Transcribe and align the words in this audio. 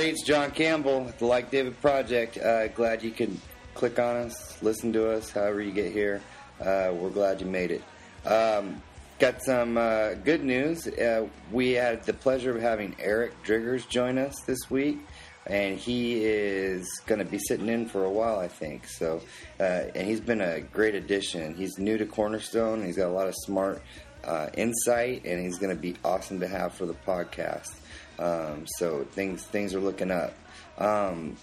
everybody, 0.00 0.18
it's 0.18 0.26
John 0.26 0.50
Campbell 0.52 1.02
with 1.02 1.18
the 1.18 1.26
Like 1.26 1.50
David 1.50 1.78
Project. 1.82 2.38
Uh, 2.38 2.68
glad 2.68 3.02
you 3.02 3.10
could 3.10 3.36
click 3.74 3.98
on 3.98 4.16
us, 4.16 4.56
listen 4.62 4.94
to 4.94 5.10
us, 5.10 5.30
however 5.30 5.60
you 5.60 5.72
get 5.72 5.92
here. 5.92 6.22
Uh, 6.58 6.90
we're 6.94 7.10
glad 7.10 7.38
you 7.38 7.46
made 7.46 7.70
it. 7.70 7.82
Um, 8.26 8.80
got 9.18 9.42
some 9.42 9.76
uh, 9.76 10.14
good 10.14 10.42
news. 10.42 10.86
Uh, 10.86 11.26
we 11.52 11.72
had 11.72 12.02
the 12.04 12.14
pleasure 12.14 12.56
of 12.56 12.62
having 12.62 12.96
Eric 12.98 13.44
Driggers 13.44 13.86
join 13.90 14.16
us 14.16 14.40
this 14.46 14.70
week, 14.70 15.00
and 15.46 15.76
he 15.76 16.24
is 16.24 16.88
going 17.04 17.18
to 17.18 17.26
be 17.26 17.38
sitting 17.38 17.68
in 17.68 17.84
for 17.84 18.06
a 18.06 18.10
while, 18.10 18.38
I 18.38 18.48
think. 18.48 18.86
So, 18.86 19.20
uh, 19.58 19.90
and 19.94 20.08
he's 20.08 20.20
been 20.20 20.40
a 20.40 20.62
great 20.62 20.94
addition. 20.94 21.54
He's 21.54 21.76
new 21.76 21.98
to 21.98 22.06
Cornerstone. 22.06 22.82
He's 22.86 22.96
got 22.96 23.08
a 23.08 23.12
lot 23.12 23.28
of 23.28 23.34
smart 23.44 23.82
uh, 24.24 24.48
insight, 24.56 25.26
and 25.26 25.44
he's 25.44 25.58
going 25.58 25.76
to 25.76 25.80
be 25.80 25.96
awesome 26.02 26.40
to 26.40 26.48
have 26.48 26.72
for 26.72 26.86
the 26.86 26.96
podcast. 27.06 27.79
Um, 28.20 28.66
so 28.78 29.04
things 29.12 29.42
things 29.44 29.74
are 29.74 29.80
looking 29.80 30.10
up. 30.10 30.34
Um, 30.78 31.36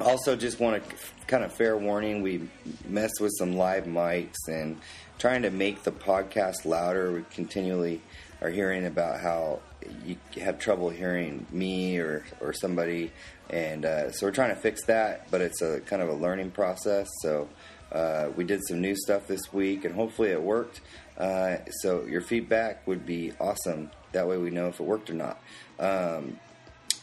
also, 0.00 0.36
just 0.36 0.60
want 0.60 0.88
to 0.88 0.96
kind 1.26 1.44
of 1.44 1.52
fair 1.52 1.76
warning: 1.76 2.22
we 2.22 2.48
messed 2.86 3.20
with 3.20 3.32
some 3.36 3.56
live 3.56 3.84
mics 3.84 4.36
and 4.46 4.78
trying 5.18 5.42
to 5.42 5.50
make 5.50 5.82
the 5.82 5.90
podcast 5.90 6.64
louder. 6.64 7.12
We 7.12 7.24
continually 7.30 8.00
are 8.40 8.50
hearing 8.50 8.86
about 8.86 9.20
how 9.20 9.60
you 10.04 10.16
have 10.40 10.58
trouble 10.58 10.90
hearing 10.90 11.46
me 11.50 11.98
or 11.98 12.24
or 12.40 12.52
somebody, 12.52 13.10
and 13.50 13.84
uh, 13.84 14.12
so 14.12 14.26
we're 14.26 14.32
trying 14.32 14.54
to 14.54 14.60
fix 14.60 14.84
that. 14.84 15.28
But 15.30 15.40
it's 15.40 15.62
a 15.62 15.80
kind 15.80 16.00
of 16.00 16.08
a 16.08 16.14
learning 16.14 16.52
process. 16.52 17.08
So 17.22 17.48
uh, 17.90 18.28
we 18.36 18.44
did 18.44 18.60
some 18.68 18.80
new 18.80 18.94
stuff 18.94 19.26
this 19.26 19.52
week, 19.52 19.84
and 19.84 19.94
hopefully 19.94 20.30
it 20.30 20.42
worked. 20.42 20.80
Uh, 21.16 21.56
so 21.82 22.04
your 22.04 22.20
feedback 22.20 22.86
would 22.86 23.04
be 23.04 23.32
awesome. 23.40 23.90
That 24.12 24.28
way 24.28 24.38
we 24.38 24.50
know 24.50 24.68
if 24.68 24.78
it 24.78 24.84
worked 24.84 25.10
or 25.10 25.14
not. 25.14 25.40
Um, 25.78 26.38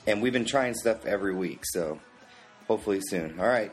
and 0.07 0.21
we've 0.21 0.33
been 0.33 0.45
trying 0.45 0.73
stuff 0.73 1.05
every 1.05 1.33
week, 1.33 1.61
so 1.63 1.99
hopefully 2.67 2.99
soon. 3.01 3.39
All 3.39 3.47
right. 3.47 3.71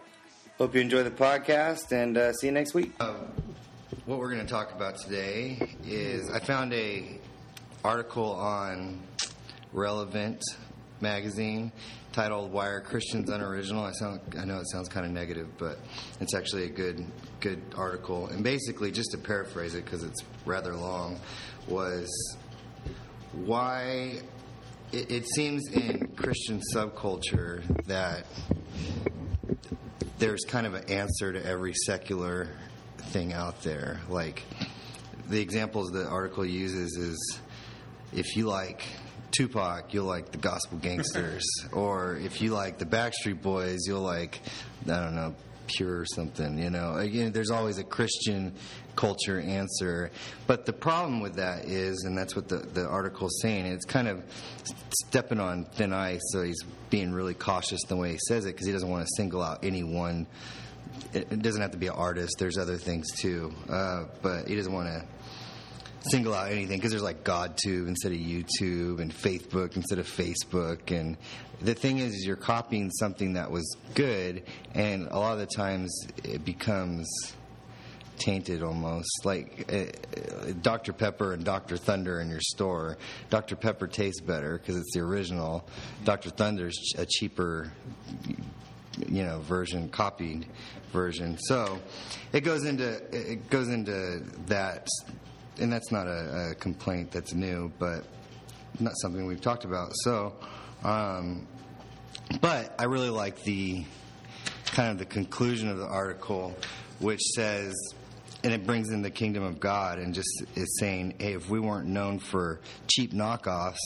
Hope 0.59 0.75
you 0.75 0.81
enjoy 0.81 1.03
the 1.03 1.11
podcast 1.11 1.92
and 1.92 2.17
uh, 2.17 2.33
see 2.33 2.47
you 2.47 2.53
next 2.53 2.75
week. 2.75 2.92
what 2.98 4.19
we're 4.19 4.33
going 4.33 4.44
to 4.44 4.53
talk 4.53 4.72
about 4.72 4.97
today 4.97 5.77
is 5.84 6.31
I 6.31 6.39
found 6.39 6.72
a 6.72 7.19
article 7.84 8.33
on 8.33 9.00
Relevant 9.72 10.42
magazine 11.00 11.72
titled 12.12 12.53
"Why 12.53 12.69
Are 12.69 12.81
Christians 12.81 13.31
Unoriginal?" 13.31 13.82
I 13.82 13.93
sound 13.93 14.21
I 14.38 14.44
know 14.44 14.59
it 14.59 14.69
sounds 14.71 14.88
kind 14.88 15.06
of 15.06 15.12
negative, 15.12 15.49
but 15.59 15.78
it's 16.21 16.34
actually 16.34 16.65
a 16.65 16.71
good 16.71 17.05
good 17.41 17.60
article. 17.76 18.28
And 18.28 18.44
basically, 18.44 18.93
just 18.93 19.10
to 19.12 19.19
paraphrase 19.19 19.75
it 19.75 19.84
because 19.84 20.05
it's 20.05 20.21
rather 20.44 20.75
long, 20.75 21.19
was 21.66 22.09
why 23.32 24.21
it, 24.92 25.10
it 25.10 25.28
seems 25.28 25.69
in 25.69 26.08
Christian 26.16 26.60
subculture 26.75 27.62
that 27.86 28.26
there's 30.19 30.44
kind 30.44 30.66
of 30.66 30.75
an 30.75 30.88
answer 30.88 31.32
to 31.32 31.44
every 31.44 31.72
secular 31.75 32.48
thing 32.98 33.32
out 33.32 33.62
there. 33.62 34.00
Like 34.08 34.42
the 35.28 35.41
examples 35.41 35.91
the 35.91 36.06
article 36.06 36.44
uses 36.44 36.97
is 36.97 37.41
if 38.12 38.36
you 38.36 38.47
like 38.47 38.82
Tupac, 39.32 39.94
you'll 39.94 40.04
like 40.04 40.31
the 40.31 40.38
Gospel 40.38 40.78
Gangstaz, 40.78 41.42
or 41.72 42.16
if 42.16 42.42
you 42.42 42.50
like 42.50 42.78
the 42.78 42.86
Backstreet 42.86 43.41
Boys, 43.41 43.81
you'll 43.86 44.02
like 44.02 44.41
I 44.84 45.00
don't 45.00 45.14
know 45.14 45.34
Pure 45.77 46.00
or 46.00 46.06
something. 46.06 46.59
You 46.59 46.71
know, 46.71 46.97
again, 46.97 47.33
there's 47.33 47.50
always 47.50 47.78
a 47.78 47.84
Christian 47.84 48.55
culture 48.97 49.41
answer, 49.41 50.10
but 50.47 50.66
the 50.66 50.72
problem 50.72 51.21
with 51.21 51.37
that 51.37 51.65
is, 51.65 52.05
and 52.05 52.16
that's 52.16 52.37
what 52.37 52.49
the 52.49 52.59
the 52.59 52.87
article's 52.87 53.41
saying, 53.41 53.66
it's 53.66 53.84
kind 53.84 54.09
of 54.09 54.22
stepping 55.06 55.41
on 55.41 55.65
thin 55.65 55.93
ice. 55.93 56.21
So 56.32 56.43
he's 56.43 56.62
being 56.91 57.12
really 57.12 57.34
cautious 57.34 57.82
the 57.84 57.97
way 57.97 58.12
he 58.12 58.19
says 58.28 58.44
it 58.44 58.49
because 58.49 58.66
he 58.66 58.72
doesn't 58.72 58.88
want 58.88 59.06
to 59.06 59.12
single 59.16 59.43
out 59.43 59.65
any 59.65 59.82
one 59.82 60.27
it, 61.12 61.28
it 61.31 61.43
doesn't 61.43 61.61
have 61.61 61.72
to 61.72 61.78
be 61.78 61.88
an 61.88 61.94
artist. 61.94 62.37
There's 62.38 62.59
other 62.59 62.77
things 62.77 63.11
too, 63.12 63.53
uh, 63.69 64.05
but 64.22 64.49
he 64.49 64.56
doesn't 64.56 64.72
want 64.72 64.88
to 64.88 65.05
single 66.11 66.34
out 66.34 66.50
anything 66.50 66.78
because 66.78 66.91
there's 66.91 67.03
like 67.03 67.22
GodTube 67.22 67.87
instead 67.87 68.12
of 68.12 68.19
YouTube 68.19 69.00
and 69.00 69.12
Faithbook 69.12 69.77
instead 69.77 69.99
of 69.99 70.06
Facebook. 70.06 70.91
And 70.91 71.16
the 71.65 71.75
thing 71.75 71.99
is, 71.99 72.15
is 72.15 72.27
you're 72.27 72.37
copying 72.37 72.91
something 72.91 73.34
that 73.34 73.50
was 73.50 73.77
good, 73.95 74.43
and 74.75 75.09
a 75.09 75.19
lot 75.19 75.34
of 75.34 75.39
the 75.39 75.47
times 75.47 76.06
it 76.25 76.45
becomes 76.45 77.09
tainted 78.19 78.62
almost 78.62 79.25
like 79.25 79.65
uh, 79.73 79.77
uh, 79.77 80.53
Dr. 80.61 80.93
Pepper 80.93 81.33
and 81.33 81.45
Dr. 81.45 81.77
Thunder 81.77 82.21
in 82.21 82.28
your 82.28 82.41
store. 82.41 82.97
Dr. 83.31 83.56
Pepper 83.56 83.87
tastes 83.87 84.21
better 84.21 84.59
because 84.59 84.77
it's 84.77 84.93
the 84.95 85.00
original. 85.00 85.67
Dr. 86.05 86.31
Thunder's 86.31 86.78
a 86.99 87.06
cheaper 87.06 87.73
you 89.09 89.25
know 89.25 89.41
version 89.41 89.89
copied 89.89 90.47
version 90.93 91.39
so 91.39 91.81
it 92.34 92.43
goes 92.43 92.67
into 92.67 93.00
it 93.11 93.49
goes 93.49 93.69
into 93.69 94.23
that 94.44 94.87
and 95.59 95.73
that's 95.73 95.91
not 95.91 96.06
a, 96.06 96.50
a 96.50 96.55
complaint 96.56 97.11
that's 97.11 97.33
new 97.33 97.73
but 97.79 98.05
not 98.81 98.93
something 98.99 99.27
we've 99.27 99.41
talked 99.41 99.65
about 99.65 99.91
so 100.05 100.34
um, 100.84 101.47
but 102.41 102.75
i 102.78 102.84
really 102.84 103.10
like 103.10 103.43
the 103.44 103.84
kind 104.66 104.91
of 104.91 104.98
the 104.98 105.04
conclusion 105.04 105.69
of 105.69 105.78
the 105.78 105.87
article 105.87 106.56
which 106.98 107.20
says 107.20 107.75
and 108.44 108.53
it 108.53 108.66
brings 108.66 108.91
in 108.91 109.03
the 109.03 109.10
kingdom 109.10 109.44
of 109.44 109.60
God 109.60 109.98
and 109.98 110.12
just 110.15 110.43
is 110.56 110.78
saying, 110.81 111.15
hey, 111.19 111.34
if 111.34 111.48
we 111.48 111.60
weren't 111.60 111.87
known 111.87 112.19
for 112.19 112.60
cheap 112.88 113.12
knockoffs, 113.12 113.78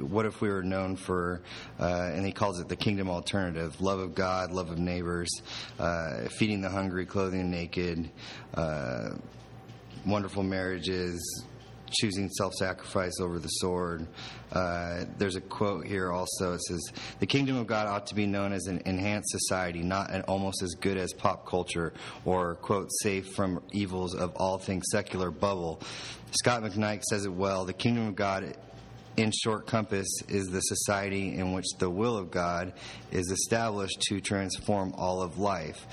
what 0.00 0.24
if 0.24 0.40
we 0.40 0.48
were 0.48 0.62
known 0.62 0.96
for, 0.96 1.42
uh, 1.78 2.10
and 2.14 2.24
he 2.24 2.32
calls 2.32 2.58
it 2.58 2.68
the 2.68 2.76
kingdom 2.76 3.10
alternative 3.10 3.80
love 3.80 3.98
of 3.98 4.14
God, 4.14 4.50
love 4.50 4.70
of 4.70 4.78
neighbors, 4.78 5.28
uh, 5.78 6.28
feeding 6.38 6.62
the 6.62 6.70
hungry, 6.70 7.04
clothing 7.04 7.50
the 7.50 7.56
naked, 7.56 8.10
uh, 8.54 9.10
wonderful 10.06 10.42
marriages, 10.42 11.44
choosing 11.90 12.28
self 12.30 12.54
sacrifice 12.54 13.20
over 13.20 13.38
the 13.38 13.48
sword. 13.48 14.06
Uh, 14.52 15.04
there's 15.18 15.36
a 15.36 15.40
quote 15.40 15.86
here 15.86 16.10
also. 16.12 16.54
It 16.54 16.62
says, 16.62 16.92
The 17.20 17.26
kingdom 17.26 17.56
of 17.56 17.66
God 17.66 17.86
ought 17.86 18.06
to 18.08 18.14
be 18.14 18.26
known 18.26 18.52
as 18.52 18.66
an 18.66 18.82
enhanced 18.86 19.30
society, 19.30 19.82
not 19.82 20.10
an 20.10 20.22
almost 20.22 20.62
as 20.62 20.74
good 20.74 20.96
as 20.96 21.12
pop 21.12 21.46
culture, 21.46 21.92
or, 22.24 22.54
quote, 22.56 22.88
safe 23.02 23.34
from 23.34 23.62
evils 23.72 24.14
of 24.14 24.34
all 24.36 24.58
things 24.58 24.84
secular 24.90 25.30
bubble. 25.30 25.80
Scot 26.32 26.62
McKnight 26.62 27.02
says 27.04 27.24
it 27.24 27.32
well 27.32 27.64
the 27.64 27.72
kingdom 27.72 28.08
of 28.08 28.16
God. 28.16 28.56
In 29.16 29.32
short 29.32 29.66
compass, 29.66 30.06
is 30.28 30.46
the 30.46 30.60
society 30.60 31.34
in 31.34 31.52
which 31.52 31.66
the 31.78 31.90
will 31.90 32.16
of 32.16 32.30
God 32.30 32.72
is 33.10 33.32
established 33.32 34.00
to 34.02 34.20
transform 34.20 34.94
all 34.96 35.20
of 35.22 35.40
life. 35.40 35.88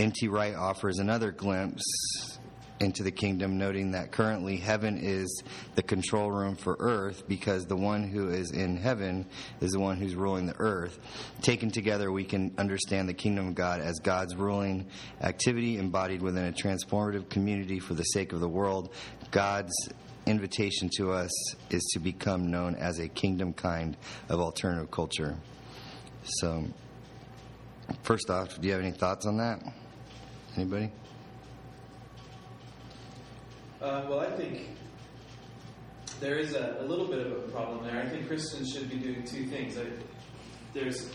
N.T. 0.00 0.26
Wright 0.26 0.56
offers 0.56 0.98
another 0.98 1.30
glimpse 1.30 1.84
into 2.80 3.02
the 3.02 3.10
kingdom, 3.10 3.58
noting 3.58 3.90
that 3.92 4.10
currently 4.10 4.56
heaven 4.56 4.98
is 5.00 5.42
the 5.74 5.82
control 5.82 6.30
room 6.30 6.56
for 6.56 6.76
earth 6.80 7.22
because 7.28 7.66
the 7.66 7.76
one 7.76 8.02
who 8.02 8.30
is 8.30 8.50
in 8.52 8.76
heaven 8.76 9.26
is 9.60 9.72
the 9.72 9.78
one 9.78 9.96
who's 9.96 10.14
ruling 10.14 10.46
the 10.46 10.58
earth. 10.58 10.98
Taken 11.42 11.70
together, 11.70 12.10
we 12.10 12.24
can 12.24 12.54
understand 12.58 13.08
the 13.08 13.14
kingdom 13.14 13.48
of 13.48 13.54
God 13.54 13.80
as 13.80 13.98
God's 13.98 14.34
ruling 14.34 14.86
activity 15.20 15.78
embodied 15.78 16.22
within 16.22 16.46
a 16.46 16.52
transformative 16.52 17.28
community 17.28 17.78
for 17.78 17.94
the 17.94 18.02
sake 18.02 18.32
of 18.32 18.40
the 18.40 18.48
world. 18.48 18.94
God's 19.30 19.72
invitation 20.26 20.88
to 20.96 21.12
us 21.12 21.30
is 21.70 21.82
to 21.92 21.98
become 21.98 22.50
known 22.50 22.74
as 22.76 22.98
a 22.98 23.08
kingdom 23.08 23.52
kind 23.52 23.96
of 24.28 24.40
alternative 24.40 24.90
culture. 24.90 25.36
So, 26.22 26.64
first 28.02 28.30
off, 28.30 28.60
do 28.60 28.68
you 28.68 28.72
have 28.72 28.82
any 28.82 28.92
thoughts 28.92 29.26
on 29.26 29.38
that? 29.38 29.60
Anybody? 30.56 30.90
Uh, 33.80 34.04
well, 34.10 34.20
I 34.20 34.30
think 34.32 34.68
there 36.20 36.36
is 36.36 36.54
a, 36.54 36.76
a, 36.80 36.84
little 36.84 37.06
bit 37.06 37.26
of 37.26 37.32
a 37.32 37.40
problem 37.50 37.82
there. 37.82 37.98
I 37.98 38.06
think 38.06 38.28
Christians 38.28 38.74
should 38.74 38.90
be 38.90 38.96
doing 38.96 39.24
two 39.24 39.46
things. 39.46 39.78
I, 39.78 39.86
there's, 40.74 41.08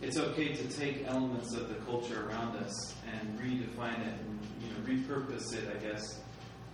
it's 0.00 0.16
okay 0.16 0.54
to 0.54 0.68
take 0.68 1.06
elements 1.06 1.54
of 1.54 1.68
the 1.68 1.74
culture 1.84 2.30
around 2.30 2.56
us 2.56 2.94
and 3.12 3.38
redefine 3.38 4.00
it 4.00 4.14
and 4.20 4.40
you 4.62 4.68
know 4.70 5.02
repurpose 5.02 5.52
it, 5.52 5.68
I 5.68 5.78
guess, 5.80 6.20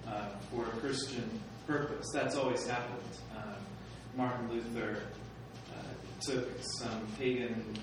uh, 0.06 0.28
for 0.52 0.66
a 0.66 0.80
Christian 0.80 1.28
purpose. 1.66 2.06
That's 2.14 2.36
always 2.36 2.64
happened. 2.68 3.02
Uh, 3.36 3.54
Martin 4.16 4.48
Luther 4.52 5.02
uh, 5.76 5.82
took 6.20 6.48
some 6.78 7.08
pagan 7.18 7.74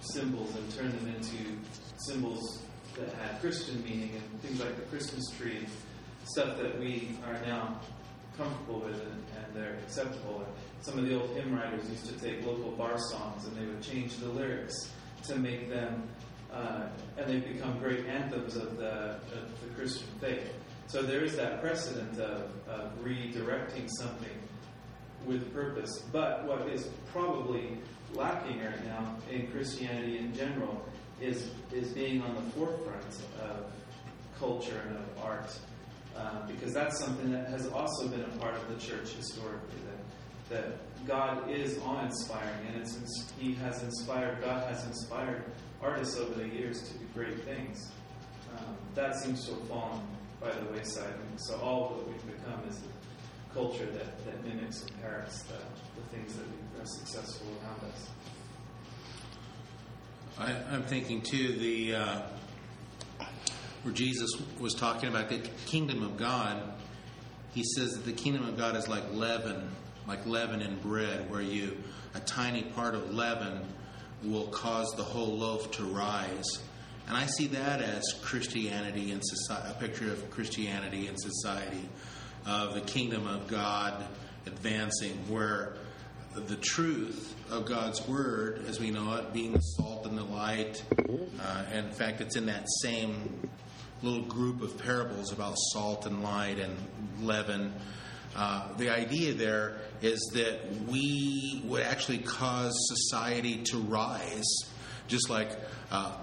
symbols 0.00 0.56
and 0.56 0.74
turned 0.74 0.92
them 0.92 1.14
into 1.14 1.58
symbols 1.98 2.62
that 2.96 3.12
had 3.16 3.38
Christian 3.42 3.84
meaning 3.84 4.12
and 4.14 4.40
things 4.40 4.58
like 4.60 4.74
the 4.76 4.82
Christmas 4.82 5.28
tree 5.36 5.58
and 5.58 5.66
stuff 6.32 6.58
that 6.58 6.78
we 6.78 7.16
are 7.26 7.38
now 7.46 7.80
comfortable 8.36 8.80
with 8.80 9.00
and, 9.00 9.24
and 9.36 9.54
they're 9.54 9.74
acceptable. 9.84 10.44
And 10.46 10.54
some 10.84 10.98
of 10.98 11.06
the 11.06 11.20
old 11.20 11.30
hymn 11.36 11.54
writers 11.54 11.88
used 11.90 12.06
to 12.06 12.18
take 12.24 12.44
local 12.44 12.70
bar 12.72 12.98
songs 12.98 13.46
and 13.46 13.56
they 13.56 13.66
would 13.66 13.82
change 13.82 14.16
the 14.18 14.28
lyrics 14.28 14.90
to 15.24 15.36
make 15.36 15.68
them, 15.68 16.08
uh, 16.52 16.86
and 17.16 17.30
they've 17.30 17.52
become 17.52 17.78
great 17.78 18.06
anthems 18.06 18.56
of 18.56 18.76
the, 18.76 19.16
of 19.16 19.60
the 19.60 19.74
Christian 19.76 20.08
faith. 20.20 20.52
So 20.86 21.02
there 21.02 21.22
is 21.22 21.36
that 21.36 21.60
precedent 21.60 22.18
of, 22.18 22.50
of 22.68 22.92
redirecting 23.04 23.88
something 23.98 24.38
with 25.24 25.52
purpose. 25.52 26.02
But 26.10 26.46
what 26.46 26.68
is 26.68 26.88
probably 27.12 27.78
lacking 28.14 28.64
right 28.64 28.84
now 28.86 29.16
in 29.30 29.46
Christianity 29.48 30.18
in 30.18 30.34
general 30.34 30.84
is 31.20 31.50
is 31.72 31.92
being 31.92 32.22
on 32.22 32.34
the 32.34 32.50
forefront 32.52 33.04
of 33.42 33.70
culture 34.38 34.80
and 34.88 34.96
of 34.96 35.24
art, 35.24 35.56
uh, 36.20 36.46
because 36.46 36.74
that's 36.74 36.98
something 36.98 37.32
that 37.32 37.48
has 37.48 37.66
also 37.68 38.06
been 38.08 38.20
a 38.20 38.38
part 38.38 38.54
of 38.54 38.68
the 38.68 38.76
church 38.76 39.12
historically. 39.12 39.80
That 40.50 40.54
that 40.54 41.06
God 41.06 41.50
is 41.50 41.78
awe-inspiring, 41.78 42.66
and 42.68 42.82
it's 42.82 43.30
He 43.38 43.54
has 43.54 43.82
inspired. 43.82 44.42
God 44.42 44.68
has 44.68 44.84
inspired 44.86 45.44
artists 45.80 46.16
over 46.18 46.34
the 46.34 46.48
years 46.48 46.82
to 46.82 46.98
do 46.98 47.04
great 47.14 47.42
things. 47.44 47.90
Um, 48.56 48.76
that 48.94 49.16
seems 49.16 49.46
to 49.46 49.54
have 49.54 49.68
fallen 49.68 50.00
by 50.40 50.50
the 50.50 50.66
wayside, 50.72 51.14
and 51.30 51.40
so 51.40 51.56
all 51.60 51.86
of 51.86 51.96
what 51.96 52.08
we've 52.08 52.26
become 52.26 52.60
is 52.68 52.76
a 52.76 53.54
culture 53.54 53.86
that, 53.86 54.24
that 54.24 54.44
mimics 54.44 54.82
and 54.82 55.00
parrots 55.00 55.42
the, 55.44 55.54
the 55.54 56.08
things 56.08 56.34
that 56.34 56.82
are 56.82 56.86
successful 56.86 57.46
around 57.62 57.92
us. 57.92 58.08
I, 60.38 60.74
I'm 60.74 60.82
thinking 60.82 61.22
too 61.22 61.52
the 61.52 61.94
uh, 61.94 62.22
where 63.82 63.94
Jesus 63.94 64.30
was 64.58 64.74
talking 64.74 65.08
about 65.08 65.28
the 65.28 65.38
kingdom 65.66 66.02
of 66.02 66.16
God. 66.16 66.62
He 67.52 67.64
says 67.64 67.92
that 67.92 68.04
the 68.04 68.12
kingdom 68.12 68.46
of 68.46 68.56
God 68.56 68.76
is 68.76 68.88
like 68.88 69.12
leaven, 69.12 69.70
like 70.06 70.24
leaven 70.26 70.60
in 70.60 70.76
bread, 70.78 71.30
where 71.30 71.42
you 71.42 71.76
a 72.14 72.20
tiny 72.20 72.62
part 72.62 72.94
of 72.94 73.14
leaven 73.14 73.60
will 74.22 74.48
cause 74.48 74.92
the 74.96 75.02
whole 75.02 75.38
loaf 75.38 75.70
to 75.72 75.84
rise. 75.84 76.60
And 77.08 77.16
I 77.16 77.26
see 77.26 77.48
that 77.48 77.80
as 77.80 78.04
Christianity 78.22 79.10
in 79.10 79.20
society, 79.22 79.68
a 79.70 79.80
picture 79.80 80.12
of 80.12 80.30
Christianity 80.30 81.08
in 81.08 81.16
society, 81.16 81.88
of 82.46 82.74
the 82.74 82.80
kingdom 82.82 83.26
of 83.26 83.48
God 83.48 84.04
advancing, 84.46 85.12
where 85.28 85.74
the 86.34 86.56
truth 86.56 87.34
of 87.50 87.66
God's 87.66 88.06
word, 88.06 88.64
as 88.68 88.78
we 88.78 88.90
know 88.90 89.14
it, 89.16 89.32
being 89.32 89.52
the 89.52 89.60
salt 89.60 90.06
and 90.06 90.16
the 90.16 90.24
light. 90.24 90.82
Uh, 90.98 91.64
and 91.72 91.86
in 91.86 91.92
fact, 91.92 92.20
it's 92.20 92.36
in 92.36 92.46
that 92.46 92.66
same 92.82 93.48
little 94.02 94.22
group 94.22 94.62
of 94.62 94.78
parables 94.78 95.32
about 95.32 95.54
salt 95.72 96.06
and 96.06 96.22
light 96.22 96.58
and 96.58 96.76
leaven. 97.20 97.72
Uh, 98.34 98.72
the 98.76 98.88
idea 98.88 99.34
there 99.34 99.76
is 100.02 100.18
that 100.34 100.60
we 100.88 101.62
would 101.64 101.82
actually 101.82 102.18
cause 102.18 102.72
society 102.88 103.58
to 103.64 103.78
rise, 103.78 104.48
just 105.08 105.28
like 105.28 105.50
uh, 105.90 106.16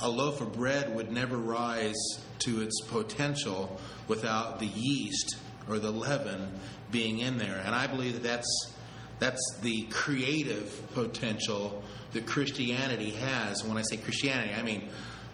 a, 0.00 0.08
loaf 0.08 0.40
of 0.40 0.52
bread 0.52 0.94
would 0.94 1.10
never 1.10 1.36
rise 1.36 1.94
to 2.40 2.60
its 2.60 2.80
potential 2.88 3.80
without 4.08 4.58
the 4.58 4.66
yeast 4.66 5.36
or 5.68 5.78
the 5.78 5.90
leaven 5.90 6.52
being 6.90 7.20
in 7.20 7.38
there. 7.38 7.62
And 7.64 7.74
I 7.74 7.86
believe 7.86 8.14
that 8.14 8.22
that's 8.22 8.72
that's 9.18 9.58
the 9.62 9.82
creative 9.90 10.80
potential 10.94 11.82
that 12.12 12.24
Christianity 12.26 13.10
has. 13.10 13.64
When 13.64 13.76
I 13.76 13.82
say 13.82 13.96
Christianity, 13.96 14.54
I 14.54 14.62
mean 14.62 14.88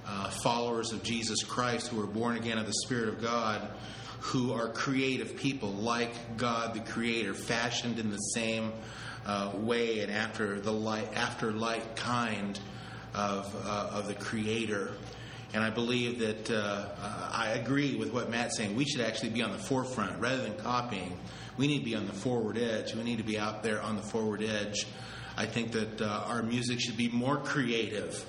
uh, 0.06 0.30
followers 0.30 0.92
of 0.92 1.02
Jesus 1.02 1.42
Christ 1.42 1.88
who 1.88 2.00
are 2.02 2.06
born 2.06 2.36
again 2.36 2.58
of 2.58 2.66
the 2.66 2.74
Spirit 2.84 3.08
of 3.08 3.22
God, 3.22 3.68
who 4.20 4.52
are 4.52 4.68
creative 4.68 5.36
people 5.36 5.70
like 5.70 6.36
God 6.36 6.74
the 6.74 6.80
Creator, 6.80 7.34
fashioned 7.34 7.98
in 7.98 8.10
the 8.10 8.16
same 8.16 8.72
uh, 9.26 9.52
way 9.54 10.00
and 10.00 10.10
after 10.10 10.60
the 10.60 10.72
light, 10.72 11.08
after 11.14 11.52
light 11.52 11.96
kind 11.96 12.58
of 13.14 13.54
uh, 13.66 13.90
of 13.92 14.08
the 14.08 14.14
Creator. 14.14 14.92
And 15.54 15.62
I 15.62 15.70
believe 15.70 16.18
that 16.18 16.50
uh, 16.50 16.88
I 17.32 17.50
agree 17.50 17.94
with 17.94 18.12
what 18.12 18.28
Matt's 18.28 18.56
saying. 18.56 18.74
We 18.74 18.84
should 18.84 19.02
actually 19.02 19.30
be 19.30 19.42
on 19.42 19.52
the 19.52 19.58
forefront 19.58 20.20
rather 20.20 20.42
than 20.42 20.56
copying. 20.56 21.16
We 21.56 21.68
need 21.68 21.78
to 21.78 21.84
be 21.84 21.94
on 21.94 22.06
the 22.06 22.12
forward 22.12 22.58
edge. 22.58 22.94
We 22.94 23.04
need 23.04 23.18
to 23.18 23.24
be 23.24 23.38
out 23.38 23.62
there 23.62 23.80
on 23.80 23.94
the 23.96 24.02
forward 24.02 24.42
edge. 24.42 24.86
I 25.36 25.46
think 25.46 25.72
that 25.72 26.00
uh, 26.00 26.24
our 26.26 26.42
music 26.42 26.80
should 26.80 26.96
be 26.96 27.08
more 27.08 27.36
creative. 27.36 28.24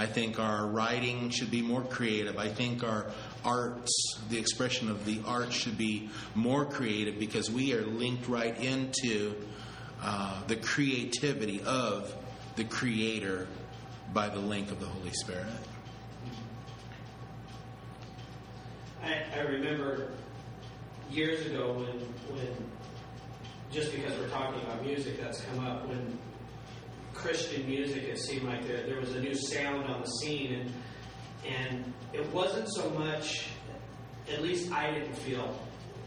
I 0.00 0.06
think 0.06 0.40
our 0.40 0.66
writing 0.66 1.28
should 1.28 1.50
be 1.50 1.60
more 1.60 1.82
creative. 1.82 2.38
I 2.38 2.48
think 2.48 2.82
our 2.82 3.04
arts, 3.44 4.18
the 4.30 4.38
expression 4.38 4.88
of 4.88 5.04
the 5.04 5.20
arts, 5.26 5.54
should 5.54 5.76
be 5.76 6.08
more 6.34 6.64
creative 6.64 7.18
because 7.18 7.50
we 7.50 7.74
are 7.74 7.82
linked 7.82 8.26
right 8.26 8.58
into 8.58 9.34
uh, 10.02 10.40
the 10.46 10.56
creativity 10.56 11.60
of 11.66 12.14
the 12.56 12.64
Creator 12.64 13.46
by 14.14 14.30
the 14.30 14.38
link 14.38 14.70
of 14.70 14.80
the 14.80 14.86
Holy 14.86 15.12
Spirit. 15.12 15.44
I, 19.04 19.22
I 19.36 19.40
remember 19.40 20.12
years 21.10 21.44
ago 21.44 21.74
when, 21.74 22.38
when, 22.38 22.56
just 23.70 23.92
because 23.92 24.18
we're 24.18 24.30
talking 24.30 24.62
about 24.62 24.82
music, 24.82 25.20
that's 25.20 25.42
come 25.42 25.66
up, 25.66 25.86
when 25.86 26.18
Christian 27.20 27.66
music, 27.66 28.04
it 28.04 28.18
seemed 28.18 28.44
like 28.44 28.66
there, 28.66 28.82
there 28.86 28.98
was 28.98 29.14
a 29.14 29.20
new 29.20 29.34
sound 29.34 29.84
on 29.84 30.00
the 30.00 30.06
scene, 30.06 30.54
and, 30.54 30.72
and 31.46 31.94
it 32.12 32.26
wasn't 32.32 32.68
so 32.72 32.88
much, 32.90 33.48
at 34.32 34.42
least 34.42 34.72
I 34.72 34.90
didn't 34.90 35.14
feel, 35.14 35.54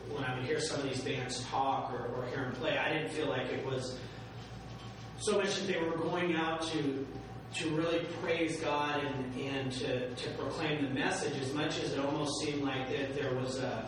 when 0.09 0.23
I 0.23 0.35
would 0.35 0.45
hear 0.45 0.59
some 0.59 0.79
of 0.79 0.89
these 0.89 1.01
bands 1.01 1.43
talk 1.45 1.93
or, 1.93 2.07
or 2.15 2.25
hear 2.27 2.45
them 2.45 2.53
play, 2.53 2.77
I 2.77 2.91
didn't 2.91 3.11
feel 3.11 3.29
like 3.29 3.51
it 3.51 3.63
was 3.65 3.99
so 5.17 5.37
much 5.37 5.55
that 5.55 5.67
they 5.67 5.79
were 5.79 5.97
going 5.97 6.35
out 6.35 6.63
to 6.71 7.05
to 7.55 7.69
really 7.69 7.99
praise 8.19 8.59
God 8.61 9.03
and, 9.03 9.39
and 9.39 9.71
to, 9.73 10.09
to 10.09 10.29
proclaim 10.31 10.83
the 10.83 10.89
message 10.89 11.39
as 11.39 11.53
much 11.53 11.79
as 11.83 11.93
it 11.93 11.99
almost 11.99 12.41
seemed 12.41 12.63
like 12.63 12.89
that 12.89 13.13
there 13.15 13.31
was 13.35 13.59
a, 13.59 13.87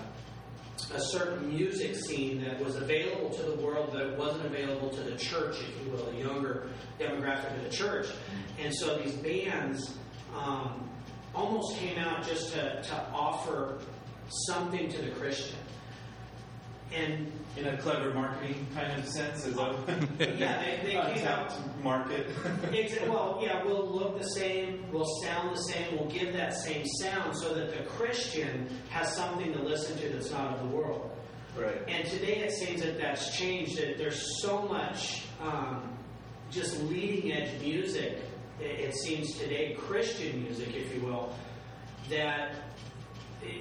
a 0.93 0.99
certain 0.99 1.49
music 1.49 1.95
scene 1.95 2.43
that 2.43 2.63
was 2.63 2.75
available 2.75 3.29
to 3.29 3.43
the 3.43 3.55
world 3.55 3.93
that 3.93 4.17
wasn't 4.17 4.45
available 4.45 4.89
to 4.89 5.01
the 5.01 5.15
church, 5.15 5.57
if 5.61 5.85
you 5.85 5.91
will, 5.91 6.09
a 6.09 6.15
younger 6.15 6.67
demographic 6.99 7.55
of 7.57 7.63
the 7.63 7.69
church. 7.69 8.07
And 8.59 8.73
so 8.73 8.97
these 8.99 9.13
bands 9.15 9.95
um, 10.35 10.89
almost 11.33 11.77
came 11.77 11.97
out 11.97 12.25
just 12.25 12.53
to, 12.53 12.81
to 12.81 13.07
offer 13.13 13.79
something 14.47 14.89
to 14.89 15.01
the 15.01 15.11
Christian. 15.11 15.57
And 16.93 17.31
In 17.57 17.67
a 17.67 17.77
clever 17.77 18.13
marketing 18.13 18.67
kind 18.75 18.97
of 18.99 19.07
sense, 19.07 19.45
is 19.45 19.55
that 19.55 19.75
yeah, 20.37 20.61
they, 20.61 20.79
they 20.83 20.91
came 20.91 21.25
out 21.27 21.51
untapped 21.51 21.83
market? 21.83 22.27
Exa- 22.71 23.07
well, 23.07 23.39
yeah, 23.41 23.63
we'll 23.63 23.87
look 23.87 24.19
the 24.19 24.27
same, 24.29 24.83
we'll 24.91 25.09
sound 25.23 25.55
the 25.55 25.61
same, 25.61 25.97
we'll 25.97 26.09
give 26.09 26.33
that 26.33 26.53
same 26.53 26.85
sound 27.01 27.35
so 27.37 27.53
that 27.53 27.75
the 27.75 27.83
Christian 27.85 28.69
has 28.89 29.13
something 29.15 29.51
to 29.53 29.61
listen 29.61 29.97
to 29.97 30.09
that's 30.09 30.31
not 30.31 30.53
of 30.53 30.59
the 30.69 30.75
world. 30.75 31.11
right. 31.57 31.81
And 31.87 32.07
today 32.07 32.37
it 32.37 32.51
seems 32.51 32.81
that 32.81 32.97
that's 32.99 33.35
changed. 33.37 33.77
That 33.77 33.97
there's 33.97 34.41
so 34.41 34.61
much 34.63 35.23
um, 35.41 35.97
just 36.51 36.79
leading 36.83 37.31
edge 37.33 37.59
music. 37.61 38.19
It, 38.59 38.79
it 38.79 38.95
seems 38.95 39.37
today, 39.37 39.75
Christian 39.77 40.43
music, 40.43 40.75
if 40.75 40.93
you 40.93 41.01
will, 41.01 41.33
that 42.09 42.55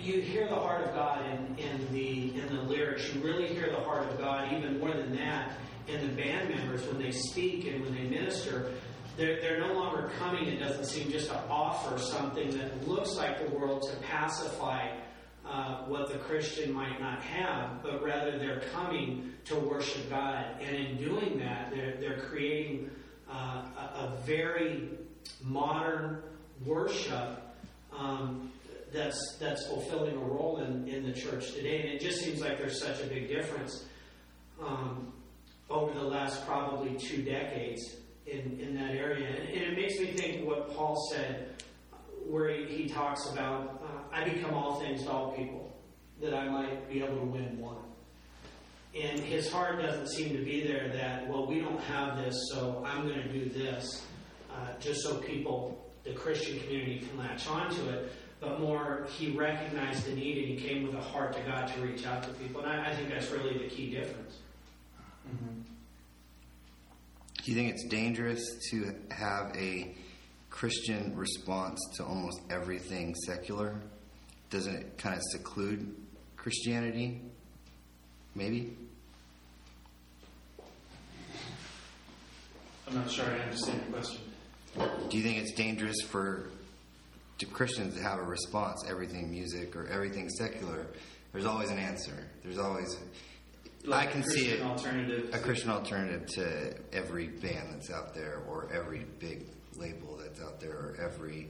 you 0.00 0.20
hear 0.20 0.48
the 0.48 0.56
heart 0.56 0.82
of 0.82 0.94
God 0.94 1.24
in, 1.26 1.58
in 1.58 1.92
the 1.92 2.40
in 2.40 2.54
the 2.54 2.62
lyrics. 2.62 3.12
You 3.14 3.22
really 3.22 3.46
hear 3.46 3.70
the 3.70 3.80
heart 3.80 4.08
of 4.08 4.18
God, 4.18 4.52
even 4.52 4.78
more 4.78 4.92
than 4.92 5.14
that, 5.16 5.52
in 5.88 6.00
the 6.06 6.12
band 6.14 6.50
members 6.50 6.86
when 6.86 6.98
they 6.98 7.10
speak 7.10 7.66
and 7.66 7.82
when 7.82 7.94
they 7.94 8.04
minister. 8.04 8.72
They're, 9.16 9.40
they're 9.40 9.60
no 9.60 9.74
longer 9.74 10.10
coming, 10.18 10.48
it 10.48 10.58
doesn't 10.58 10.86
seem, 10.86 11.08
just 11.08 11.28
to 11.28 11.38
offer 11.48 11.98
something 11.98 12.50
that 12.58 12.88
looks 12.88 13.14
like 13.14 13.38
the 13.48 13.56
world 13.56 13.86
to 13.88 13.96
pacify 13.98 14.88
uh, 15.46 15.84
what 15.84 16.10
the 16.10 16.18
Christian 16.18 16.72
might 16.72 16.98
not 17.00 17.22
have, 17.22 17.80
but 17.82 18.02
rather 18.02 18.38
they're 18.38 18.62
coming 18.72 19.32
to 19.44 19.54
worship 19.54 20.10
God. 20.10 20.60
And 20.60 20.74
in 20.74 20.96
doing 20.96 21.38
that, 21.38 21.70
they're, 21.70 21.96
they're 22.00 22.20
creating 22.22 22.90
uh, 23.30 23.66
a, 23.78 23.82
a 23.98 24.18
very 24.24 24.88
modern 25.42 26.22
worship 26.64 27.40
um, 27.96 28.50
that's, 28.94 29.36
that's 29.40 29.66
fulfilling 29.66 30.14
a 30.14 30.24
role 30.24 30.58
in, 30.58 30.88
in 30.88 31.04
the 31.04 31.12
church 31.12 31.52
today. 31.52 31.80
And 31.80 31.90
it 31.90 32.00
just 32.00 32.20
seems 32.20 32.40
like 32.40 32.58
there's 32.58 32.80
such 32.80 33.02
a 33.02 33.06
big 33.06 33.28
difference 33.28 33.86
um, 34.64 35.12
over 35.68 35.92
the 35.92 36.04
last 36.04 36.46
probably 36.46 36.96
two 36.96 37.22
decades 37.22 37.96
in, 38.26 38.58
in 38.60 38.74
that 38.76 38.92
area. 38.92 39.28
And, 39.28 39.48
and 39.48 39.62
it 39.72 39.76
makes 39.76 39.98
me 39.98 40.06
think 40.06 40.46
what 40.46 40.74
Paul 40.74 40.96
said, 41.12 41.54
where 42.26 42.48
he, 42.50 42.64
he 42.64 42.88
talks 42.88 43.28
about, 43.30 43.82
uh, 43.84 44.16
I 44.16 44.28
become 44.28 44.54
all 44.54 44.80
things 44.80 45.02
to 45.02 45.10
all 45.10 45.32
people, 45.32 45.76
that 46.22 46.32
I 46.32 46.48
might 46.48 46.88
be 46.88 47.02
able 47.02 47.18
to 47.18 47.26
win 47.26 47.58
one. 47.58 47.76
And 48.94 49.18
his 49.18 49.50
heart 49.50 49.82
doesn't 49.82 50.08
seem 50.08 50.36
to 50.36 50.44
be 50.44 50.64
there 50.66 50.88
that, 50.94 51.28
well, 51.28 51.46
we 51.46 51.58
don't 51.58 51.80
have 51.80 52.16
this, 52.16 52.34
so 52.52 52.82
I'm 52.86 53.08
going 53.08 53.20
to 53.20 53.32
do 53.32 53.48
this 53.48 54.06
uh, 54.52 54.68
just 54.78 55.02
so 55.02 55.16
people 55.16 55.84
the 56.04 56.12
Christian 56.12 56.60
community 56.60 56.98
can 56.98 57.18
latch 57.18 57.48
onto 57.48 57.88
it, 57.88 58.12
but 58.44 58.60
more 58.60 59.06
he 59.16 59.30
recognized 59.30 60.06
the 60.06 60.14
need 60.14 60.38
and 60.38 60.58
he 60.58 60.68
came 60.68 60.86
with 60.86 60.94
a 60.94 61.00
heart 61.00 61.32
to 61.34 61.40
God 61.42 61.68
to 61.68 61.80
reach 61.80 62.06
out 62.06 62.22
to 62.24 62.28
people. 62.34 62.60
And 62.60 62.70
I, 62.70 62.90
I 62.90 62.94
think 62.94 63.08
that's 63.08 63.30
really 63.30 63.58
the 63.58 63.68
key 63.68 63.90
difference. 63.90 64.36
Do 67.42 67.50
you 67.50 67.56
think 67.56 67.72
it's 67.74 67.86
dangerous 67.88 68.42
to 68.70 68.94
have 69.10 69.54
a 69.56 69.94
Christian 70.50 71.14
response 71.16 71.78
to 71.96 72.04
almost 72.04 72.40
everything 72.48 73.14
secular? 73.26 73.74
Doesn't 74.50 74.74
it 74.74 74.98
kind 74.98 75.14
of 75.14 75.22
seclude 75.30 75.94
Christianity? 76.36 77.20
Maybe? 78.34 78.76
I'm 82.88 82.94
not 82.94 83.10
sure 83.10 83.26
I 83.26 83.40
understand 83.40 83.82
your 83.82 84.00
question. 84.00 84.20
Do 85.08 85.16
you 85.16 85.22
think 85.22 85.38
it's 85.38 85.52
dangerous 85.52 86.00
for 86.02 86.50
to 87.38 87.46
Christians 87.46 87.94
to 87.96 88.02
have 88.02 88.18
a 88.18 88.22
response, 88.22 88.84
everything 88.88 89.30
music 89.30 89.74
or 89.76 89.86
everything 89.88 90.28
secular? 90.28 90.86
There's 91.32 91.46
always 91.46 91.70
an 91.70 91.78
answer. 91.78 92.12
There's 92.42 92.58
always 92.58 92.96
Like 93.84 94.08
I 94.08 94.12
can 94.12 94.22
see 94.22 94.48
it 94.50 94.62
alternative. 94.62 95.30
a 95.34 95.38
Christian 95.38 95.70
alternative 95.70 96.26
to 96.34 96.74
every 96.92 97.26
band 97.28 97.68
that's 97.74 97.90
out 97.90 98.14
there 98.14 98.42
or 98.48 98.72
every 98.72 99.04
big 99.18 99.46
label 99.76 100.16
that's 100.22 100.40
out 100.40 100.60
there 100.60 100.70
or 100.72 100.96
every 101.02 101.48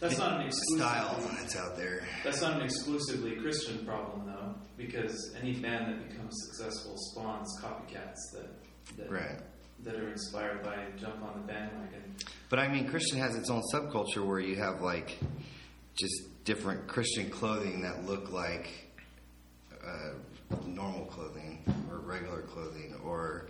That's 0.00 0.18
not 0.18 0.40
an 0.40 0.50
style 0.50 1.16
that's 1.38 1.54
out 1.56 1.76
there. 1.76 2.02
That's 2.24 2.40
not 2.40 2.54
an 2.54 2.62
exclusively 2.62 3.36
Christian 3.36 3.84
problem, 3.84 4.26
though, 4.26 4.54
because 4.76 5.34
any 5.40 5.52
band 5.52 5.92
that 5.92 6.08
becomes 6.08 6.34
successful 6.48 6.96
spawns 6.96 7.48
copycats 7.60 8.16
that 8.32 8.48
that, 8.96 9.10
Right. 9.10 9.38
That 9.84 9.96
are 9.96 10.08
inspired 10.08 10.62
by 10.62 10.76
jump 10.98 11.22
on 11.22 11.40
the 11.40 11.52
bandwagon. 11.52 12.16
But 12.48 12.58
I 12.58 12.68
mean, 12.68 12.88
Christian 12.88 13.18
has 13.18 13.34
its 13.34 13.50
own 13.50 13.62
subculture 13.72 14.24
where 14.24 14.40
you 14.40 14.56
have 14.56 14.80
like 14.80 15.18
just 15.94 16.44
different 16.44 16.86
Christian 16.86 17.30
clothing 17.30 17.82
that 17.82 18.04
look 18.04 18.30
like 18.30 18.70
uh, 19.84 20.56
normal 20.66 21.06
clothing 21.06 21.64
or 21.90 21.98
regular 21.98 22.42
clothing, 22.42 22.94
or 23.04 23.48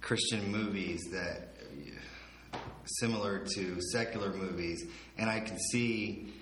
Christian 0.00 0.50
movies 0.50 1.02
that 1.12 1.56
similar 2.86 3.44
to 3.56 3.80
secular 3.92 4.32
movies, 4.32 4.86
and 5.18 5.28
I 5.28 5.40
can 5.40 5.58
see 5.58 6.32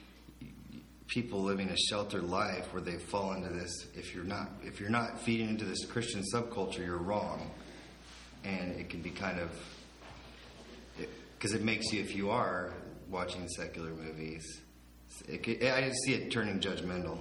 people 1.07 1.43
living 1.43 1.71
a 1.71 1.77
sheltered 1.77 2.25
life 2.25 2.73
where 2.73 2.83
they 2.83 2.99
fall 2.99 3.33
into 3.33 3.49
this. 3.49 3.87
If 3.95 4.15
you're 4.15 4.25
not, 4.25 4.51
if 4.63 4.81
you're 4.81 4.91
not 4.91 5.21
feeding 5.21 5.49
into 5.49 5.65
this 5.65 5.85
Christian 5.87 6.23
subculture, 6.33 6.85
you're 6.85 6.99
wrong, 6.99 7.51
and 8.45 8.79
it 8.79 8.89
can 8.91 9.01
be 9.03 9.11
kind 9.11 9.39
of 9.41 9.51
because 11.39 11.53
it 11.55 11.63
makes 11.63 11.93
you, 11.93 12.01
if 12.01 12.15
you 12.17 12.31
are 12.31 12.73
watching 13.11 13.47
secular 13.49 13.91
movies, 13.91 14.61
it, 15.29 15.43
could- 15.43 15.63
I 15.63 15.83
just 15.89 16.03
see 16.05 16.15
it 16.15 16.31
turning 16.31 16.59
judgmental. 16.61 17.19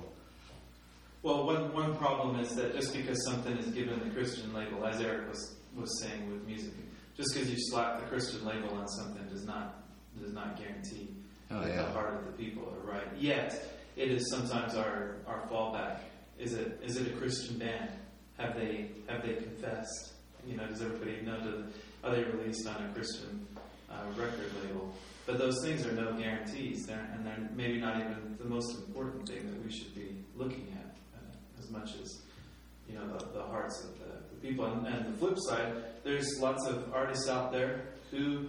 Well, 1.24 1.46
one 1.46 1.74
one 1.74 1.96
problem 1.96 2.40
is 2.40 2.54
that 2.56 2.74
just 2.76 2.94
because 2.94 3.24
something 3.26 3.58
is 3.58 3.68
given 3.68 4.00
the 4.00 4.10
Christian 4.14 4.54
label, 4.54 4.86
as 4.86 5.00
Eric 5.02 5.30
was 5.30 5.56
was 5.76 6.02
saying 6.02 6.30
with 6.32 6.46
music, 6.46 6.74
just 7.18 7.34
because 7.34 7.50
you 7.50 7.56
slap 7.60 8.00
the 8.02 8.06
Christian 8.08 8.46
label 8.46 8.74
on 8.76 8.88
something 8.90 9.26
does 9.28 9.46
not 9.46 9.84
does 10.22 10.34
not 10.34 10.58
guarantee 10.58 11.10
Oh, 11.52 11.62
that 11.62 11.70
yeah. 11.70 11.84
the 11.84 11.90
heart 11.92 12.14
of 12.16 12.26
the 12.26 12.32
people 12.34 12.64
are 12.74 12.92
right. 12.92 13.08
Yet, 13.18 13.56
it 13.96 14.10
is 14.12 14.30
sometimes 14.32 14.76
our 14.76 15.16
our 15.28 15.42
fallback. 15.50 16.00
Is 16.40 16.54
it 16.54 16.82
is 16.84 16.98
it 16.98 17.08
a 17.08 17.12
Christian 17.18 17.58
band? 17.58 17.90
Have 18.38 18.56
they 18.56 18.90
have 19.08 19.22
they 19.26 19.36
confessed? 19.36 20.13
You 20.46 20.58
know, 20.58 20.68
does 20.68 20.82
everybody 20.82 21.22
know? 21.22 21.40
Do, 21.40 21.64
are 22.04 22.16
they 22.16 22.24
released 22.24 22.68
on 22.68 22.84
a 22.84 22.94
Christian 22.94 23.46
uh, 23.90 23.96
record 24.16 24.52
label? 24.64 24.94
But 25.26 25.38
those 25.38 25.64
things 25.64 25.86
are 25.86 25.94
no 25.94 26.12
guarantees, 26.14 26.86
they're, 26.86 27.10
and 27.14 27.26
they're 27.26 27.50
maybe 27.56 27.80
not 27.80 27.96
even 27.96 28.36
the 28.38 28.46
most 28.46 28.76
important 28.76 29.28
thing 29.28 29.50
that 29.50 29.64
we 29.64 29.72
should 29.72 29.96
be 29.96 30.18
looking 30.36 30.68
at 30.78 30.96
uh, 31.16 31.60
as 31.60 31.70
much 31.70 31.92
as 32.02 32.22
you 32.90 32.96
know 32.96 33.08
the, 33.18 33.26
the 33.34 33.44
hearts 33.44 33.86
of 33.86 33.98
the, 34.00 34.36
the 34.36 34.48
people. 34.48 34.66
And, 34.66 34.86
and 34.86 35.14
the 35.14 35.18
flip 35.18 35.38
side, 35.40 35.76
there's 36.04 36.40
lots 36.40 36.66
of 36.68 36.94
artists 36.94 37.30
out 37.30 37.54
there 37.54 37.86
who 38.12 38.48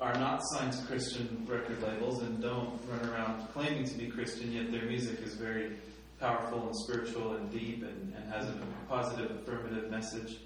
are 0.00 0.14
not 0.14 0.40
signed 0.52 0.72
to 0.72 0.82
Christian 0.86 1.44
record 1.48 1.82
labels 1.82 2.22
and 2.22 2.40
don't 2.40 2.80
run 2.88 3.10
around 3.10 3.46
claiming 3.52 3.84
to 3.84 3.94
be 3.94 4.06
Christian, 4.06 4.52
yet 4.52 4.70
their 4.70 4.84
music 4.84 5.20
is 5.22 5.34
very 5.34 5.76
powerful 6.20 6.66
and 6.66 6.76
spiritual 6.76 7.34
and 7.34 7.50
deep 7.50 7.82
and, 7.82 8.14
and 8.14 8.32
has 8.32 8.48
a 8.48 8.54
positive, 8.88 9.30
affirmative 9.30 9.90
message. 9.90 10.38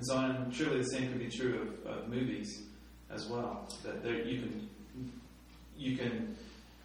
And 0.00 0.06
so. 0.06 0.16
And 0.16 0.54
surely 0.54 0.78
the 0.78 0.84
same 0.84 1.10
could 1.10 1.18
be 1.18 1.28
true 1.28 1.76
of, 1.84 1.92
of 1.92 2.08
movies 2.08 2.62
as 3.10 3.26
well. 3.26 3.68
That 3.84 4.02
there, 4.02 4.24
you 4.24 4.40
can 4.40 4.70
you 5.76 5.98
can 5.98 6.36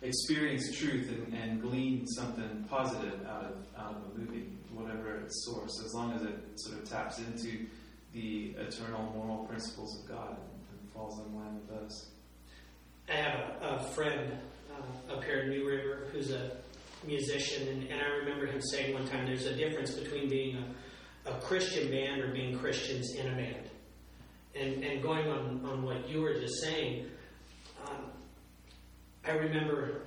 experience 0.02 0.78
truth 0.78 1.10
and, 1.10 1.34
and 1.34 1.62
glean 1.62 2.06
something 2.08 2.66
positive 2.70 3.26
out 3.26 3.46
of 3.46 3.66
out 3.80 3.96
of 3.96 4.16
a 4.16 4.20
movie, 4.20 4.50
whatever 4.74 5.16
its 5.22 5.46
source, 5.46 5.82
as 5.86 5.94
long 5.94 6.12
as 6.12 6.24
it 6.24 6.38
sort 6.56 6.78
of 6.78 6.90
taps 6.90 7.20
into 7.20 7.68
the 8.12 8.54
eternal 8.58 9.10
moral 9.16 9.46
principles 9.46 9.98
of 9.98 10.10
God 10.10 10.32
and, 10.32 10.38
and 10.38 10.92
falls 10.94 11.18
in 11.26 11.36
line 11.36 11.56
with 11.56 11.70
those. 11.70 12.08
I 13.08 13.14
have 13.14 13.40
a, 13.62 13.76
a 13.76 13.80
friend 13.92 14.34
uh, 14.74 15.14
up 15.14 15.24
here 15.24 15.40
in 15.44 15.52
New 15.52 15.66
River 15.66 16.08
who's 16.12 16.32
a 16.32 16.52
musician, 17.06 17.66
and, 17.70 17.84
and 17.84 18.02
I 18.02 18.08
remember 18.08 18.46
him 18.46 18.62
saying 18.62 18.94
one 18.94 19.08
time 19.08 19.26
there's 19.26 19.46
a 19.46 19.56
difference 19.56 19.92
between 19.92 20.28
being 20.28 20.58
a, 20.58 20.66
a 21.26 21.34
Christian 21.42 21.90
band 21.90 22.22
or 22.22 22.28
being 22.28 22.58
Christians 22.58 23.16
in 23.16 23.28
a 23.28 23.36
band. 23.36 23.70
And, 24.56 24.84
and 24.84 25.02
going 25.02 25.28
on, 25.28 25.66
on 25.66 25.84
what 25.84 26.08
you 26.08 26.22
were 26.22 26.34
just 26.34 26.62
saying, 26.62 27.08
um, 27.86 28.06
I 29.26 29.32
remember 29.32 30.04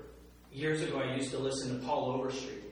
years 0.53 0.81
ago 0.81 0.99
I 0.99 1.15
used 1.17 1.31
to 1.33 1.39
listen 1.39 1.79
to 1.79 1.87
Paul 1.87 2.13
Overstreet, 2.13 2.65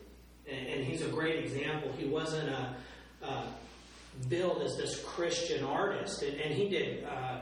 and, 0.51 0.67
and 0.67 0.85
he's 0.85 1.03
a 1.03 1.09
great 1.09 1.45
example. 1.45 1.93
He 1.99 2.07
wasn't 2.07 2.49
a, 2.49 2.77
uh, 3.23 3.43
billed 4.29 4.63
as 4.63 4.77
this 4.77 5.03
Christian 5.03 5.65
artist, 5.65 6.23
and, 6.23 6.41
and 6.41 6.55
he 6.55 6.69
did 6.69 7.05
uh, 7.05 7.41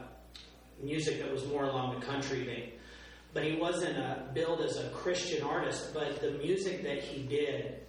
music 0.82 1.20
that 1.20 1.30
was 1.30 1.46
more 1.46 1.64
along 1.64 2.00
the 2.00 2.06
country 2.06 2.44
vein. 2.44 2.73
But 3.32 3.44
he 3.44 3.56
wasn't 3.56 3.99
uh, 3.99 4.16
billed 4.32 4.61
as 4.61 4.76
a 4.78 4.88
Christian 4.90 5.42
artist, 5.42 5.92
but 5.92 6.20
the 6.20 6.32
music 6.32 6.82
that 6.84 7.02
he 7.02 7.23
did 7.23 7.83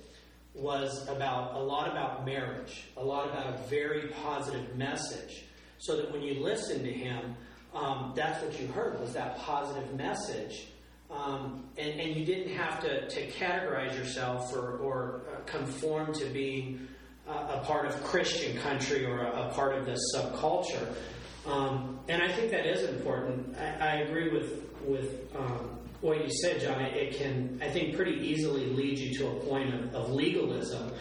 was 0.56 1.08
about 1.10 1.56
a 1.56 1.60
lot 1.60 1.90
about 1.90 2.26
marriage, 2.26 2.86
a 2.98 3.04
lot 3.04 3.30
about 3.30 3.48
a 3.48 3.58
very 3.68 4.08
positive 4.24 4.76
message. 4.76 5.44
So 5.78 5.98
that 5.98 6.12
when 6.12 6.22
you 6.22 6.42
listen 6.42 6.84
to 6.84 6.92
him, 6.92 7.36
um, 7.74 8.14
that's 8.16 8.42
what 8.42 8.60
you 8.60 8.68
heard 8.68 9.00
was 9.00 9.14
that 9.14 9.38
positive 9.40 9.94
message. 9.96 10.68
Um, 11.12 11.66
and, 11.78 12.00
and 12.00 12.16
you 12.16 12.26
didn't 12.26 12.56
have 12.56 12.82
to, 12.82 13.08
to 13.08 13.32
categorize 13.32 13.96
yourself 13.98 14.56
or, 14.56 14.78
or 14.78 15.22
uh, 15.32 15.42
conform 15.46 16.14
to 16.14 16.26
being 16.26 16.88
uh, 17.28 17.60
a 17.62 17.66
part 17.66 17.86
of 17.86 18.04
Christian 18.04 18.58
country 18.60 19.06
or 19.06 19.24
a, 19.24 19.48
a 19.48 19.54
part 19.54 19.78
of 19.78 19.86
this 19.86 20.00
subculture. 20.16 20.96
Um, 21.46 22.00
and 22.08 22.24
I 22.24 22.32
think 22.32 22.52
that 22.52 22.66
is 22.66 22.90
important. 22.90 23.56
I, 23.58 23.66
I 23.66 23.96
agree 23.98 24.30
with 24.30 24.66
with 24.86 25.36
um, 25.36 25.75
what 26.02 26.24
you 26.24 26.32
said, 26.42 26.62
John. 26.62 26.82
It, 26.82 27.16
can, 27.16 27.60
I 27.62 27.70
think, 27.70 27.96
pretty 27.96 28.20
easily 28.20 28.68
lead 28.68 28.98
you 29.00 29.14
to 29.20 29.28
a 29.28 29.36
point 29.42 29.74
of, 29.74 29.96
of 29.96 30.12
legalism 30.12 30.92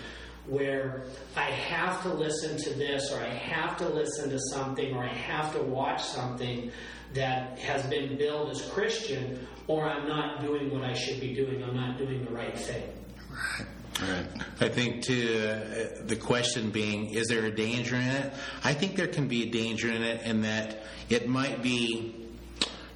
where 0.46 1.04
I 1.36 1.44
have 1.44 2.02
to 2.02 2.12
listen 2.12 2.56
to 2.58 2.78
this, 2.78 3.10
or 3.12 3.20
I 3.20 3.28
have 3.28 3.76
to 3.78 3.88
listen 3.88 4.30
to 4.30 4.38
something, 4.52 4.94
or 4.94 5.04
I 5.04 5.12
have 5.12 5.54
to 5.54 5.62
watch 5.62 6.02
something 6.02 6.70
that 7.14 7.58
has 7.60 7.86
been 7.86 8.18
billed 8.18 8.50
as 8.50 8.62
Christian, 8.70 9.46
or 9.66 9.88
I'm 9.88 10.06
not 10.06 10.42
doing 10.42 10.70
what 10.70 10.84
I 10.84 10.92
should 10.92 11.20
be 11.20 11.34
doing. 11.34 11.62
I'm 11.62 11.76
not 11.76 11.96
doing 11.96 12.24
the 12.24 12.30
right 12.30 12.56
thing. 12.56 12.82
Right. 14.02 14.26
I 14.60 14.68
think 14.68 15.04
too, 15.04 15.38
uh, 15.38 16.04
the 16.04 16.16
question 16.16 16.70
being, 16.70 17.10
is 17.10 17.28
there 17.28 17.44
a 17.46 17.54
danger 17.54 17.94
in 17.94 18.02
it? 18.02 18.34
I 18.64 18.74
think 18.74 18.96
there 18.96 19.06
can 19.06 19.28
be 19.28 19.44
a 19.44 19.50
danger 19.50 19.88
in 19.88 20.02
it, 20.02 20.22
in 20.22 20.42
that 20.42 20.82
it 21.08 21.28
might 21.28 21.62
be 21.62 22.23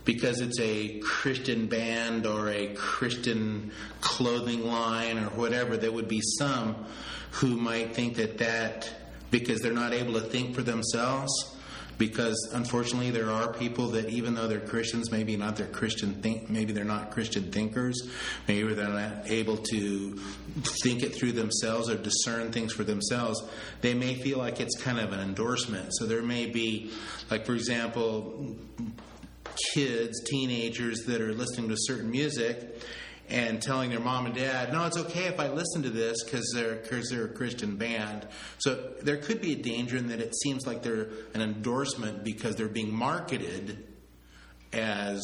because 0.08 0.40
it's 0.40 0.58
a 0.58 0.98
Christian 1.00 1.66
band 1.66 2.24
or 2.24 2.48
a 2.48 2.68
Christian 2.68 3.70
clothing 4.00 4.66
line 4.66 5.18
or 5.18 5.26
whatever. 5.26 5.76
There 5.76 5.92
would 5.92 6.08
be 6.08 6.22
some 6.38 6.86
who 7.32 7.58
might 7.58 7.94
think 7.94 8.16
that 8.16 8.38
that 8.38 8.90
because 9.30 9.60
they're 9.60 9.74
not 9.74 9.92
able 9.92 10.14
to 10.14 10.22
think 10.22 10.54
for 10.54 10.62
themselves. 10.62 11.30
Because 11.98 12.52
unfortunately, 12.54 13.10
there 13.10 13.30
are 13.30 13.52
people 13.52 13.88
that 13.88 14.08
even 14.08 14.34
though 14.34 14.48
they're 14.48 14.60
Christians, 14.60 15.10
maybe 15.10 15.36
not 15.36 15.56
they're 15.56 15.66
Christian 15.66 16.14
think, 16.22 16.48
maybe 16.48 16.72
they're 16.72 16.84
not 16.84 17.10
Christian 17.10 17.52
thinkers, 17.52 18.08
maybe 18.46 18.72
they're 18.72 18.88
not 18.88 19.28
able 19.28 19.58
to 19.58 20.16
think 20.82 21.02
it 21.02 21.14
through 21.14 21.32
themselves 21.32 21.90
or 21.90 21.96
discern 21.96 22.50
things 22.50 22.72
for 22.72 22.84
themselves. 22.84 23.42
They 23.82 23.92
may 23.92 24.14
feel 24.14 24.38
like 24.38 24.58
it's 24.58 24.80
kind 24.80 25.00
of 25.00 25.12
an 25.12 25.20
endorsement. 25.20 25.88
So 25.98 26.06
there 26.06 26.22
may 26.22 26.46
be, 26.46 26.92
like 27.30 27.44
for 27.44 27.52
example, 27.52 28.56
kids, 29.74 30.22
teenagers 30.24 31.04
that 31.06 31.20
are 31.20 31.34
listening 31.34 31.68
to 31.68 31.76
certain 31.78 32.10
music 32.10 32.82
and 33.28 33.60
telling 33.60 33.90
their 33.90 34.00
mom 34.00 34.26
and 34.26 34.34
dad, 34.34 34.72
"No, 34.72 34.86
it's 34.86 34.96
okay 34.96 35.24
if 35.24 35.38
I 35.38 35.48
listen 35.48 35.82
to 35.82 35.90
this 35.90 36.24
because 36.24 36.50
they're 36.54 36.76
because 36.76 37.10
they're 37.10 37.26
a 37.26 37.32
Christian 37.32 37.76
band." 37.76 38.26
So 38.58 38.92
there 39.02 39.18
could 39.18 39.40
be 39.40 39.52
a 39.52 39.62
danger 39.62 39.96
in 39.96 40.08
that 40.08 40.20
it 40.20 40.34
seems 40.34 40.66
like 40.66 40.82
they're 40.82 41.08
an 41.34 41.42
endorsement 41.42 42.24
because 42.24 42.56
they're 42.56 42.68
being 42.68 42.94
marketed 42.94 43.86
as 44.72 45.20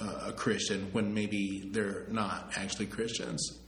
a 0.00 0.32
Christian 0.32 0.88
when 0.92 1.14
maybe 1.14 1.68
they're 1.72 2.06
not 2.10 2.52
actually 2.56 2.86
Christians. 2.86 3.58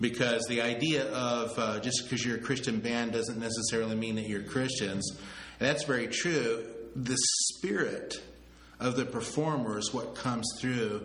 Because 0.00 0.44
the 0.48 0.60
idea 0.60 1.06
of 1.10 1.58
uh, 1.58 1.80
just 1.80 2.02
because 2.04 2.24
you're 2.24 2.36
a 2.36 2.40
Christian 2.40 2.80
band 2.80 3.12
doesn't 3.12 3.38
necessarily 3.38 3.96
mean 3.96 4.16
that 4.16 4.28
you're 4.28 4.42
Christians. 4.42 5.10
And 5.58 5.68
that's 5.68 5.84
very 5.84 6.06
true. 6.06 6.66
The 6.94 7.16
spirit 7.16 8.14
of 8.80 8.96
the 8.96 9.04
performer 9.04 9.78
is 9.78 9.92
what 9.92 10.14
comes 10.14 10.46
through 10.60 11.02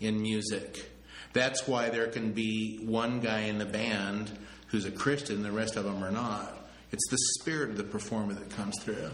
in 0.00 0.20
music. 0.20 0.90
That's 1.32 1.66
why 1.66 1.90
there 1.90 2.08
can 2.08 2.32
be 2.32 2.78
one 2.84 3.20
guy 3.20 3.40
in 3.40 3.58
the 3.58 3.66
band 3.66 4.30
who's 4.68 4.84
a 4.84 4.90
Christian, 4.90 5.42
the 5.42 5.52
rest 5.52 5.76
of 5.76 5.84
them 5.84 6.02
are 6.02 6.10
not. 6.10 6.68
It's 6.90 7.08
the 7.10 7.18
spirit 7.40 7.70
of 7.70 7.76
the 7.76 7.84
performer 7.84 8.34
that 8.34 8.50
comes 8.50 8.74
through. 8.82 9.10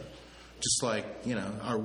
Just 0.60 0.82
like, 0.82 1.04
you 1.24 1.34
know, 1.34 1.52
our, 1.62 1.80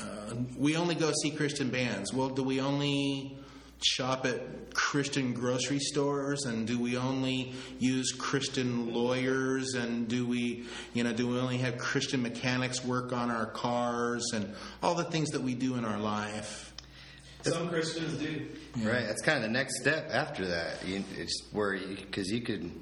uh, 0.00 0.34
we 0.56 0.76
only 0.76 0.94
go 0.94 1.12
see 1.22 1.30
Christian 1.30 1.70
bands. 1.70 2.12
Well, 2.12 2.28
do 2.28 2.42
we 2.42 2.60
only 2.60 3.36
shop 3.82 4.24
at 4.26 4.72
Christian 4.74 5.32
grocery 5.34 5.78
stores 5.78 6.44
and 6.44 6.66
do 6.66 6.78
we 6.78 6.96
only 6.96 7.52
use 7.78 8.12
Christian 8.12 8.92
lawyers 8.94 9.74
and 9.74 10.08
do 10.08 10.26
we 10.26 10.64
you 10.94 11.04
know 11.04 11.12
do 11.12 11.28
we 11.28 11.38
only 11.38 11.58
have 11.58 11.76
Christian 11.78 12.22
mechanics 12.22 12.84
work 12.84 13.12
on 13.12 13.30
our 13.30 13.46
cars 13.46 14.24
and 14.32 14.54
all 14.82 14.94
the 14.94 15.04
things 15.04 15.30
that 15.30 15.42
we 15.42 15.54
do 15.54 15.74
in 15.76 15.84
our 15.84 15.98
life 15.98 16.72
Some 17.42 17.68
Christians 17.68 18.14
do. 18.14 18.46
Right. 18.78 19.06
That's 19.06 19.22
kind 19.22 19.36
of 19.38 19.42
the 19.44 19.50
next 19.50 19.80
step 19.80 20.08
after 20.10 20.46
that. 20.48 20.84
You, 20.84 21.04
it's 21.16 21.42
where 21.52 21.78
because 21.78 22.28
you, 22.30 22.40
could. 22.40 22.72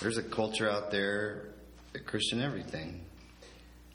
There's 0.00 0.16
a 0.18 0.22
culture 0.22 0.68
out 0.68 0.90
there, 0.90 1.50
that 1.92 2.04
Christian 2.06 2.40
everything. 2.40 3.04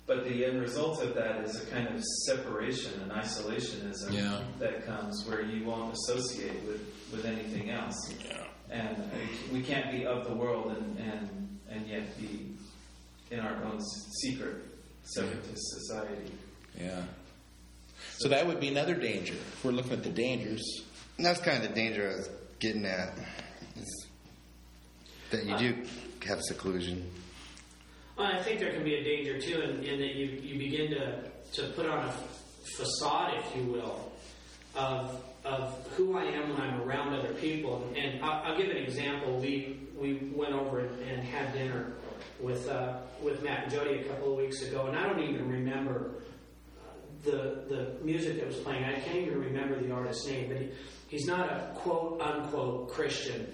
But 0.05 0.25
the 0.25 0.45
end 0.45 0.59
result 0.61 1.01
of 1.01 1.15
that 1.15 1.45
is 1.45 1.61
a 1.61 1.65
kind 1.67 1.87
of 1.87 2.03
separation 2.25 2.91
and 3.01 3.11
isolationism 3.11 4.11
Yeah. 4.11 4.41
that 4.59 4.85
comes 4.85 5.25
where 5.27 5.41
you 5.41 5.65
won't 5.65 5.93
associate 5.93 6.61
with, 6.67 6.81
with 7.11 7.25
anything 7.25 7.69
else. 7.69 7.95
yeah 8.25 8.43
And 8.69 8.97
we 9.51 9.61
can't 9.61 9.91
be 9.91 10.05
of 10.05 10.27
the 10.27 10.33
world 10.35 10.75
and, 10.77 10.97
and, 10.99 11.59
and 11.69 11.87
yet 11.87 12.17
be 12.19 12.51
in 13.31 13.39
our 13.39 13.63
own 13.63 13.79
secret 14.21 14.57
separatist 15.05 15.63
society. 15.79 16.31
yeah 16.79 17.03
so 18.17 18.27
that 18.29 18.45
would 18.45 18.59
be 18.59 18.67
another 18.69 18.95
danger 18.95 19.33
if 19.33 19.63
we're 19.65 19.71
looking 19.71 19.93
at 19.93 20.03
the 20.03 20.09
dangers 20.09 20.61
And 21.17 21.25
that's 21.25 21.39
kind 21.39 21.61
of 21.63 21.69
the 21.69 21.75
danger 21.75 22.09
I 22.11 22.15
was 22.17 22.29
getting 22.59 22.85
at. 22.85 23.17
Is 23.77 24.07
that 25.31 25.45
you 25.45 25.53
uh, 25.53 25.57
do 25.59 25.75
have 26.27 26.41
seclusion. 26.41 27.09
Well, 28.23 28.31
I 28.31 28.41
think 28.41 28.61
there 28.61 28.71
can 28.71 28.85
be 28.85 28.95
a 28.95 29.03
danger 29.03 29.37
too, 29.37 29.59
in, 29.59 29.83
in 29.83 29.99
that 29.99 30.15
you, 30.15 30.27
you 30.41 30.57
begin 30.57 30.91
to, 30.91 31.29
to 31.55 31.73
put 31.73 31.85
on 31.85 32.07
a 32.07 32.13
facade, 32.77 33.33
if 33.35 33.53
you 33.53 33.63
will, 33.63 34.13
of, 34.75 35.21
of 35.43 35.85
who 35.97 36.17
I 36.17 36.23
am 36.23 36.51
when 36.51 36.61
I'm 36.61 36.81
around 36.83 37.13
other 37.13 37.33
people. 37.33 37.85
And 37.97 38.23
I'll, 38.23 38.43
I'll 38.45 38.57
give 38.57 38.69
an 38.69 38.77
example. 38.77 39.41
We, 39.41 39.77
we 39.97 40.31
went 40.33 40.53
over 40.53 40.79
and, 40.79 41.21
had 41.21 41.51
dinner 41.51 41.91
with, 42.39 42.69
uh, 42.69 42.99
with 43.21 43.43
Matt 43.43 43.63
and 43.63 43.73
Jody 43.73 43.99
a 43.99 44.03
couple 44.05 44.31
of 44.31 44.37
weeks 44.37 44.61
ago, 44.61 44.85
and 44.85 44.97
I 44.97 45.05
don't 45.05 45.19
even 45.19 45.49
remember 45.49 46.11
the, 47.25 47.65
the 47.67 47.97
music 48.05 48.37
that 48.37 48.47
was 48.47 48.55
playing. 48.55 48.85
I 48.85 49.01
can't 49.01 49.17
even 49.17 49.41
remember 49.41 49.81
the 49.81 49.91
artist's 49.91 50.25
name, 50.27 50.47
but 50.47 50.61
he, 50.61 50.69
he's 51.09 51.25
not 51.25 51.49
a 51.49 51.73
quote 51.75 52.21
unquote 52.21 52.89
Christian 52.89 53.51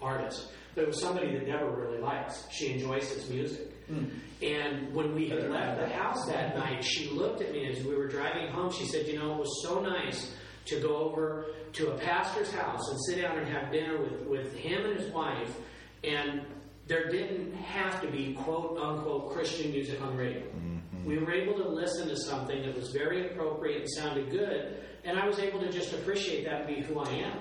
artist. 0.00 0.52
But 0.74 0.84
it 0.84 0.86
was 0.86 1.02
somebody 1.02 1.34
that 1.34 1.46
never 1.46 1.68
really 1.68 1.98
likes. 1.98 2.46
She 2.50 2.72
enjoys 2.72 3.10
his 3.10 3.28
music. 3.28 3.75
Mm. 3.90 4.10
And 4.42 4.94
when 4.94 5.14
we 5.14 5.28
had 5.28 5.50
left 5.50 5.80
the 5.80 5.88
house 5.88 6.26
that 6.26 6.56
night, 6.56 6.84
she 6.84 7.10
looked 7.10 7.40
at 7.40 7.52
me 7.52 7.70
as 7.70 7.84
we 7.84 7.94
were 7.94 8.08
driving 8.08 8.48
home. 8.48 8.70
She 8.70 8.86
said, 8.86 9.06
You 9.06 9.18
know, 9.18 9.32
it 9.34 9.38
was 9.38 9.62
so 9.62 9.80
nice 9.80 10.34
to 10.66 10.80
go 10.80 10.96
over 10.96 11.46
to 11.72 11.92
a 11.92 11.98
pastor's 11.98 12.50
house 12.52 12.88
and 12.90 12.98
sit 13.06 13.22
down 13.22 13.38
and 13.38 13.48
have 13.48 13.72
dinner 13.72 14.02
with, 14.02 14.26
with 14.26 14.54
him 14.56 14.84
and 14.84 15.00
his 15.00 15.10
wife. 15.12 15.56
And 16.04 16.42
there 16.86 17.08
didn't 17.08 17.54
have 17.54 18.00
to 18.02 18.10
be 18.10 18.34
quote 18.34 18.78
unquote 18.78 19.32
Christian 19.32 19.70
music 19.70 20.00
on 20.02 20.16
the 20.16 20.22
radio. 20.22 20.42
Mm-hmm. 20.42 21.04
We 21.04 21.18
were 21.18 21.32
able 21.32 21.54
to 21.54 21.68
listen 21.68 22.08
to 22.08 22.16
something 22.16 22.62
that 22.62 22.74
was 22.74 22.90
very 22.90 23.30
appropriate 23.30 23.80
and 23.80 23.90
sounded 23.90 24.30
good. 24.30 24.82
And 25.04 25.18
I 25.18 25.26
was 25.26 25.38
able 25.38 25.60
to 25.60 25.70
just 25.70 25.92
appreciate 25.92 26.44
that 26.44 26.62
and 26.62 26.76
be 26.76 26.82
who 26.82 26.98
I 26.98 27.10
am. 27.10 27.38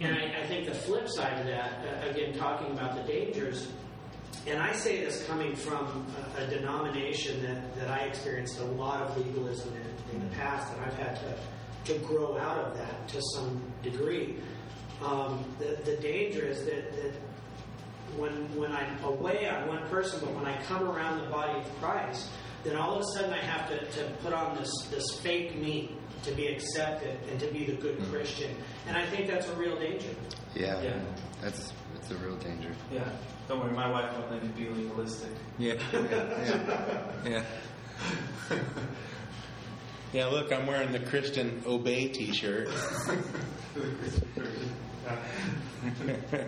And 0.00 0.16
hmm. 0.16 0.22
I, 0.22 0.40
I 0.42 0.46
think 0.46 0.66
the 0.66 0.74
flip 0.74 1.08
side 1.08 1.38
of 1.40 1.46
that, 1.46 1.84
uh, 1.84 2.10
again, 2.10 2.34
talking 2.34 2.72
about 2.72 2.94
the 2.94 3.02
dangers, 3.10 3.68
and 4.46 4.58
I 4.58 4.72
say 4.72 5.04
this 5.04 5.24
coming 5.26 5.54
from 5.54 6.06
a, 6.36 6.42
a 6.42 6.46
denomination 6.46 7.42
that, 7.42 7.74
that 7.76 7.88
I 7.88 7.98
experienced 8.00 8.58
a 8.60 8.64
lot 8.64 9.02
of 9.02 9.16
legalism 9.16 9.74
in, 9.74 10.16
in 10.16 10.28
the 10.28 10.34
past, 10.36 10.72
and 10.74 10.84
I've 10.84 10.98
had 10.98 11.16
to, 11.20 11.92
to 11.92 11.98
grow 12.00 12.38
out 12.38 12.58
of 12.58 12.76
that 12.76 13.08
to 13.08 13.22
some 13.34 13.62
degree. 13.82 14.36
Um, 15.04 15.44
the, 15.58 15.78
the 15.84 15.96
danger 15.96 16.44
is 16.44 16.64
that, 16.64 16.92
that 16.92 17.14
when, 18.16 18.32
when 18.56 18.72
I'm 18.72 19.02
away 19.04 19.48
on 19.48 19.68
one 19.68 19.88
person, 19.88 20.20
but 20.20 20.34
when 20.34 20.46
I 20.46 20.60
come 20.64 20.88
around 20.88 21.22
the 21.22 21.30
body 21.30 21.58
of 21.58 21.80
Christ, 21.80 22.28
then 22.64 22.76
all 22.76 22.96
of 22.96 23.00
a 23.00 23.04
sudden 23.18 23.32
I 23.32 23.38
have 23.38 23.68
to, 23.70 23.78
to 23.78 24.10
put 24.22 24.32
on 24.32 24.56
this, 24.56 24.70
this 24.90 25.18
fake 25.20 25.56
me 25.56 25.96
to 26.22 26.32
be 26.32 26.46
accepted 26.48 27.18
and 27.30 27.40
to 27.40 27.46
be 27.46 27.64
the 27.64 27.72
good 27.72 27.98
Christian. 28.10 28.54
And 28.86 28.96
I 28.96 29.06
think 29.06 29.26
that's 29.26 29.48
a 29.48 29.54
real 29.54 29.78
danger. 29.78 30.10
Yeah. 30.54 30.80
Yeah. 30.82 31.00
That's 31.40 31.72
that's 31.94 32.10
a 32.10 32.16
real 32.16 32.36
danger. 32.36 32.72
Yeah. 32.92 33.08
Don't 33.50 33.64
worry, 33.64 33.72
my 33.72 33.90
wife 33.90 34.16
won't 34.16 34.30
let 34.30 34.44
me 34.44 34.48
be 34.56 34.68
legalistic. 34.70 35.32
yeah 35.58 35.74
yeah 35.92 37.24
yeah 38.52 38.58
yeah 40.12 40.26
look 40.26 40.52
I'm 40.52 40.68
wearing 40.68 40.92
the 40.92 41.00
Christian 41.00 41.60
obey 41.66 42.06
t-shirt 42.10 42.68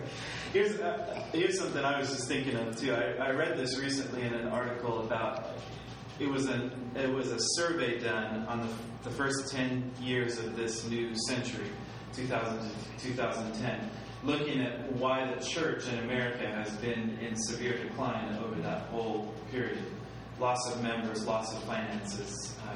here's, 0.53 0.79
uh, 0.79 1.25
here's 1.33 1.59
something 1.59 1.83
I 1.83 1.99
was 1.99 2.09
just 2.09 2.29
thinking 2.29 2.55
of 2.55 2.77
too. 2.77 2.93
I, 2.93 3.15
I 3.15 3.31
read 3.31 3.57
this 3.57 3.77
recently 3.77 4.21
in 4.21 4.33
an 4.33 4.47
article 4.47 5.01
about 5.01 5.57
it 6.21 6.29
was 6.29 6.45
an 6.45 6.71
it 6.95 7.11
was 7.11 7.31
a 7.31 7.37
survey 7.57 7.99
done 7.99 8.45
on 8.45 8.61
the, 8.61 9.09
the 9.09 9.13
first 9.13 9.51
10 9.51 9.91
years 9.99 10.39
of 10.39 10.55
this 10.55 10.87
new 10.87 11.13
century, 11.27 11.67
2000 12.13 12.59
to 12.59 13.05
2010, 13.07 13.89
looking 14.23 14.61
at 14.61 14.91
why 14.93 15.31
the 15.33 15.43
church 15.45 15.87
in 15.87 15.99
America 15.99 16.47
has 16.47 16.71
been 16.77 17.17
in 17.19 17.35
severe 17.35 17.77
decline 17.77 18.35
over 18.37 18.59
that 18.61 18.83
whole 18.83 19.33
period. 19.51 19.83
Loss 20.39 20.73
of 20.73 20.81
members, 20.81 21.25
loss 21.25 21.55
of 21.55 21.63
finances. 21.63 22.55
Uh, 22.67 22.75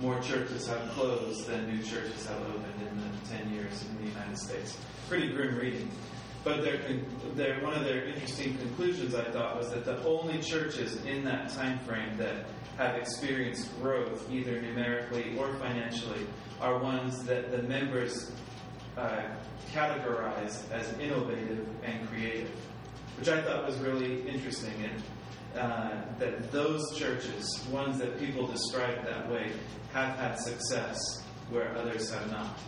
more 0.00 0.18
churches 0.20 0.66
have 0.66 0.90
closed 0.90 1.46
than 1.46 1.68
new 1.68 1.82
churches 1.82 2.26
have 2.26 2.40
opened 2.42 2.80
in 2.80 2.96
the 2.96 3.36
10 3.36 3.52
years 3.52 3.84
in 3.84 4.04
the 4.04 4.10
United 4.10 4.38
States. 4.38 4.78
Pretty 5.08 5.32
grim 5.32 5.56
reading. 5.56 5.88
But 6.42 6.62
their, 6.62 6.78
their, 7.34 7.62
one 7.62 7.74
of 7.74 7.84
their 7.84 8.04
interesting 8.04 8.58
conclusions, 8.58 9.14
I 9.14 9.24
thought, 9.24 9.56
was 9.56 9.70
that 9.70 9.84
the 9.84 10.02
only 10.04 10.42
churches 10.42 11.02
in 11.04 11.24
that 11.24 11.50
time 11.50 11.78
frame 11.80 12.16
that 12.18 12.46
have 12.76 12.96
experienced 12.96 13.70
growth, 13.80 14.30
either 14.30 14.60
numerically 14.60 15.38
or 15.38 15.54
financially, 15.54 16.26
are 16.60 16.78
ones 16.78 17.24
that 17.24 17.50
the 17.50 17.62
members 17.62 18.30
uh, 18.96 19.22
categorized 19.72 20.70
as 20.72 20.92
innovative 20.98 21.66
and 21.82 22.08
creative, 22.08 22.50
which 23.18 23.28
I 23.28 23.42
thought 23.42 23.66
was 23.66 23.76
really 23.78 24.26
interesting. 24.28 24.72
And 24.84 25.02
uh, 25.60 25.90
that 26.18 26.50
those 26.52 26.96
churches, 26.96 27.64
ones 27.70 27.98
that 27.98 28.18
people 28.18 28.46
describe 28.46 29.04
that 29.06 29.30
way, 29.30 29.52
have 29.92 30.16
had 30.18 30.38
success 30.40 30.98
where 31.50 31.76
others 31.76 32.12
have 32.12 32.30
not. 32.30 32.58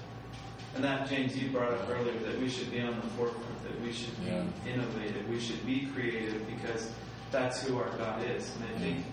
And 0.74 0.84
that, 0.84 1.08
James, 1.08 1.36
you 1.36 1.50
brought 1.50 1.72
up 1.72 1.88
earlier 1.88 2.18
that 2.20 2.38
we 2.38 2.48
should 2.48 2.70
be 2.70 2.80
on 2.80 2.96
the 2.96 3.06
forefront, 3.16 3.62
that 3.64 3.80
we 3.80 3.92
should 3.92 4.18
be 4.20 4.26
Yeah. 4.26 4.44
innovative, 4.66 5.28
we 5.28 5.40
should 5.40 5.64
be 5.66 5.86
creative 5.94 6.46
because 6.46 6.90
that's 7.32 7.62
who 7.62 7.78
our 7.78 7.88
God 7.96 8.22
is. 8.24 8.54
And 8.56 8.64
I 8.64 8.78
think, 8.78 9.04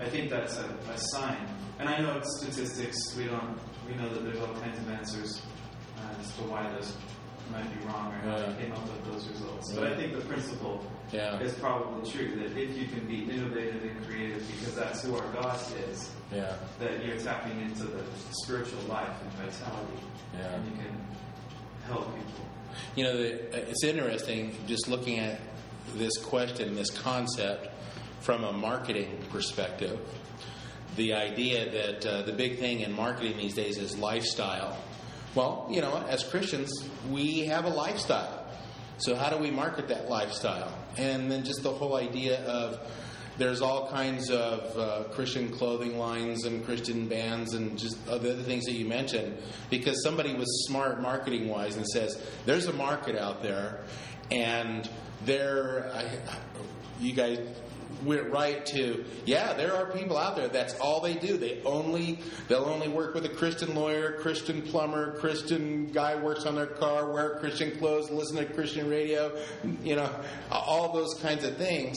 I 0.00 0.08
think 0.08 0.30
that's 0.30 0.58
a, 0.58 0.64
a 0.90 0.98
sign. 1.12 1.46
And 1.80 1.88
I 1.88 1.98
know 2.00 2.16
it's 2.16 2.40
statistics. 2.40 2.96
We 3.16 3.24
don't. 3.26 3.58
We 3.86 3.94
know 3.94 4.08
that 4.12 4.22
there's 4.24 4.38
all 4.40 4.54
kinds 4.54 4.78
of 4.78 4.90
answers 4.90 5.42
uh, 6.02 6.20
as 6.20 6.32
to 6.36 6.42
why 6.42 6.68
those 6.72 6.92
might 7.52 7.64
be 7.78 7.86
wrong 7.86 8.12
or 8.12 8.18
how 8.28 8.36
Yeah. 8.36 8.52
they 8.52 8.62
came 8.64 8.72
up 8.72 8.82
with 8.84 9.04
those 9.12 9.26
results. 9.28 9.72
But 9.72 9.84
I 9.92 9.96
think 9.96 10.12
the 10.14 10.20
principle 10.20 10.84
Yeah. 11.12 11.40
is 11.40 11.54
probably 11.54 12.08
true 12.10 12.36
that 12.36 12.56
if 12.58 12.76
you 12.76 12.86
can 12.88 13.06
be 13.06 13.24
innovative 13.24 13.82
and 13.82 14.06
creative 14.06 14.46
because 14.58 14.74
that's 14.74 15.02
who 15.02 15.16
our 15.16 15.32
God 15.32 15.58
is, 15.90 16.10
yeah 16.32 16.52
that 16.78 17.02
you're 17.04 17.16
tapping 17.16 17.58
into 17.62 17.84
the 17.84 18.02
spiritual 18.44 18.82
life 18.88 19.16
and 19.22 19.32
vitality, 19.32 19.98
Yeah. 20.34 20.52
and 20.54 20.64
you 20.66 20.72
can 20.76 20.94
help 21.86 22.14
people. 22.14 22.44
You 22.96 23.04
know, 23.04 23.16
the, 23.16 23.68
it's 23.70 23.82
interesting 23.82 24.54
just 24.66 24.86
looking 24.88 25.18
at 25.18 25.40
this 25.96 26.18
question, 26.18 26.74
this 26.74 26.90
concept 26.90 27.68
from 28.20 28.44
a 28.44 28.52
marketing 28.52 29.18
perspective. 29.30 29.98
The 30.96 31.14
idea 31.14 31.70
that 31.70 32.06
uh, 32.06 32.22
the 32.22 32.32
big 32.32 32.58
thing 32.58 32.80
in 32.80 32.92
marketing 32.92 33.38
these 33.38 33.54
days 33.54 33.78
is 33.78 33.96
lifestyle. 33.96 34.76
Well, 35.38 35.68
you 35.70 35.80
know, 35.80 36.04
as 36.08 36.24
Christians, 36.24 36.72
we 37.08 37.44
have 37.44 37.64
a 37.64 37.68
lifestyle. 37.68 38.44
So, 38.96 39.14
how 39.14 39.30
do 39.30 39.36
we 39.36 39.52
market 39.52 39.86
that 39.86 40.10
lifestyle? 40.10 40.76
And 40.96 41.30
then 41.30 41.44
just 41.44 41.62
the 41.62 41.70
whole 41.70 41.94
idea 41.94 42.44
of 42.44 42.80
there's 43.36 43.62
all 43.62 43.88
kinds 43.88 44.32
of 44.32 44.76
uh, 44.76 45.04
Christian 45.12 45.48
clothing 45.50 45.96
lines 45.96 46.44
and 46.44 46.64
Christian 46.64 47.06
bands 47.06 47.54
and 47.54 47.78
just 47.78 47.96
other 48.08 48.34
things 48.34 48.64
that 48.64 48.72
you 48.72 48.84
mentioned 48.86 49.38
because 49.70 50.02
somebody 50.02 50.34
was 50.34 50.66
smart 50.66 51.00
marketing 51.00 51.46
wise 51.46 51.76
and 51.76 51.86
says 51.86 52.20
there's 52.44 52.66
a 52.66 52.72
market 52.72 53.14
out 53.14 53.40
there 53.40 53.84
and 54.32 54.90
there 55.24 55.88
you 56.98 57.12
guys 57.12 57.38
went 58.04 58.30
right 58.30 58.64
to 58.66 59.04
yeah 59.24 59.52
there 59.52 59.74
are 59.74 59.86
people 59.86 60.16
out 60.16 60.36
there. 60.36 60.48
That's 60.48 60.74
all 60.74 61.00
they 61.00 61.14
do. 61.14 61.36
They 61.36 61.62
only 61.64 62.18
they'll 62.48 62.64
only 62.64 62.88
work 62.88 63.14
with 63.14 63.24
a 63.24 63.28
christian 63.28 63.74
lawyer 63.74 64.12
christian 64.20 64.62
plumber 64.62 65.18
christian 65.18 65.86
guy 65.92 66.14
works 66.16 66.46
on 66.46 66.54
their 66.54 66.66
car 66.66 67.10
wear 67.10 67.38
christian 67.38 67.76
clothes 67.78 68.10
listen 68.10 68.36
to 68.36 68.44
christian 68.44 68.88
radio 68.88 69.36
you 69.82 69.96
know 69.96 70.10
all 70.50 70.92
those 70.92 71.14
kinds 71.20 71.44
of 71.44 71.56
things. 71.56 71.96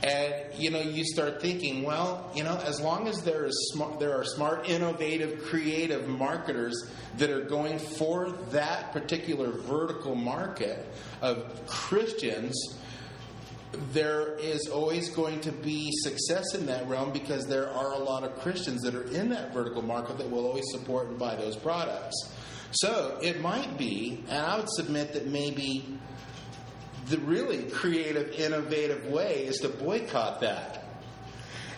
And 0.00 0.34
you 0.54 0.70
know 0.70 0.80
you 0.80 1.04
start 1.04 1.42
thinking 1.42 1.82
well 1.82 2.30
you 2.34 2.44
know 2.44 2.56
as 2.64 2.80
long 2.80 3.08
as 3.08 3.22
there 3.24 3.46
is 3.46 3.72
smart, 3.72 3.98
there 3.98 4.14
are 4.14 4.24
smart 4.24 4.68
innovative 4.68 5.42
creative 5.44 6.06
marketers 6.06 6.88
that 7.16 7.30
are 7.30 7.42
going 7.42 7.80
for 7.80 8.30
that 8.52 8.92
particular 8.92 9.50
vertical 9.50 10.14
market 10.14 10.86
of 11.20 11.66
christians 11.66 12.78
there 13.92 14.36
is 14.38 14.68
always 14.68 15.10
going 15.10 15.40
to 15.40 15.52
be 15.52 15.90
success 16.02 16.54
in 16.54 16.66
that 16.66 16.88
realm 16.88 17.12
because 17.12 17.46
there 17.46 17.68
are 17.68 17.92
a 17.92 17.98
lot 17.98 18.24
of 18.24 18.38
Christians 18.40 18.82
that 18.82 18.94
are 18.94 19.04
in 19.10 19.28
that 19.30 19.52
vertical 19.52 19.82
market 19.82 20.18
that 20.18 20.30
will 20.30 20.46
always 20.46 20.64
support 20.70 21.08
and 21.08 21.18
buy 21.18 21.36
those 21.36 21.56
products. 21.56 22.14
So 22.70 23.18
it 23.22 23.40
might 23.40 23.78
be, 23.78 24.24
and 24.28 24.44
I 24.44 24.56
would 24.56 24.70
submit 24.70 25.12
that 25.14 25.26
maybe 25.26 25.98
the 27.06 27.18
really 27.18 27.64
creative, 27.64 28.32
innovative 28.32 29.06
way 29.06 29.44
is 29.46 29.58
to 29.58 29.68
boycott 29.68 30.40
that. 30.40 30.84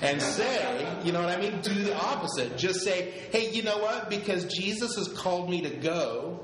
And 0.02 0.20
say, 0.22 0.86
you 1.04 1.12
know 1.12 1.20
what 1.20 1.28
I 1.28 1.40
mean? 1.40 1.60
Do 1.60 1.74
the 1.74 1.94
opposite. 1.94 2.56
Just 2.56 2.80
say, 2.80 3.12
hey, 3.32 3.50
you 3.50 3.62
know 3.62 3.78
what? 3.78 4.08
Because 4.08 4.46
Jesus 4.46 4.96
has 4.96 5.08
called 5.08 5.50
me 5.50 5.60
to 5.62 5.70
go, 5.70 6.40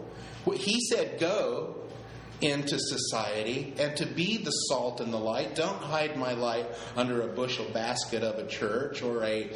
he 0.54 0.78
said 0.80 1.18
go, 1.18 1.85
into 2.40 2.78
society 2.78 3.74
and 3.78 3.96
to 3.96 4.06
be 4.06 4.36
the 4.36 4.50
salt 4.50 5.00
and 5.00 5.12
the 5.12 5.18
light. 5.18 5.54
Don't 5.54 5.80
hide 5.80 6.16
my 6.16 6.32
light 6.32 6.66
under 6.96 7.22
a 7.22 7.28
bushel 7.28 7.66
basket 7.72 8.22
of 8.22 8.38
a 8.38 8.46
church 8.46 9.02
or 9.02 9.24
a, 9.24 9.50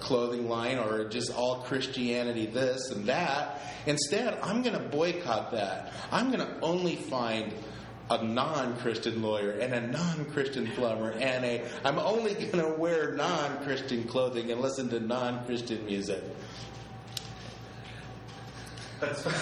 clothing 0.00 0.48
line 0.48 0.78
or 0.78 1.08
just 1.08 1.32
all 1.34 1.62
Christianity 1.62 2.46
this 2.46 2.90
and 2.90 3.06
that. 3.06 3.60
Instead, 3.86 4.38
I'm 4.42 4.62
going 4.62 4.74
to 4.74 4.88
boycott 4.88 5.52
that. 5.52 5.92
I'm 6.10 6.30
going 6.30 6.46
to 6.46 6.60
only 6.60 6.96
find 6.96 7.52
a 8.10 8.22
non-Christian 8.22 9.22
lawyer 9.22 9.52
and 9.52 9.72
a 9.72 9.80
non-Christian 9.86 10.66
plumber 10.72 11.12
and 11.12 11.44
a 11.44 11.64
I'm 11.84 11.98
only 11.98 12.34
going 12.34 12.58
to 12.58 12.74
wear 12.78 13.14
non-Christian 13.14 14.04
clothing 14.04 14.50
and 14.50 14.60
listen 14.60 14.88
to 14.90 15.00
non-Christian 15.00 15.86
music. 15.86 16.22
That's 19.02 19.24
Whoa, 19.24 19.34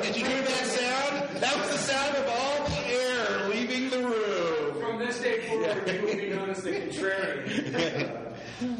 did 0.00 0.16
you 0.16 0.24
hear 0.24 0.42
that 0.42 0.66
sound? 0.66 1.36
That 1.42 1.56
was 1.56 1.70
the 1.70 1.78
sound 1.78 2.16
of 2.18 2.28
all 2.28 2.68
the 2.68 2.86
air 2.86 3.48
leaving 3.48 3.90
the 3.90 3.98
room. 3.98 4.80
From 4.80 5.00
this 5.00 5.20
day 5.20 5.40
forward, 5.48 5.88
you 5.88 6.02
will 6.02 6.14
be 6.14 6.30
known 6.30 6.50
as 6.50 6.62
the 6.62 6.70
contrarian. 6.70 8.32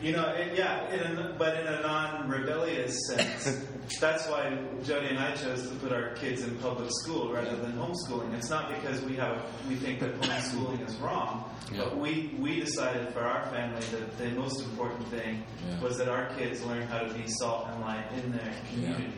You 0.00 0.12
know, 0.12 0.28
it, 0.28 0.56
yeah, 0.56 0.88
in 0.92 1.18
a, 1.18 1.34
but 1.36 1.60
in 1.60 1.66
a 1.66 1.82
non-rebellious 1.82 2.96
sense. 3.08 3.64
That's 4.00 4.26
why 4.28 4.56
Jody 4.82 5.08
and 5.08 5.18
I 5.18 5.34
chose 5.34 5.68
to 5.68 5.74
put 5.76 5.92
our 5.92 6.14
kids 6.14 6.42
in 6.42 6.56
public 6.58 6.88
school 7.02 7.32
rather 7.32 7.56
than 7.56 7.72
homeschooling. 7.72 8.32
It's 8.34 8.48
not 8.48 8.70
because 8.74 9.02
we 9.02 9.16
have 9.16 9.42
we 9.68 9.74
think 9.74 10.00
that 10.00 10.18
homeschooling 10.20 10.86
is 10.88 10.94
wrong, 10.96 11.44
but 11.76 11.98
we 11.98 12.34
we 12.38 12.60
decided 12.60 13.12
for 13.12 13.20
our 13.20 13.44
family 13.50 13.80
that 13.90 14.16
the 14.16 14.30
most 14.30 14.62
important 14.64 15.06
thing 15.08 15.42
Yeah. 15.68 15.80
was 15.80 15.98
that 15.98 16.08
our 16.08 16.26
kids 16.36 16.62
learn 16.64 16.82
how 16.82 17.00
to 17.00 17.12
be 17.12 17.26
salt 17.26 17.68
and 17.68 17.80
light 17.82 18.06
in 18.12 18.32
their 18.32 18.54
community. 18.72 19.12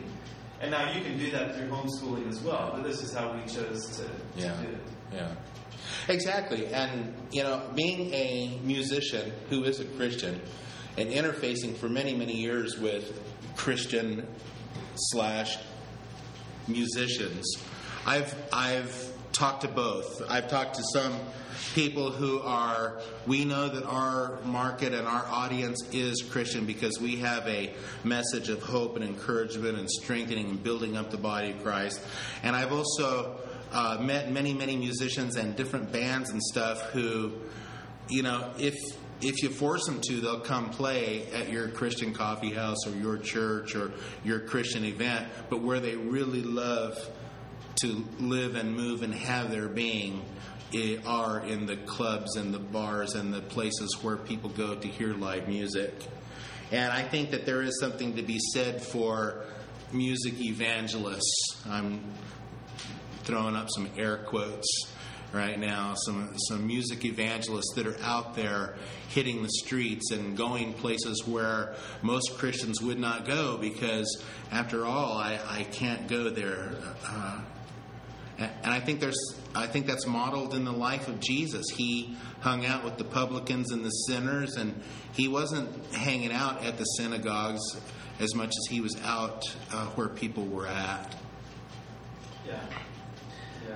And 0.59 0.71
now 0.71 0.91
you 0.93 1.01
can 1.01 1.17
do 1.17 1.29
that 1.31 1.55
through 1.55 1.67
homeschooling 1.69 2.27
as 2.29 2.39
well, 2.41 2.71
but 2.73 2.83
this 2.83 3.01
is 3.03 3.13
how 3.13 3.31
we 3.33 3.41
chose 3.41 3.85
to, 3.97 4.03
to 4.41 4.47
do 4.63 4.69
it. 4.69 4.81
Yeah. 5.13 5.35
Exactly. 6.07 6.67
And, 6.67 7.13
you 7.31 7.43
know, 7.43 7.69
being 7.75 8.13
a 8.13 8.59
musician 8.63 9.31
who 9.49 9.63
is 9.65 9.79
a 9.79 9.85
Christian 9.85 10.41
and 10.97 11.09
interfacing 11.09 11.75
for 11.75 11.89
many, 11.89 12.13
many 12.13 12.35
years 12.35 12.77
with 12.77 13.21
Christian 13.55 14.27
slash 14.95 15.57
musicians, 16.67 17.55
I've, 18.05 18.35
I've 18.51 19.13
talked 19.31 19.61
to 19.61 19.67
both. 19.67 20.21
I've 20.29 20.47
talked 20.47 20.75
to 20.75 20.83
some 20.93 21.19
people 21.73 22.11
who 22.11 22.39
are, 22.41 23.01
we 23.25 23.45
know 23.45 23.67
that 23.67 23.83
our 23.85 24.39
market 24.45 24.93
and 24.93 25.07
our 25.07 25.25
audience 25.25 25.81
is 25.91 26.21
Christian 26.21 26.65
because 26.65 26.99
we 27.01 27.17
have 27.17 27.47
a 27.47 27.73
message 28.03 28.49
of 28.49 28.61
hope 28.61 28.95
and 28.95 29.03
encouragement 29.03 29.77
and 29.77 29.89
strengthening 29.89 30.49
and 30.49 30.63
building 30.63 30.95
up 30.95 31.09
the 31.09 31.17
body 31.17 31.51
of 31.51 31.63
Christ. 31.63 31.99
And 32.43 32.55
I've 32.55 32.71
also 32.71 33.39
uh, 33.71 33.97
met 33.99 34.31
many, 34.31 34.53
many 34.53 34.77
musicians 34.77 35.35
and 35.35 35.55
different 35.55 35.91
bands 35.91 36.29
and 36.29 36.41
stuff 36.41 36.91
who, 36.91 37.33
you 38.09 38.21
know, 38.21 38.51
if 38.59 38.75
if 39.23 39.41
you 39.41 39.49
force 39.49 39.85
them 39.85 40.01
to, 40.01 40.21
they'll 40.21 40.41
come 40.41 40.69
play 40.69 41.25
at 41.33 41.49
your 41.49 41.69
Christian 41.69 42.13
coffee 42.13 42.51
house 42.51 42.85
or 42.85 42.91
your 42.91 43.17
church 43.17 43.75
or 43.75 43.91
your 44.23 44.41
Christian 44.41 44.85
event. 44.85 45.27
But 45.49 45.61
where 45.61 45.79
they 45.79 45.95
really 45.95 46.43
love 46.43 46.97
to 47.81 48.05
live 48.19 48.55
and 48.55 48.75
move 48.75 49.01
and 49.01 49.13
have 49.13 49.49
their 49.49 49.67
being 49.67 50.23
are 51.05 51.39
in 51.41 51.67
the 51.67 51.77
clubs 51.77 52.35
and 52.35 52.51
the 52.51 52.59
bars 52.59 53.13
and 53.13 53.31
the 53.31 53.41
places 53.41 53.95
where 54.01 54.17
people 54.17 54.49
go 54.49 54.73
to 54.73 54.87
hear 54.87 55.13
live 55.13 55.47
music. 55.47 55.93
And 56.71 56.91
I 56.91 57.03
think 57.03 57.29
that 57.31 57.45
there 57.45 57.61
is 57.61 57.79
something 57.79 58.15
to 58.15 58.23
be 58.23 58.39
said 58.53 58.81
for 58.81 59.45
music 59.91 60.41
evangelists. 60.41 61.61
I'm 61.69 62.01
throwing 63.23 63.55
up 63.55 63.69
some 63.69 63.87
air 63.95 64.17
quotes 64.17 64.67
right 65.33 65.59
now. 65.59 65.95
Some 66.05 66.33
some 66.47 66.65
music 66.65 67.03
evangelists 67.03 67.73
that 67.75 67.87
are 67.87 67.97
out 68.03 68.35
there 68.35 68.75
hitting 69.09 69.43
the 69.43 69.49
streets 69.49 70.11
and 70.11 70.37
going 70.37 70.73
places 70.73 71.23
where 71.25 71.75
most 72.01 72.37
Christians 72.37 72.81
would 72.81 72.99
not 72.99 73.25
go 73.25 73.57
because, 73.57 74.23
after 74.51 74.85
all, 74.85 75.17
I, 75.17 75.39
I 75.49 75.63
can't 75.63 76.07
go 76.07 76.29
there. 76.29 76.69
Uh, 77.05 77.41
and 78.39 78.73
I 78.73 78.79
think 78.79 78.99
there's, 78.99 79.35
I 79.53 79.67
think 79.67 79.85
that's 79.85 80.07
modeled 80.07 80.53
in 80.55 80.65
the 80.65 80.71
life 80.71 81.07
of 81.07 81.19
Jesus. 81.19 81.65
He 81.69 82.17
hung 82.41 82.65
out 82.65 82.83
with 82.83 82.97
the 82.97 83.03
publicans 83.03 83.71
and 83.71 83.85
the 83.85 83.89
sinners, 83.89 84.55
and 84.55 84.81
he 85.13 85.27
wasn't 85.27 85.85
hanging 85.93 86.31
out 86.31 86.63
at 86.63 86.77
the 86.77 86.83
synagogues 86.83 87.61
as 88.19 88.33
much 88.35 88.49
as 88.49 88.67
he 88.69 88.81
was 88.81 88.99
out 89.03 89.43
uh, 89.71 89.85
where 89.89 90.09
people 90.09 90.45
were 90.45 90.67
at. 90.67 91.15
Yeah. 92.47 92.59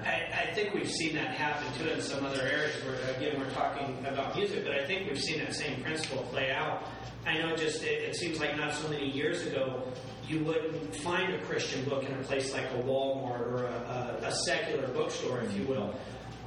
Yeah. 0.03 0.31
I, 0.35 0.49
I 0.49 0.53
think 0.53 0.73
we've 0.73 0.89
seen 0.89 1.15
that 1.15 1.35
happen 1.35 1.65
too 1.77 1.89
in 1.89 2.01
some 2.01 2.25
other 2.25 2.41
areas 2.41 2.75
where, 2.83 2.95
again, 3.15 3.39
we're 3.39 3.49
talking 3.51 3.97
about 4.05 4.35
music, 4.35 4.63
but 4.63 4.73
I 4.73 4.85
think 4.85 5.09
we've 5.09 5.21
seen 5.21 5.39
that 5.39 5.53
same 5.55 5.81
principle 5.83 6.23
play 6.23 6.51
out. 6.51 6.83
I 7.25 7.37
know 7.39 7.55
just 7.55 7.83
it, 7.83 8.03
it 8.03 8.15
seems 8.15 8.39
like 8.39 8.55
not 8.57 8.73
so 8.73 8.87
many 8.89 9.09
years 9.11 9.45
ago, 9.45 9.83
you 10.27 10.43
wouldn't 10.43 10.95
find 10.95 11.33
a 11.33 11.39
Christian 11.41 11.83
book 11.85 12.03
in 12.03 12.13
a 12.13 12.23
place 12.23 12.53
like 12.53 12.65
a 12.71 12.83
Walmart 12.83 13.41
or 13.41 13.65
a, 13.65 14.19
a, 14.23 14.27
a 14.27 14.31
secular 14.45 14.87
bookstore, 14.89 15.41
if 15.41 15.55
you 15.55 15.63
will. 15.63 15.93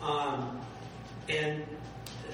Um, 0.02 0.60
and 1.28 1.64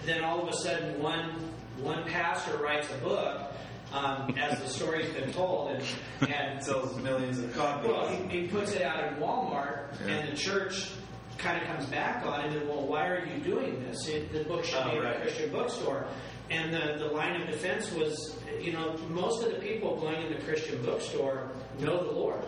then 0.04 0.22
all 0.22 0.42
of 0.42 0.48
a 0.48 0.56
sudden, 0.56 1.00
one 1.02 1.30
one 1.78 2.04
pastor 2.04 2.56
writes 2.56 2.88
a 2.90 2.98
book, 3.04 3.52
um, 3.92 4.34
as 4.38 4.58
the 4.60 4.68
story's 4.68 5.12
been 5.12 5.32
told, 5.32 5.72
and, 5.72 5.84
and 6.32 6.64
sells 6.64 6.96
millions 7.00 7.38
of 7.38 7.54
copies. 7.54 7.90
well, 7.90 8.08
he, 8.08 8.40
he 8.40 8.46
puts 8.48 8.72
it 8.72 8.82
out 8.82 9.12
in 9.12 9.18
Walmart, 9.20 9.94
and 10.06 10.32
the 10.32 10.36
church 10.36 10.90
kind 11.38 11.60
of 11.60 11.68
comes 11.68 11.86
back 11.86 12.24
on 12.26 12.40
him 12.48 12.58
and, 12.58 12.68
well, 12.68 12.86
why 12.86 13.06
are 13.06 13.24
you 13.26 13.40
doing 13.42 13.82
this? 13.84 14.08
It, 14.08 14.32
the 14.32 14.44
book 14.44 14.64
should 14.64 14.78
Oh, 14.82 14.90
be 14.90 14.96
in 14.96 15.02
right. 15.02 15.16
a 15.16 15.20
Christian 15.20 15.50
bookstore. 15.50 16.06
And 16.50 16.72
the, 16.72 16.96
the 16.98 17.06
line 17.12 17.40
of 17.40 17.48
defense 17.48 17.90
was, 17.92 18.38
you 18.60 18.72
know, 18.72 18.96
most 19.10 19.42
of 19.44 19.52
the 19.52 19.58
people 19.58 19.96
going 20.00 20.22
in 20.22 20.32
the 20.32 20.44
Christian 20.44 20.80
bookstore 20.82 21.50
know 21.80 22.04
the 22.04 22.12
Lord, 22.12 22.44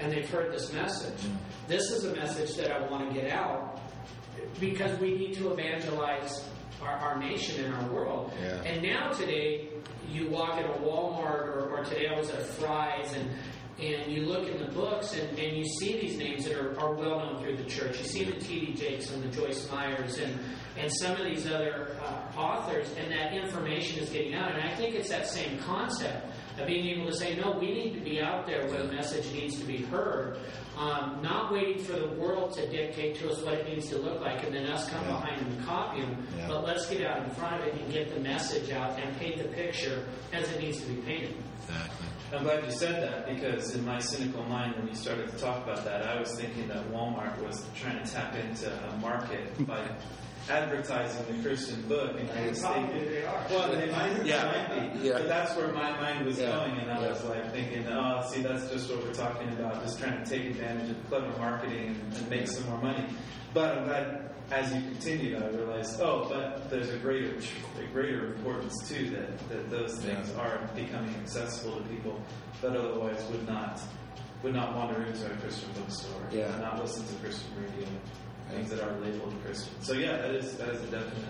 and 0.00 0.12
they've 0.12 0.28
heard 0.28 0.52
this 0.52 0.72
message. 0.72 1.18
Mm-hmm. 1.20 1.36
This 1.68 1.90
is 1.90 2.04
a 2.04 2.14
message 2.14 2.56
that 2.56 2.72
I 2.72 2.86
want 2.90 3.08
to 3.08 3.14
get 3.20 3.30
out 3.30 3.80
because 4.60 4.98
we 4.98 5.14
need 5.14 5.34
to 5.34 5.52
evangelize 5.52 6.48
our, 6.82 6.96
our 6.96 7.18
nation 7.18 7.64
and 7.64 7.74
our 7.74 7.88
world. 7.92 8.32
Yeah. 8.42 8.62
And 8.62 8.82
now 8.82 9.10
today, 9.10 9.68
you 10.08 10.28
walk 10.28 10.58
in 10.58 10.64
a 10.64 10.74
Walmart 10.78 11.46
or, 11.48 11.70
or 11.78 11.84
today 11.84 12.06
I 12.08 12.18
was 12.18 12.30
at 12.30 12.42
Fry's 12.42 13.12
and 13.14 13.28
and 13.78 14.10
you 14.10 14.22
look 14.24 14.48
in 14.48 14.58
the 14.58 14.72
books 14.72 15.14
and, 15.14 15.38
and 15.38 15.56
you 15.56 15.64
see 15.80 16.00
these 16.00 16.16
names 16.16 16.44
that 16.46 16.56
are, 16.58 16.78
are 16.80 16.94
well 16.94 17.18
known 17.18 17.42
through 17.42 17.56
the 17.56 17.64
church. 17.64 17.98
You 17.98 18.04
see 18.06 18.24
the 18.24 18.32
T.D. 18.40 18.72
Jakes 18.74 19.10
and 19.10 19.22
the 19.22 19.28
Joyce 19.28 19.70
Meyers 19.70 20.18
and, 20.18 20.38
and 20.78 20.90
some 21.00 21.12
of 21.16 21.24
these 21.26 21.46
other 21.46 21.96
uh, 22.02 22.38
authors, 22.40 22.88
and 22.98 23.10
that 23.12 23.32
information 23.34 24.02
is 24.02 24.08
getting 24.10 24.34
out. 24.34 24.52
And 24.52 24.62
I 24.62 24.74
think 24.76 24.94
it's 24.94 25.10
that 25.10 25.26
same 25.28 25.58
concept. 25.60 26.26
of 26.58 26.66
being 26.66 26.86
able 26.86 27.06
to 27.10 27.14
say, 27.16 27.36
no, 27.36 27.52
we 27.60 27.72
need 27.72 27.92
to 27.94 28.00
be 28.00 28.20
out 28.20 28.46
there 28.46 28.66
where 28.68 28.82
the 28.82 28.92
message 28.92 29.30
needs 29.32 29.58
to 29.60 29.64
be 29.66 29.78
heard, 29.84 30.38
um, 30.78 31.20
not 31.22 31.52
waiting 31.52 31.82
for 31.82 31.92
the 31.92 32.08
world 32.20 32.54
to 32.54 32.66
dictate 32.68 33.16
to 33.16 33.28
us 33.30 33.42
what 33.42 33.54
it 33.54 33.68
needs 33.68 33.88
to 33.90 33.98
look 33.98 34.20
like, 34.22 34.42
and 34.44 34.54
then 34.54 34.64
us 34.66 34.88
come 34.88 35.02
Yeah. 35.04 35.12
behind 35.20 35.40
and 35.46 35.66
copy 35.66 36.00
them. 36.00 36.26
Yeah. 36.38 36.48
But 36.48 36.64
let's 36.64 36.88
get 36.88 37.02
out 37.06 37.22
in 37.24 37.30
front 37.30 37.60
of 37.60 37.66
it 37.68 37.74
and 37.74 37.92
get 37.92 38.12
the 38.14 38.20
message 38.20 38.70
out 38.70 38.98
and 38.98 39.14
paint 39.18 39.36
the 39.38 39.48
picture 39.48 40.02
as 40.32 40.50
it 40.50 40.60
needs 40.62 40.80
to 40.80 40.86
be 40.86 41.00
painted. 41.02 41.34
Exactly. 41.68 42.06
I'm 42.32 42.42
glad 42.42 42.64
you 42.64 42.70
said 42.72 43.02
that 43.02 43.32
because 43.32 43.74
in 43.74 43.84
my 43.84 43.98
cynical 44.00 44.42
mind, 44.44 44.74
when 44.76 44.88
you 44.88 44.94
started 44.94 45.30
to 45.30 45.36
talk 45.38 45.62
about 45.62 45.84
that, 45.84 46.02
I 46.06 46.18
was 46.18 46.34
thinking 46.38 46.66
that 46.68 46.84
Walmart 46.90 47.40
was 47.46 47.64
trying 47.76 48.02
to 48.04 48.10
tap 48.12 48.34
into 48.34 48.68
a 48.88 48.96
market 48.98 49.64
by 49.66 49.80
advertising 50.50 51.24
the 51.36 51.42
Christian 51.48 51.82
book, 51.88 52.18
and 52.18 52.28
I 52.30 52.48
was 52.48 52.60
thinking, 52.62 53.04
they 53.10 53.24
are. 53.24 53.46
well, 53.50 53.68
they 53.70 53.90
might, 53.90 54.14
they 54.24 54.30
might 54.30 54.92
be, 54.92 55.08
Yeah. 55.08 55.14
but 55.14 55.28
that's 55.28 55.56
where 55.56 55.68
my 55.72 55.90
mind 56.00 56.24
was 56.26 56.38
Yeah. 56.38 56.46
going, 56.56 56.78
and 56.78 56.90
I 56.90 57.00
Yeah. 57.00 57.08
was 57.10 57.24
like 57.24 57.52
thinking, 57.52 57.86
oh, 57.88 58.22
see, 58.30 58.42
that's 58.42 58.70
just 58.70 58.90
what 58.90 59.04
we're 59.04 59.14
talking 59.14 59.48
about, 59.50 59.82
just 59.82 59.98
trying 59.98 60.22
to 60.22 60.28
take 60.28 60.46
advantage 60.50 60.90
of 60.90 61.08
clever 61.08 61.36
marketing 61.38 61.88
and, 62.00 62.14
and 62.16 62.30
make 62.30 62.48
some 62.48 62.68
more 62.68 62.78
money. 62.78 63.06
But 63.54 63.78
I'm 63.78 63.84
glad. 63.84 64.30
As 64.50 64.72
you 64.72 64.80
continued, 64.80 65.42
I 65.42 65.48
realized, 65.48 66.00
oh, 66.00 66.26
but 66.28 66.70
there's 66.70 66.88
a 66.90 66.98
greater, 66.98 67.34
a 67.80 67.92
greater 67.92 68.26
importance 68.26 68.74
too 68.88 69.10
that, 69.10 69.48
that 69.48 69.70
those 69.70 69.98
things 69.98 70.30
Yeah. 70.30 70.40
are 70.40 70.70
becoming 70.76 71.12
accessible 71.16 71.78
to 71.78 71.82
people 71.88 72.20
that 72.62 72.76
otherwise 72.76 73.22
would 73.30 73.46
not 73.46 73.80
would 74.42 74.54
not 74.54 74.76
wander 74.76 75.02
into 75.02 75.26
a 75.26 75.36
Christian 75.38 75.68
bookstore, 75.72 76.20
Yeah. 76.30 76.56
not 76.60 76.80
listen 76.80 77.04
to 77.06 77.14
Christian 77.14 77.48
radio, 77.60 77.88
things 78.50 78.70
that 78.70 78.80
are 78.80 78.92
labeled 79.00 79.34
Christian. 79.44 79.72
So 79.82 79.94
yeah, 79.94 80.16
that 80.18 80.30
is 80.34 80.52
that 80.58 80.68
is 80.68 80.80
a 80.82 80.86
definite. 80.86 81.24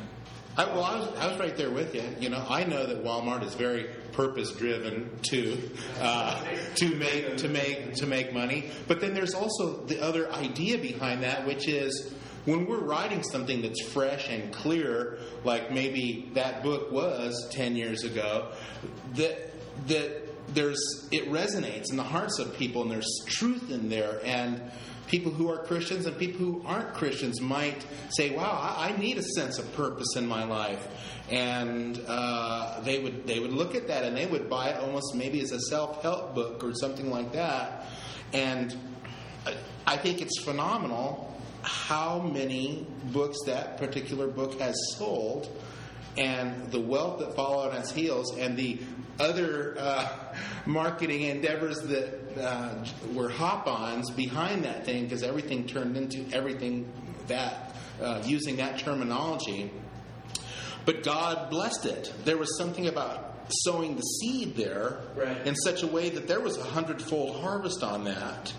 I, 0.59 0.64
well, 0.66 0.85
I 0.85 0.98
was, 0.98 1.09
I 1.18 1.29
was 1.29 1.38
right 1.38 1.55
there 1.57 1.70
with 1.70 1.94
you. 1.94 2.02
You 2.18 2.31
know, 2.31 2.42
I 2.48 2.64
know 2.64 2.87
that 2.87 3.05
Walmart 3.05 3.44
is 3.44 3.55
very 3.55 3.90
purpose 4.12 4.52
driven 4.52 5.11
to 5.31 5.59
uh, 6.00 6.42
to 6.76 6.94
make 6.96 7.37
to 7.38 7.48
make 7.48 7.94
to 7.94 8.07
make 8.07 8.33
money. 8.35 8.70
But 8.88 9.00
then 9.00 9.14
there's 9.14 9.35
also 9.35 9.85
the 9.87 10.02
other 10.02 10.31
idea 10.33 10.76
behind 10.79 11.22
that, 11.22 11.46
which 11.46 11.66
is 11.68 12.12
when 12.46 12.66
we're 12.66 12.80
writing 12.80 13.22
something 13.22 13.61
that's 13.61 13.82
fresh 13.82 14.30
and 14.30 14.52
clear, 14.52 15.18
like 15.44 15.70
maybe 15.70 16.30
that 16.35 16.62
book 16.62 16.90
was 16.90 17.48
ten 17.52 17.76
years 17.76 18.04
ago, 18.04 18.48
that 19.14 19.52
that 19.88 20.54
there's 20.54 20.78
it 21.11 21.30
resonates 21.30 21.90
in 21.90 21.96
the 21.96 22.04
hearts 22.04 22.38
of 22.38 22.56
people, 22.56 22.82
and 22.82 22.90
there's 22.90 23.24
truth 23.26 23.70
in 23.70 23.88
there, 23.88 24.20
and 24.24 24.62
people 25.09 25.32
who 25.32 25.50
are 25.50 25.59
Christians 25.59 26.06
and 26.06 26.16
people 26.18 26.38
who 26.38 26.62
aren't 26.64 26.94
Christians 26.94 27.40
might 27.40 27.85
say, 28.11 28.30
"Wow, 28.30 28.74
I, 28.78 28.96
need 28.96 29.18
a 29.18 29.22
sense 29.22 29.59
of 29.59 29.72
purpose 29.74 30.14
in 30.16 30.26
my 30.26 30.44
life," 30.44 30.87
and 31.28 32.00
uh, 32.06 32.80
they 32.82 33.00
would 33.00 33.26
they 33.26 33.40
would 33.40 33.52
look 33.52 33.74
at 33.74 33.88
that 33.88 34.04
and 34.04 34.16
they 34.16 34.26
would 34.26 34.48
buy 34.48 34.70
it 34.70 34.80
almost 34.80 35.16
maybe 35.16 35.40
as 35.40 35.50
a 35.50 35.61
self 35.61 36.00
help 36.02 36.35
book 36.37 36.62
or 36.62 36.72
something 36.74 37.11
like 37.11 37.32
that. 37.32 37.87
And 38.32 38.76
I 39.87 39.96
think 39.96 40.20
it's 40.20 40.40
phenomenal 40.42 41.36
how 41.66 42.20
many 42.20 42.87
books 43.12 43.37
that 43.46 43.76
particular 43.76 44.29
book 44.29 44.59
has 44.61 44.76
sold 44.96 45.48
and 46.16 46.70
the 46.70 46.81
wealth 46.81 47.18
that 47.18 47.35
followed 47.35 47.70
on 47.70 47.76
its 47.76 47.90
heels 47.90 48.37
and 48.38 48.57
the 48.57 48.79
other 49.18 49.74
uh, 49.79 50.09
marketing 50.66 51.22
endeavors 51.22 51.79
that 51.81 52.38
uh, 52.40 52.85
were 53.12 53.29
hop-ons 53.29 54.11
behind 54.11 54.64
that 54.64 54.85
thing 54.85 55.05
because 55.05 55.22
everything 55.22 55.66
turned 55.66 55.96
into 55.96 56.24
everything 56.35 56.90
that 57.26 57.74
uh, 58.00 58.22
using 58.24 58.57
that 58.57 58.79
terminology. 58.79 59.70
But 60.85 61.02
god 61.02 61.50
blessed 61.50 61.87
it. 61.87 62.12
There 62.24 62.37
was 62.37 62.57
something 62.59 62.87
about 62.87 63.48
sowing 63.64 63.96
the 63.96 64.02
seed 64.02 64.57
there 64.57 65.00
Right. 65.16 65.46
in 65.46 65.55
such 65.57 65.83
a 65.83 65.87
way 65.87 66.11
that 66.11 66.29
there 66.29 66.40
was 66.40 66.57
a 66.59 66.62
hundredfold 66.64 67.40
harvest 67.40 67.83
on 67.83 68.05
that 68.05 68.52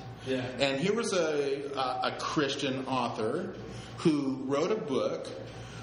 And 0.60 0.80
here 0.80 0.94
was 0.94 1.14
a, 1.14 1.72
a, 1.76 2.14
a 2.14 2.18
Christian 2.20 2.86
author 2.86 3.56
who 3.98 4.44
wrote 4.46 4.72
a 4.72 4.76
book 4.76 5.28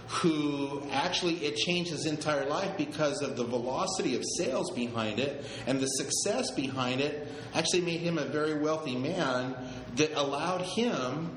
who 0.06 0.82
actually 0.92 1.34
it 1.36 1.56
changed 1.56 1.90
his 1.90 2.06
entire 2.06 2.46
life 2.46 2.76
because 2.76 3.22
of 3.22 3.36
the 3.36 3.44
velocity 3.44 4.14
of 4.14 4.22
sales 4.36 4.70
behind 4.72 5.18
it 5.18 5.44
and 5.66 5.80
the 5.80 5.86
success 5.86 6.50
behind 6.52 7.00
it 7.00 7.26
actually 7.54 7.80
made 7.80 8.00
him 8.00 8.18
a 8.18 8.24
very 8.24 8.58
wealthy 8.58 8.96
man 8.96 9.56
that 9.96 10.12
allowed 10.14 10.60
him 10.60 11.30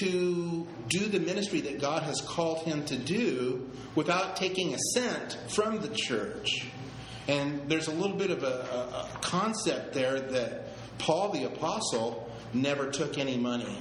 to 0.00 0.66
do 0.88 1.06
the 1.06 1.20
ministry 1.20 1.60
that 1.60 1.80
God 1.80 2.02
has 2.02 2.20
called 2.20 2.64
him 2.64 2.84
to 2.86 2.96
do 2.96 3.70
without 3.94 4.36
taking 4.36 4.74
a 4.74 4.78
cent 4.94 5.38
from 5.48 5.80
the 5.80 5.88
church. 5.88 6.66
And 7.28 7.68
there's 7.68 7.86
a 7.86 7.92
little 7.92 8.16
bit 8.16 8.30
of 8.30 8.42
a, 8.42 8.46
a 8.46 9.18
concept 9.20 9.92
there 9.94 10.20
that 10.20 10.68
Paul 10.98 11.32
the 11.32 11.44
apostle 11.44 12.23
never 12.54 12.90
took 12.90 13.18
any 13.18 13.36
money 13.36 13.78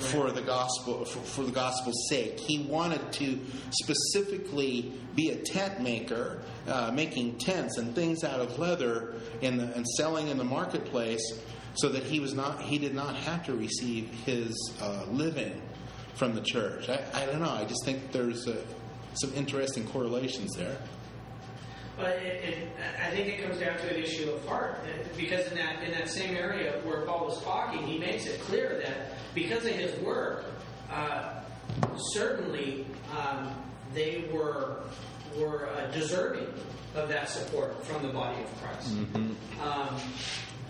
for 0.00 0.30
the 0.30 0.40
gospel 0.40 1.04
for, 1.04 1.18
for 1.20 1.42
the 1.42 1.52
gospel's 1.52 2.08
sake. 2.08 2.38
He 2.38 2.60
wanted 2.60 3.12
to 3.14 3.38
specifically 3.70 4.92
be 5.14 5.30
a 5.30 5.36
tent 5.36 5.80
maker, 5.80 6.42
uh, 6.66 6.90
making 6.92 7.38
tents 7.38 7.76
and 7.78 7.94
things 7.94 8.24
out 8.24 8.40
of 8.40 8.58
leather 8.58 9.14
in 9.40 9.58
the, 9.58 9.74
and 9.74 9.86
selling 9.86 10.28
in 10.28 10.38
the 10.38 10.44
marketplace, 10.44 11.22
so 11.74 11.88
that 11.90 12.02
he 12.02 12.20
was 12.20 12.34
not 12.34 12.60
he 12.60 12.78
did 12.78 12.94
not 12.94 13.14
have 13.14 13.44
to 13.46 13.54
receive 13.54 14.08
his 14.24 14.72
uh, 14.80 15.04
living 15.10 15.60
from 16.14 16.34
the 16.34 16.42
church. 16.42 16.88
I, 16.88 17.02
I 17.14 17.26
don't 17.26 17.40
know. 17.40 17.50
I 17.50 17.64
just 17.64 17.84
think 17.84 18.12
there's 18.12 18.46
a, 18.46 18.56
some 19.14 19.32
interesting 19.34 19.86
correlations 19.88 20.54
there. 20.56 20.76
But 22.00 22.16
it, 22.22 22.44
it, 22.44 22.68
I 23.04 23.10
think 23.10 23.28
it 23.28 23.42
comes 23.42 23.58
down 23.58 23.76
to 23.76 23.94
an 23.94 24.02
issue 24.02 24.30
of 24.30 24.46
heart, 24.46 24.80
because 25.16 25.46
in 25.48 25.58
that 25.58 25.82
in 25.82 25.90
that 25.92 26.08
same 26.08 26.34
area 26.34 26.80
where 26.82 27.02
Paul 27.02 27.26
was 27.26 27.42
talking, 27.42 27.86
he 27.86 27.98
makes 27.98 28.26
it 28.26 28.40
clear 28.40 28.80
that 28.82 29.18
because 29.34 29.64
of 29.66 29.72
his 29.72 29.98
work, 30.00 30.46
uh, 30.90 31.40
certainly 32.14 32.86
um, 33.16 33.54
they 33.94 34.24
were 34.32 34.82
were 35.36 35.68
uh, 35.68 35.90
deserving 35.90 36.48
of 36.96 37.08
that 37.08 37.28
support 37.28 37.84
from 37.84 38.02
the 38.02 38.12
body 38.12 38.42
of 38.42 38.62
Christ. 38.62 38.94
Um, 39.62 39.96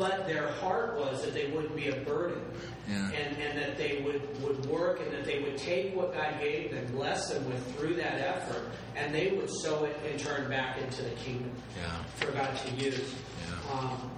but 0.01 0.27
their 0.27 0.49
heart 0.55 0.97
was 0.99 1.23
that 1.23 1.35
they 1.35 1.49
wouldn't 1.51 1.77
be 1.77 1.89
a 1.89 1.97
burden, 2.01 2.41
Yeah. 2.89 3.11
and, 3.13 3.37
and 3.37 3.59
that 3.59 3.77
they 3.77 4.01
would, 4.03 4.23
would 4.43 4.65
work, 4.65 4.99
and 5.01 5.13
that 5.13 5.27
they 5.27 5.41
would 5.41 5.59
take 5.59 5.95
what 5.95 6.15
God 6.15 6.41
gave 6.41 6.71
them, 6.73 6.87
bless 6.93 7.29
them 7.29 7.47
with 7.51 7.77
through 7.77 7.97
that 7.97 8.15
effort, 8.19 8.65
and 8.97 9.15
they 9.15 9.29
would 9.33 9.51
sow 9.63 9.85
it 9.85 9.95
and 10.11 10.19
turn 10.19 10.49
back 10.49 10.79
into 10.81 11.03
the 11.03 11.11
kingdom 11.17 11.53
Yeah. 11.77 12.03
for 12.17 12.33
God 12.33 12.57
to 12.57 12.75
use. 12.83 13.15
Yeah. 13.47 13.79
Um, 13.79 14.11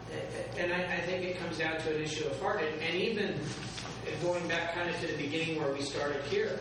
and 0.57 0.73
I, 0.73 0.85
I 0.95 1.01
think 1.01 1.25
it 1.25 1.39
comes 1.41 1.59
down 1.59 1.79
to 1.81 1.97
an 1.97 2.01
issue 2.01 2.27
of 2.27 2.41
heart. 2.41 2.63
And, 2.63 2.81
and 2.81 2.95
even 2.95 3.35
going 4.23 4.47
back 4.47 4.75
kind 4.75 4.89
of 4.89 4.99
to 5.01 5.09
the 5.09 5.17
beginning 5.17 5.61
where 5.61 5.73
we 5.73 5.83
started 5.83 6.23
here, 6.27 6.61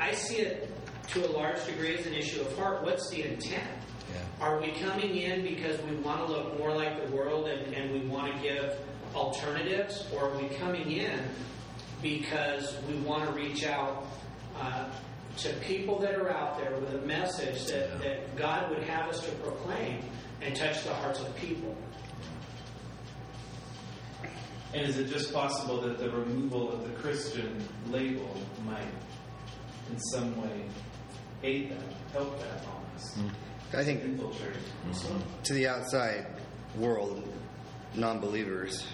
I 0.00 0.12
see 0.12 0.36
it 0.38 0.70
to 1.08 1.28
a 1.28 1.30
large 1.32 1.62
degree 1.66 1.98
as 1.98 2.06
an 2.06 2.14
issue 2.14 2.40
of 2.40 2.56
heart. 2.56 2.82
What's 2.82 3.10
the 3.10 3.24
intent? 3.30 3.68
Are 4.40 4.60
we 4.60 4.72
coming 4.72 5.16
in 5.16 5.42
because 5.42 5.80
we 5.82 5.96
want 5.96 6.26
to 6.26 6.32
look 6.32 6.58
more 6.58 6.74
like 6.74 7.04
the 7.04 7.16
world 7.16 7.48
and, 7.48 7.74
and 7.74 7.92
we 7.92 8.06
want 8.08 8.34
to 8.34 8.42
give 8.42 8.76
alternatives? 9.14 10.06
Or 10.14 10.30
are 10.30 10.38
we 10.38 10.48
coming 10.56 10.90
in 10.90 11.20
because 12.02 12.76
we 12.88 12.94
want 12.96 13.24
to 13.24 13.32
reach 13.32 13.64
out 13.64 14.06
uh, 14.60 14.86
to 15.38 15.52
people 15.54 15.98
that 16.00 16.14
are 16.14 16.30
out 16.30 16.58
there 16.58 16.78
with 16.78 16.94
a 16.94 17.06
message 17.06 17.66
that, 17.66 18.00
that 18.00 18.36
God 18.36 18.70
would 18.70 18.82
have 18.84 19.08
us 19.08 19.24
to 19.24 19.32
proclaim 19.36 20.00
and 20.42 20.54
touch 20.54 20.84
the 20.84 20.94
hearts 20.94 21.20
of 21.20 21.34
people? 21.36 21.76
And 24.74 24.86
is 24.88 24.98
it 24.98 25.08
just 25.08 25.32
possible 25.32 25.80
that 25.82 25.98
the 25.98 26.10
removal 26.10 26.72
of 26.72 26.82
the 26.82 26.90
Christian 27.00 27.62
label 27.90 28.36
might, 28.66 28.82
in 29.90 29.98
some 30.10 30.40
way, 30.42 30.64
aid 31.44 31.70
that, 31.70 32.12
help 32.12 32.38
that 32.40 32.64
almost, 32.66 33.32
I 33.76 33.84
think 33.84 34.02
to 35.44 35.52
the 35.52 35.66
outside 35.68 36.26
world, 36.76 37.26
non-believers, 37.94 38.86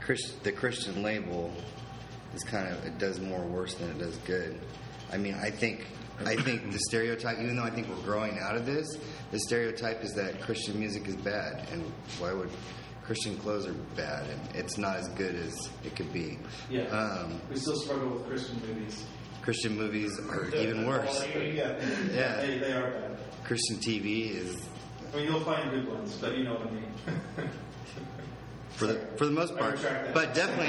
Christ, 0.00 0.42
the 0.44 0.52
Christian 0.52 1.02
label 1.02 1.52
is 2.34 2.42
kind 2.44 2.68
of 2.68 2.84
it 2.84 2.98
does 2.98 3.20
more 3.20 3.44
worse 3.44 3.74
than 3.74 3.90
it 3.90 3.98
does 3.98 4.16
good. 4.18 4.60
I 5.12 5.16
mean, 5.16 5.34
I 5.34 5.50
think 5.50 5.86
I 6.24 6.36
think 6.36 6.72
the 6.72 6.78
stereotype, 6.78 7.38
even 7.38 7.56
though 7.56 7.64
I 7.64 7.70
think 7.70 7.88
we're 7.88 8.02
growing 8.02 8.38
out 8.40 8.56
of 8.56 8.64
this, 8.66 8.98
the 9.30 9.38
stereotype 9.38 10.02
is 10.02 10.12
that 10.14 10.40
Christian 10.40 10.78
music 10.78 11.06
is 11.08 11.16
bad, 11.16 11.66
and 11.72 11.82
why 12.18 12.32
would 12.32 12.50
Christian 13.02 13.36
clothes 13.38 13.66
are 13.66 13.74
bad, 13.96 14.28
and 14.28 14.56
it's 14.56 14.78
not 14.78 14.96
as 14.96 15.08
good 15.10 15.34
as 15.34 15.68
it 15.84 15.94
could 15.94 16.12
be. 16.12 16.38
Yeah. 16.70 16.84
Um, 16.86 17.40
we 17.50 17.56
still 17.56 17.76
struggle 17.76 18.08
with 18.08 18.26
Christian 18.26 18.60
movies. 18.66 19.04
Christian 19.42 19.76
movies 19.76 20.18
are 20.28 20.48
even 20.56 20.86
worse. 20.86 21.24
Yeah, 21.32 21.78
Yeah. 22.12 22.36
They, 22.40 22.58
they 22.58 22.72
are 22.72 22.90
bad. 22.90 23.15
Christian 23.46 23.76
TV 23.76 24.30
is, 24.30 24.68
I 25.12 25.16
mean, 25.16 25.26
you'll 25.26 25.40
find 25.40 25.70
good 25.70 25.88
ones, 25.88 26.16
but 26.20 26.36
you 26.36 26.44
know 26.44 26.54
what 26.54 26.66
I 26.66 26.70
mean. 26.70 27.50
for 28.70 28.86
the 28.86 28.94
for 29.16 29.24
the 29.24 29.32
most 29.32 29.56
part, 29.56 29.78
but 30.12 30.34
definitely 30.34 30.66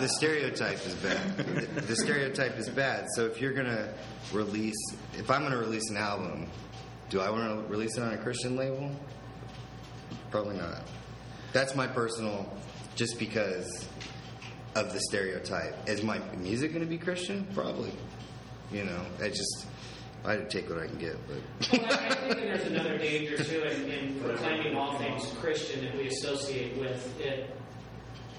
the 0.00 0.08
stereotype 0.08 0.84
is 0.86 0.94
bad. 0.96 1.36
The, 1.36 1.80
the 1.82 1.96
stereotype 1.96 2.58
is 2.58 2.68
bad. 2.68 3.06
So 3.14 3.26
if 3.26 3.40
you're 3.40 3.52
gonna 3.54 3.88
release, 4.32 4.76
if 5.14 5.30
I'm 5.30 5.42
gonna 5.42 5.56
release 5.56 5.88
an 5.90 5.96
album, 5.96 6.48
Do 7.08 7.20
I 7.20 7.30
want 7.30 7.44
to 7.44 7.72
release 7.72 7.96
it 7.96 8.02
on 8.02 8.12
a 8.12 8.18
Christian 8.18 8.56
label? 8.56 8.90
Probably 10.32 10.56
not. 10.56 10.82
That's 11.52 11.76
my 11.76 11.86
personal, 11.86 12.52
just 12.96 13.18
because 13.18 13.86
of 14.74 14.92
the 14.92 14.98
stereotype. 15.00 15.88
Is 15.88 16.02
my 16.02 16.18
music 16.36 16.72
going 16.72 16.84
to 16.84 16.88
be 16.90 16.98
Christian? 16.98 17.46
Probably. 17.54 17.92
You 18.72 18.84
know, 18.84 19.00
I 19.22 19.28
just, 19.28 19.66
I 20.24 20.38
take 20.38 20.68
what 20.68 20.78
I 20.80 20.86
can 20.86 20.98
get, 20.98 21.16
but. 21.28 21.78
Well, 21.80 21.92
I 21.92 22.14
think 22.14 22.40
there's 22.40 22.66
another 22.66 22.98
danger 22.98 23.36
too 23.42 23.62
in, 23.62 23.90
in 23.90 24.20
proclaiming 24.20 24.76
all 24.76 24.98
things 24.98 25.32
Christian 25.40 25.84
that 25.84 25.96
we 25.96 26.08
associate 26.08 26.76
with 26.78 27.20
it. 27.20 27.50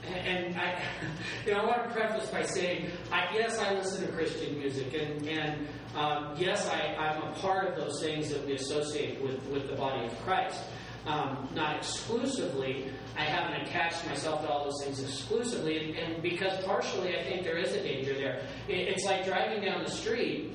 And 0.05 0.55
I, 0.57 0.81
you 1.45 1.53
know, 1.53 1.59
I 1.59 1.65
want 1.65 1.83
to 1.83 1.89
preface 1.89 2.29
by 2.29 2.43
saying, 2.43 2.89
I, 3.11 3.27
yes, 3.33 3.59
I 3.59 3.73
listen 3.73 4.05
to 4.05 4.11
Christian 4.11 4.57
music, 4.57 4.93
and, 4.93 5.27
and 5.27 5.67
um, 5.95 6.35
yes, 6.37 6.69
I, 6.69 6.95
I'm 6.95 7.23
a 7.23 7.31
part 7.35 7.67
of 7.67 7.75
those 7.75 8.01
things 8.01 8.29
that 8.29 8.45
we 8.45 8.53
associate 8.53 9.21
with, 9.21 9.43
with 9.47 9.69
the 9.69 9.75
body 9.75 10.05
of 10.05 10.17
Christ. 10.23 10.61
Um, 11.05 11.47
not 11.55 11.77
exclusively. 11.77 12.91
I 13.17 13.23
haven't 13.23 13.61
attached 13.61 14.05
myself 14.05 14.41
to 14.41 14.49
all 14.49 14.65
those 14.65 14.83
things 14.83 15.01
exclusively, 15.01 15.77
and, 15.77 15.97
and 15.97 16.21
because 16.21 16.61
partially 16.65 17.17
I 17.17 17.23
think 17.23 17.43
there 17.43 17.57
is 17.57 17.73
a 17.73 17.81
danger 17.81 18.13
there. 18.13 18.41
It, 18.67 18.89
it's 18.89 19.05
like 19.05 19.25
driving 19.25 19.63
down 19.63 19.83
the 19.85 19.89
street 19.89 20.53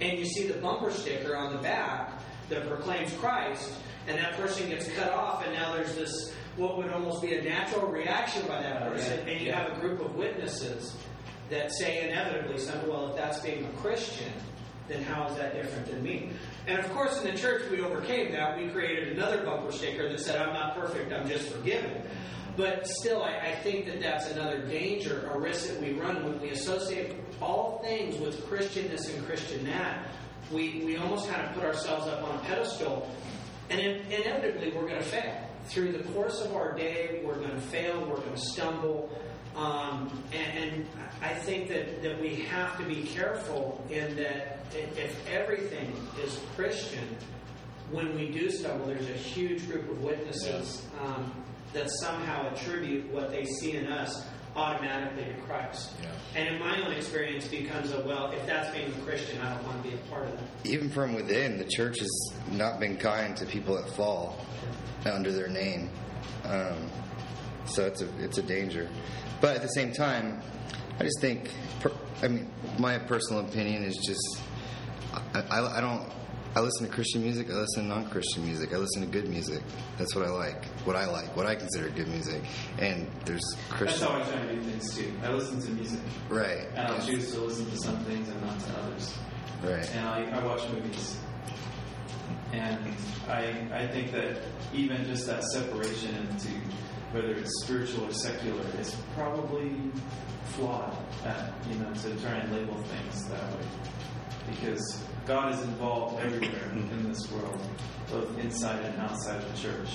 and 0.00 0.18
you 0.18 0.24
see 0.24 0.46
the 0.46 0.54
bumper 0.54 0.90
sticker 0.90 1.36
on 1.36 1.54
the 1.54 1.62
back 1.62 2.12
that 2.48 2.66
proclaims 2.68 3.12
Christ, 3.14 3.72
and 4.06 4.18
that 4.18 4.34
person 4.34 4.68
gets 4.68 4.88
cut 4.92 5.12
off, 5.12 5.44
and 5.44 5.54
now 5.54 5.74
there's 5.74 5.94
this 5.94 6.32
what 6.56 6.76
would 6.76 6.90
almost 6.90 7.22
be 7.22 7.34
a 7.34 7.42
natural 7.42 7.86
reaction 7.86 8.46
by 8.46 8.60
that 8.60 8.82
oh, 8.82 8.90
person, 8.90 9.26
and 9.26 9.40
you 9.40 9.52
have 9.52 9.72
a 9.72 9.80
group 9.80 10.00
of 10.00 10.14
witnesses 10.14 10.94
that 11.48 11.72
say 11.72 12.08
inevitably, 12.08 12.58
something, 12.58 12.88
well, 12.88 13.10
if 13.10 13.16
that's 13.16 13.40
being 13.40 13.64
a 13.64 13.68
Christian, 13.80 14.32
then 14.88 15.02
how 15.02 15.26
is 15.28 15.36
that 15.36 15.54
different 15.54 15.86
than 15.86 16.02
me? 16.02 16.30
And 16.66 16.78
of 16.78 16.90
course, 16.92 17.22
in 17.22 17.30
the 17.30 17.38
church, 17.38 17.70
we 17.70 17.80
overcame 17.80 18.32
that. 18.32 18.58
We 18.58 18.68
created 18.68 19.16
another 19.16 19.44
bumper 19.44 19.72
sticker 19.72 20.08
that 20.08 20.20
said, 20.20 20.40
I'm 20.40 20.52
not 20.52 20.76
perfect, 20.76 21.12
I'm 21.12 21.28
just 21.28 21.48
forgiven. 21.48 22.02
But 22.56 22.86
still, 22.86 23.22
I, 23.22 23.38
I 23.38 23.54
think 23.62 23.86
that 23.86 24.00
that's 24.00 24.30
another 24.30 24.58
danger, 24.66 25.30
a 25.32 25.38
risk 25.38 25.68
that 25.68 25.80
we 25.80 25.92
run 25.92 26.22
when 26.24 26.40
we 26.40 26.50
associate 26.50 27.16
all 27.40 27.80
things 27.82 28.18
with 28.18 28.44
Christianness 28.46 29.14
and 29.14 29.24
Christian 29.26 29.64
that. 29.66 30.06
We, 30.50 30.82
we 30.84 30.96
almost 30.98 31.30
kind 31.30 31.46
of 31.46 31.54
put 31.54 31.64
ourselves 31.64 32.06
up 32.08 32.22
on 32.22 32.36
a 32.36 32.38
pedestal, 32.40 33.08
and 33.70 33.80
in, 33.80 34.00
inevitably, 34.12 34.70
we're 34.72 34.86
going 34.86 34.98
to 34.98 35.02
fail. 35.02 35.48
Through 35.66 35.92
the 35.92 36.02
course 36.12 36.42
of 36.42 36.54
our 36.54 36.76
day, 36.76 37.22
we're 37.24 37.36
going 37.36 37.54
to 37.54 37.60
fail, 37.60 38.00
we're 38.00 38.16
going 38.16 38.34
to 38.34 38.40
stumble. 38.40 39.10
Um, 39.56 40.22
and, 40.32 40.58
and 40.58 40.86
I 41.22 41.32
think 41.34 41.68
that, 41.68 42.02
that 42.02 42.20
we 42.20 42.34
have 42.34 42.76
to 42.78 42.84
be 42.84 43.02
careful 43.02 43.82
in 43.88 44.16
that 44.16 44.58
if 44.74 45.26
everything 45.28 45.94
is 46.22 46.38
Christian, 46.54 47.06
when 47.90 48.14
we 48.14 48.30
do 48.30 48.50
stumble, 48.50 48.86
there's 48.86 49.08
a 49.08 49.12
huge 49.12 49.66
group 49.68 49.90
of 49.90 50.02
witnesses 50.02 50.86
um, 51.00 51.32
that 51.72 51.90
somehow 52.00 52.52
attribute 52.52 53.10
what 53.12 53.30
they 53.30 53.44
see 53.44 53.76
in 53.76 53.86
us 53.86 54.26
automatically 54.54 55.24
to 55.24 55.40
Christ. 55.42 55.92
Yeah. 56.02 56.10
And 56.36 56.54
in 56.54 56.60
my 56.60 56.80
own 56.82 56.92
experience, 56.92 57.46
becomes 57.48 57.92
a 57.92 58.00
well, 58.02 58.30
if 58.32 58.46
that's 58.46 58.74
being 58.74 58.92
a 58.92 59.04
Christian, 59.06 59.40
I 59.40 59.54
don't 59.54 59.64
want 59.64 59.82
to 59.82 59.88
be 59.88 59.94
a 59.94 59.98
part 60.10 60.26
of 60.26 60.32
that. 60.32 60.44
even 60.64 60.90
from 60.90 61.14
within, 61.14 61.58
the 61.58 61.64
church 61.64 61.98
has 62.00 62.32
not 62.50 62.78
been 62.78 62.96
kind 62.96 63.36
to 63.38 63.46
people 63.46 63.74
that 63.76 63.88
fall 63.90 64.38
under 65.06 65.32
their 65.32 65.48
name. 65.48 65.90
Um, 66.44 66.90
so 67.64 67.86
it's 67.86 68.02
a 68.02 68.08
it's 68.22 68.38
a 68.38 68.42
danger. 68.42 68.88
But 69.40 69.56
at 69.56 69.62
the 69.62 69.68
same 69.68 69.92
time, 69.92 70.40
I 70.98 71.04
just 71.04 71.20
think, 71.20 71.50
per, 71.80 71.90
I 72.22 72.28
mean, 72.28 72.50
my 72.78 72.98
personal 72.98 73.44
opinion 73.44 73.84
is 73.84 73.96
just, 73.96 74.40
I, 75.34 75.40
I, 75.40 75.78
I 75.78 75.80
don't. 75.80 76.12
I 76.54 76.60
listen 76.60 76.86
to 76.86 76.92
Christian 76.92 77.22
music. 77.22 77.48
I 77.50 77.54
listen 77.54 77.84
to 77.84 77.88
non-Christian 77.88 78.44
music. 78.44 78.74
I 78.74 78.76
listen 78.76 79.00
to 79.00 79.08
good 79.08 79.26
music. 79.28 79.62
That's 79.98 80.14
what 80.14 80.26
I 80.26 80.30
like. 80.30 80.66
What 80.84 80.96
I 80.96 81.06
like. 81.06 81.34
What 81.34 81.46
I 81.46 81.54
consider 81.54 81.88
good 81.88 82.08
music. 82.08 82.42
And 82.78 83.06
there's 83.24 83.40
That's 83.70 83.72
Christian. 83.78 84.08
how 84.08 84.20
I 84.20 84.22
try 84.22 84.42
to 84.46 84.54
do 84.54 84.60
things 84.60 84.94
too. 84.94 85.12
I 85.24 85.32
listen 85.32 85.60
to 85.62 85.70
music, 85.70 86.00
Right. 86.28 86.68
and 86.76 86.88
I'll 86.88 87.06
choose 87.06 87.32
to 87.32 87.40
listen 87.40 87.70
to 87.70 87.76
some 87.78 87.96
things 88.04 88.28
and 88.28 88.40
not 88.42 88.60
to 88.60 88.78
others. 88.80 89.14
Right. 89.62 89.90
And 89.94 90.06
I, 90.06 90.40
I 90.40 90.44
watch 90.44 90.68
movies, 90.70 91.16
and 92.52 92.78
I 93.28 93.66
I 93.72 93.86
think 93.86 94.10
that 94.12 94.38
even 94.74 95.04
just 95.04 95.26
that 95.26 95.42
separation 95.44 96.14
into 96.16 96.48
whether 97.12 97.32
it's 97.32 97.62
spiritual 97.64 98.06
or 98.06 98.12
secular 98.12 98.64
is 98.80 98.94
probably 99.14 99.72
flawed. 100.56 100.94
At, 101.24 101.52
you 101.70 101.76
know, 101.78 101.92
to 101.94 102.20
try 102.20 102.32
and 102.32 102.52
label 102.52 102.74
things 102.82 103.28
that 103.28 103.42
way, 103.52 103.66
because 104.50 105.04
God 105.26 105.54
is 105.54 105.62
involved 105.62 106.20
everywhere 106.20 106.48
mm-hmm. 106.48 106.98
in 106.98 107.08
this 107.08 107.30
world, 107.30 107.60
both 108.10 108.38
inside 108.38 108.84
and 108.84 108.98
outside 109.00 109.42
the 109.42 109.58
church. 109.58 109.90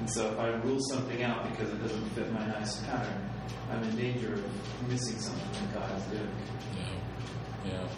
And 0.00 0.10
so 0.10 0.32
if 0.32 0.38
I 0.38 0.48
rule 0.48 0.78
something 0.90 1.22
out 1.22 1.50
because 1.50 1.72
it 1.72 1.80
doesn't 1.80 2.08
fit 2.10 2.32
my 2.32 2.46
nice 2.46 2.80
pattern, 2.84 3.30
I'm 3.70 3.82
in 3.82 3.96
danger 3.96 4.34
of 4.34 4.88
missing 4.88 5.18
something 5.18 5.50
that 5.52 5.74
God 5.74 5.98
is 5.98 6.04
doing. 6.06 6.28
Yeah. 7.64 7.72
Yeah. 7.72 7.88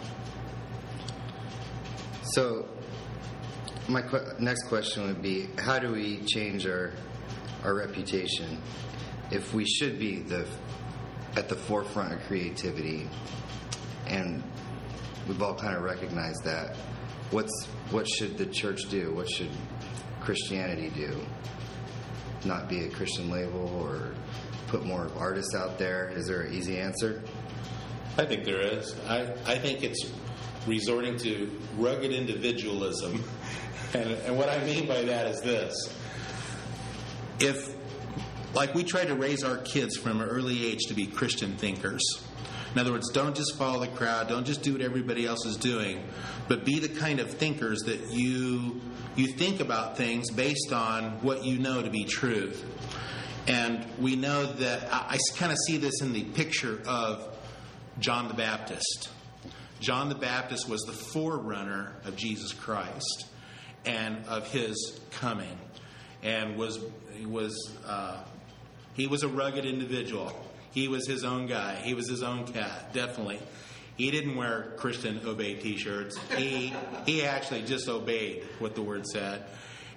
So, 2.23 2.67
my 3.87 4.01
que- 4.01 4.35
next 4.39 4.67
question 4.67 5.07
would 5.07 5.21
be: 5.21 5.47
How 5.57 5.79
do 5.79 5.91
we 5.91 6.17
change 6.25 6.65
our 6.67 6.93
our 7.63 7.73
reputation 7.75 8.61
if 9.31 9.53
we 9.53 9.65
should 9.65 9.99
be 9.99 10.19
the 10.19 10.45
at 11.35 11.49
the 11.49 11.55
forefront 11.55 12.13
of 12.13 12.21
creativity, 12.27 13.09
and 14.07 14.43
we've 15.27 15.41
all 15.41 15.55
kind 15.55 15.75
of 15.75 15.83
recognized 15.83 16.43
that? 16.43 16.75
What's 17.31 17.65
what 17.91 18.07
should 18.07 18.37
the 18.37 18.45
church 18.45 18.89
do? 18.89 19.13
What 19.13 19.29
should 19.29 19.49
Christianity 20.21 20.89
do? 20.89 21.19
Not 22.45 22.69
be 22.69 22.85
a 22.85 22.89
Christian 22.89 23.29
label 23.29 23.69
or 23.81 24.13
put 24.67 24.85
more 24.85 25.09
artists 25.17 25.55
out 25.55 25.77
there? 25.77 26.09
Is 26.09 26.27
there 26.27 26.41
an 26.41 26.53
easy 26.53 26.77
answer? 26.77 27.23
I 28.17 28.25
think 28.25 28.45
there 28.45 28.61
is. 28.61 28.95
I, 29.07 29.21
I 29.45 29.57
think 29.57 29.83
it's 29.83 30.11
resorting 30.65 31.17
to 31.19 31.51
rugged 31.77 32.11
individualism. 32.11 33.23
And, 33.93 34.09
and 34.25 34.37
what 34.37 34.49
I 34.49 34.61
mean 34.65 34.85
by 34.85 35.01
that 35.03 35.27
is 35.27 35.39
this. 35.39 35.73
If, 37.39 37.73
like, 38.53 38.75
we 38.75 38.83
try 38.83 39.05
to 39.05 39.15
raise 39.15 39.45
our 39.45 39.57
kids 39.59 39.95
from 39.95 40.19
an 40.19 40.27
early 40.27 40.65
age 40.65 40.81
to 40.89 40.93
be 40.93 41.07
Christian 41.07 41.55
thinkers. 41.55 42.03
In 42.77 42.81
other 42.81 42.91
words, 42.91 43.09
don't 43.09 43.35
just 43.35 43.57
follow 43.57 43.79
the 43.79 43.87
crowd, 43.87 44.27
don't 44.27 44.45
just 44.45 44.61
do 44.61 44.73
what 44.73 44.83
everybody 44.83 45.25
else 45.25 45.47
is 45.47 45.57
doing, 45.57 46.03
but 46.47 46.63
be 46.63 46.77
the 46.77 46.87
kind 46.87 47.19
of 47.19 47.27
thinkers 47.33 47.79
that 47.87 48.11
you 48.11 48.79
you 49.15 49.29
think 49.29 49.61
about 49.61 49.97
things 49.97 50.29
based 50.29 50.71
on 50.71 51.13
what 51.23 51.43
you 51.43 51.57
know 51.57 51.81
to 51.81 51.89
be 51.89 52.05
truth. 52.05 52.63
And 53.47 53.83
we 53.97 54.15
know 54.15 54.45
that 54.45 54.93
I, 54.93 55.15
I 55.15 55.17
kind 55.37 55.51
of 55.51 55.57
see 55.65 55.77
this 55.77 56.03
in 56.03 56.13
the 56.13 56.25
picture 56.25 56.79
of 56.85 57.35
John 57.97 58.27
the 58.27 58.35
Baptist. 58.35 59.09
John 59.79 60.07
the 60.07 60.13
Baptist 60.13 60.69
was 60.69 60.81
the 60.81 60.93
forerunner 60.93 61.93
of 62.05 62.15
Jesus 62.15 62.53
Christ 62.53 63.25
and 63.87 64.23
of 64.27 64.51
his 64.51 64.99
coming, 65.09 65.57
and 66.21 66.55
was 66.55 66.77
was 67.25 67.75
uh, 67.87 68.23
he 68.93 69.07
was 69.07 69.23
a 69.23 69.27
rugged 69.27 69.65
individual. 69.65 70.31
He 70.71 70.87
was 70.87 71.07
his 71.07 71.23
own 71.23 71.47
guy. 71.47 71.75
He 71.75 71.93
was 71.93 72.09
his 72.09 72.23
own 72.23 72.45
cat, 72.45 72.93
definitely. 72.93 73.39
He 73.97 74.11
didn't 74.11 74.35
wear 74.35 74.73
Christian 74.77 75.21
obey 75.25 75.55
T-shirts. 75.55 76.17
He 76.35 76.73
he 77.05 77.25
actually 77.25 77.63
just 77.63 77.89
obeyed 77.89 78.43
what 78.59 78.75
the 78.75 78.83
word 78.83 79.07
said, 79.07 79.43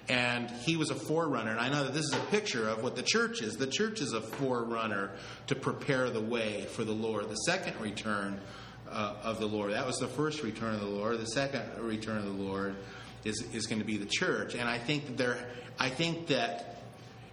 and 0.09 0.49
he 0.49 0.75
was 0.75 0.89
a 0.89 0.95
forerunner. 0.95 1.51
And 1.51 1.59
I 1.59 1.69
know 1.69 1.83
that 1.83 1.93
this 1.93 2.05
is 2.05 2.13
a 2.13 2.25
picture 2.31 2.67
of 2.67 2.81
what 2.81 2.95
the 2.95 3.03
church 3.03 3.43
is. 3.43 3.57
The 3.57 3.67
church 3.67 4.01
is 4.01 4.13
a 4.13 4.21
forerunner 4.21 5.11
to 5.47 5.55
prepare 5.55 6.09
the 6.09 6.21
way 6.21 6.65
for 6.71 6.83
the 6.83 6.93
Lord. 6.93 7.29
The 7.29 7.35
second 7.35 7.79
return 7.79 8.41
uh, 8.89 9.15
of 9.23 9.39
the 9.39 9.45
Lord. 9.45 9.73
That 9.73 9.85
was 9.85 9.97
the 9.97 10.07
first 10.07 10.41
return 10.41 10.73
of 10.73 10.81
the 10.81 10.87
Lord. 10.87 11.19
The 11.19 11.27
second 11.27 11.61
return 11.79 12.17
of 12.17 12.25
the 12.25 12.43
Lord 12.43 12.75
is 13.23 13.43
is 13.53 13.67
going 13.67 13.79
to 13.79 13.85
be 13.85 13.97
the 13.97 14.09
church. 14.09 14.55
And 14.55 14.67
I 14.67 14.79
think 14.79 15.05
that 15.05 15.17
there. 15.17 15.47
I 15.79 15.89
think 15.89 16.27
that 16.27 16.80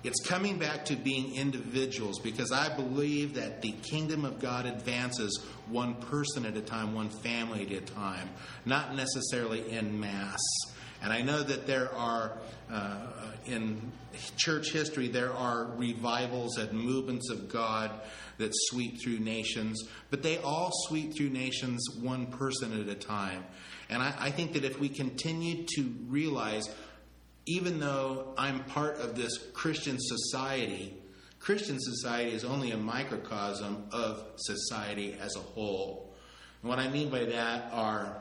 it's 0.05 0.21
coming 0.27 0.59
back 0.59 0.85
to 0.87 0.97
being 0.97 1.35
individuals 1.35 2.21
because 2.21 2.53
I 2.53 2.75
believe 2.75 3.35
that 3.35 3.63
the 3.63 3.73
kingdom 3.73 4.25
of 4.25 4.39
God 4.39 4.65
advances 4.65 5.45
one 5.69 5.95
person 5.97 6.47
at 6.47 6.57
a 6.57 6.61
time, 6.61 6.95
one 6.95 7.09
family 7.09 7.67
at 7.67 7.73
a 7.73 7.81
time, 7.81 8.29
not 8.65 8.95
necessarily 8.95 9.71
in 9.71 9.99
mass. 9.99 10.41
And 11.03 11.13
I 11.13 11.23
know 11.23 11.43
that 11.43 11.67
there 11.67 11.93
are, 11.95 12.39
uh, 12.71 13.07
in 13.47 13.93
church 14.37 14.73
history, 14.73 15.09
there 15.09 15.33
are 15.33 15.67
revivals 15.77 16.59
and 16.59 16.73
movements 16.73 17.31
of 17.31 17.49
God 17.49 17.91
that 18.39 18.51
sweep 18.53 19.03
through 19.03 19.19
nations, 19.19 19.83
but 20.11 20.23
they 20.23 20.39
all 20.39 20.71
sweep 20.87 21.17
through 21.17 21.31
nations 21.31 21.85
one 22.01 22.27
person 22.27 22.81
at 22.81 22.89
a 22.89 22.95
time. 22.95 23.45
And 23.91 24.03
I, 24.03 24.15
I 24.19 24.31
think 24.31 24.53
that 24.53 24.65
if 24.65 24.79
we 24.79 24.89
continue 24.89 25.65
to 25.77 25.95
realize 26.07 26.69
even 27.49 27.81
though 27.81 28.35
I'm 28.37 28.63
part 28.65 28.99
of 28.99 29.17
this 29.17 29.39
Christian 29.55 29.97
society, 29.99 30.95
Christian 31.41 31.79
society 31.81 32.33
is 32.33 32.45
only 32.45 32.73
a 32.73 32.77
microcosm 32.77 33.87
of 33.91 34.23
society 34.37 35.17
as 35.19 35.35
a 35.35 35.41
whole. 35.41 36.15
And 36.63 36.69
what 36.69 36.79
I 36.79 36.89
mean 36.89 37.09
by 37.09 37.25
that 37.25 37.73
are 37.73 38.19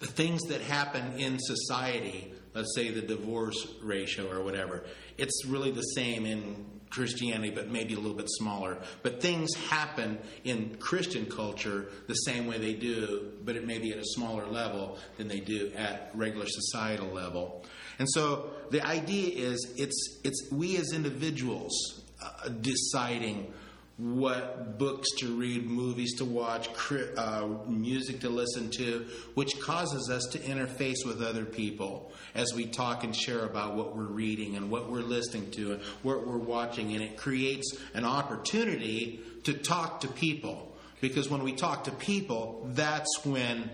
the 0.00 0.06
things 0.06 0.42
that 0.48 0.60
happen 0.60 1.18
in 1.18 1.38
society, 1.38 2.32
let's 2.52 2.74
say 2.74 2.90
the 2.90 3.00
divorce 3.00 3.66
ratio 3.80 4.28
or 4.30 4.42
whatever, 4.42 4.84
it's 5.16 5.46
really 5.46 5.70
the 5.70 5.82
same 5.82 6.26
in 6.26 6.66
Christianity, 6.90 7.50
but 7.50 7.68
maybe 7.68 7.94
a 7.94 7.98
little 7.98 8.16
bit 8.16 8.28
smaller. 8.28 8.78
But 9.02 9.20
things 9.20 9.54
happen 9.54 10.18
in 10.44 10.76
Christian 10.78 11.26
culture 11.26 11.88
the 12.06 12.14
same 12.14 12.46
way 12.46 12.58
they 12.58 12.74
do, 12.74 13.32
but 13.44 13.56
it 13.56 13.66
may 13.66 13.78
be 13.78 13.92
at 13.92 13.98
a 13.98 14.04
smaller 14.04 14.46
level 14.46 14.98
than 15.16 15.28
they 15.28 15.40
do 15.40 15.72
at 15.76 16.10
regular 16.14 16.46
societal 16.48 17.08
level. 17.08 17.64
And 17.98 18.08
so 18.10 18.50
the 18.70 18.86
idea 18.86 19.50
is 19.50 19.72
it's, 19.76 20.20
it's 20.24 20.50
we 20.52 20.76
as 20.76 20.92
individuals 20.92 22.04
uh, 22.22 22.48
deciding 22.48 23.52
what 23.98 24.78
books 24.78 25.08
to 25.18 25.34
read, 25.36 25.64
movies 25.64 26.16
to 26.16 26.24
watch, 26.24 26.72
cri- 26.74 27.14
uh, 27.16 27.46
music 27.66 28.20
to 28.20 28.28
listen 28.28 28.70
to, 28.70 29.06
which 29.34 29.58
causes 29.60 30.10
us 30.10 30.22
to 30.32 30.38
interface 30.38 31.06
with 31.06 31.22
other 31.22 31.46
people 31.46 32.12
as 32.34 32.52
we 32.54 32.66
talk 32.66 33.04
and 33.04 33.16
share 33.16 33.44
about 33.46 33.74
what 33.74 33.96
we're 33.96 34.04
reading 34.04 34.56
and 34.56 34.70
what 34.70 34.90
we're 34.90 35.00
listening 35.00 35.50
to 35.50 35.72
and 35.72 35.82
what 36.02 36.26
we're 36.26 36.36
watching. 36.36 36.92
And 36.92 37.02
it 37.02 37.16
creates 37.16 37.78
an 37.94 38.04
opportunity 38.04 39.20
to 39.44 39.54
talk 39.54 40.00
to 40.00 40.08
people. 40.08 40.76
Because 41.00 41.30
when 41.30 41.42
we 41.42 41.52
talk 41.52 41.84
to 41.84 41.90
people, 41.90 42.68
that's 42.72 43.24
when 43.24 43.70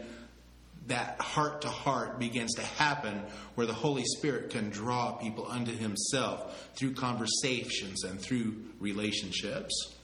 that 0.89 1.21
heart 1.21 1.63
to 1.63 1.69
heart 1.69 2.19
begins 2.19 2.55
to 2.55 2.63
happen 2.63 3.23
where 3.55 3.67
the 3.67 3.73
Holy 3.73 4.05
Spirit 4.17 4.51
can 4.51 4.71
draw 4.71 5.13
people 5.13 5.47
unto 5.49 5.73
Himself 5.77 6.71
through 6.75 6.95
conversations 6.95 8.05
and 8.05 8.21
through 8.21 8.57
relationships. 8.81 9.95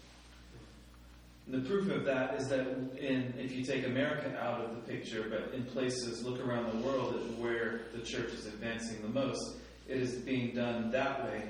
The 1.48 1.60
proof 1.60 1.90
of 1.90 2.04
that 2.04 2.34
is 2.34 2.48
that 2.48 2.66
in, 2.98 3.32
if 3.38 3.52
you 3.52 3.64
take 3.64 3.86
America 3.86 4.38
out 4.38 4.60
of 4.60 4.76
the 4.76 4.82
picture, 4.92 5.26
but 5.30 5.54
in 5.54 5.64
places, 5.64 6.22
look 6.22 6.46
around 6.46 6.70
the 6.70 6.86
world 6.86 7.14
at 7.14 7.38
where 7.38 7.80
the 7.94 8.00
church 8.00 8.30
is 8.32 8.44
advancing 8.46 9.00
the 9.00 9.08
most, 9.08 9.56
it 9.88 9.96
is 9.96 10.16
being 10.16 10.54
done 10.54 10.90
that 10.90 11.24
way 11.24 11.42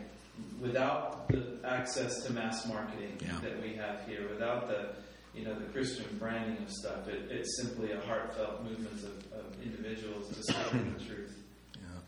without 0.61 1.27
the 1.29 1.59
access 1.65 2.23
to 2.25 2.33
mass 2.33 2.65
marketing 2.69 3.19
Yeah. 3.21 3.41
that 3.43 3.61
we 3.61 3.75
have 3.75 4.07
here, 4.07 4.29
without 4.29 4.69
the 4.69 4.91
you 5.39 5.45
know 5.45 5.55
the 5.55 5.67
Christian 5.67 6.05
branding 6.19 6.63
of 6.63 6.71
stuff. 6.71 7.07
It, 7.07 7.31
it's 7.31 7.63
simply 7.63 7.93
a 7.93 8.01
heartfelt 8.01 8.65
movement 8.65 9.05
of, 9.05 9.39
of 9.39 9.63
individuals 9.63 10.29
discovering 10.29 10.95
the 10.95 11.05
truth 11.05 11.35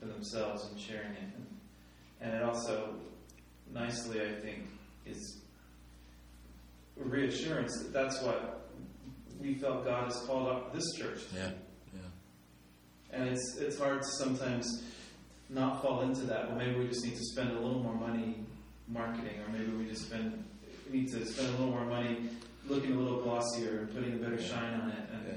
for 0.01 0.07
themselves 0.07 0.67
and 0.71 0.81
sharing 0.81 1.13
it. 1.13 1.31
And, 1.37 1.47
and 2.21 2.35
it 2.35 2.43
also 2.43 2.95
nicely, 3.73 4.21
I 4.21 4.33
think, 4.41 4.67
is 5.07 5.39
reassurance 6.97 7.79
that 7.83 7.93
that's 7.93 8.21
what 8.23 8.69
we 9.41 9.55
felt 9.55 9.85
God 9.85 10.05
has 10.05 10.21
called 10.27 10.49
up 10.49 10.75
this 10.75 10.85
church. 10.99 11.21
to. 11.31 11.37
Yeah, 11.37 11.51
yeah, 11.95 12.01
And 13.13 13.29
it's 13.29 13.57
it's 13.59 13.79
hard 13.79 14.03
to 14.03 14.09
sometimes 14.19 14.85
not 15.49 15.83
fall 15.83 16.03
into 16.03 16.23
that. 16.23 16.49
Well, 16.49 16.59
maybe 16.59 16.79
we 16.79 16.89
just 16.89 17.05
need 17.05 17.17
to 17.17 17.25
spend 17.25 17.51
a 17.51 17.61
little 17.61 17.83
more 17.83 17.95
money 17.95 18.45
marketing, 18.89 19.41
or 19.47 19.53
maybe 19.53 19.71
we 19.71 19.87
just 19.87 20.07
spend 20.07 20.45
need 20.91 21.09
to 21.13 21.25
spend 21.25 21.49
a 21.49 21.53
little 21.53 21.69
more 21.69 21.87
money 21.87 22.31
looking 22.69 22.93
a 22.93 22.97
little 22.99 23.21
glossier 23.23 23.81
and 23.81 23.95
putting 23.95 24.13
a 24.15 24.17
better 24.17 24.41
shine 24.41 24.81
on 24.81 24.91
it, 24.91 25.09
and 25.13 25.27
Yeah. 25.27 25.35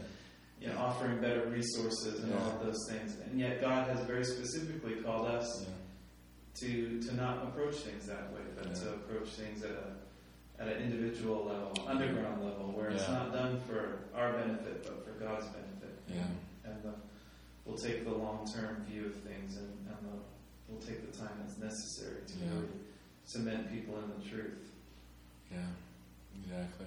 you 0.61 0.67
know, 0.73 0.79
offering 0.79 1.19
better 1.19 1.45
resources 1.47 2.23
and 2.23 2.33
all 2.35 2.51
of 2.51 2.65
those 2.65 2.79
things. 2.89 3.15
And 3.29 3.39
yet, 3.39 3.59
God 3.61 3.87
has 3.89 3.99
very 4.05 4.23
specifically 4.25 4.95
called 5.03 5.27
us 5.27 5.65
to 6.55 6.99
to 7.01 7.15
not 7.15 7.43
approach 7.43 7.75
things 7.77 8.05
that 8.07 8.31
way, 8.33 8.41
but 8.55 8.73
to 8.75 8.93
approach 8.93 9.29
things 9.29 9.63
at 9.63 9.71
a 9.71 10.61
at 10.61 10.67
an 10.67 10.83
individual 10.83 11.45
level, 11.45 11.73
underground 11.87 12.43
level, 12.45 12.71
where 12.71 12.89
it's 12.91 13.07
not 13.09 13.33
done 13.33 13.59
for 13.67 13.99
our 14.15 14.33
benefit, 14.33 14.83
but 14.83 15.03
for 15.03 15.11
God's 15.13 15.47
benefit. 15.47 15.97
yeah, 16.07 16.27
And 16.63 16.83
the, 16.83 16.93
we'll 17.65 17.75
take 17.77 18.03
the 18.05 18.13
long 18.13 18.45
term 18.47 18.85
view 18.87 19.07
of 19.07 19.15
things, 19.15 19.57
and, 19.57 19.67
and 19.87 19.97
the, 20.07 20.15
we'll 20.69 20.79
take 20.79 21.11
the 21.11 21.17
time 21.17 21.31
that's 21.41 21.57
necessary 21.57 22.21
to 22.27 22.33
really 22.55 22.67
cement 23.25 23.71
people 23.73 23.95
in 23.97 24.09
the 24.23 24.29
truth. 24.29 24.69
yeah, 25.51 25.57
exactly. 26.39 26.85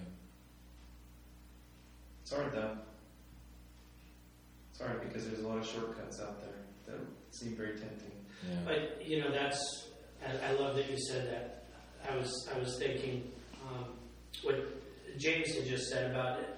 It's 2.27 2.35
hard 2.35 2.53
though. 2.53 2.73
It's 4.73 4.81
hard 4.81 5.01
because 5.01 5.29
there's 5.29 5.45
a 5.45 5.47
lot 5.47 5.59
of 5.59 5.65
shortcuts 5.65 6.21
out 6.21 6.41
there 6.41 6.57
that 6.89 7.01
seem 7.31 7.55
very 7.55 7.79
tempting. 7.79 8.11
Yeah, 8.51 8.57
But 8.65 9.07
you 9.07 9.21
know, 9.21 9.31
that's 9.31 9.91
I, 10.27 10.49
I 10.49 10.53
love 10.55 10.75
that 10.75 10.91
you 10.91 10.97
said 10.99 11.31
that. 11.31 11.67
I 12.11 12.17
was 12.17 12.49
I 12.53 12.59
was 12.59 12.77
thinking 12.81 13.31
um, 13.65 13.85
what 14.43 14.57
James 15.19 15.55
had 15.55 15.67
just 15.69 15.89
said 15.89 16.11
about 16.11 16.41
it. 16.41 16.49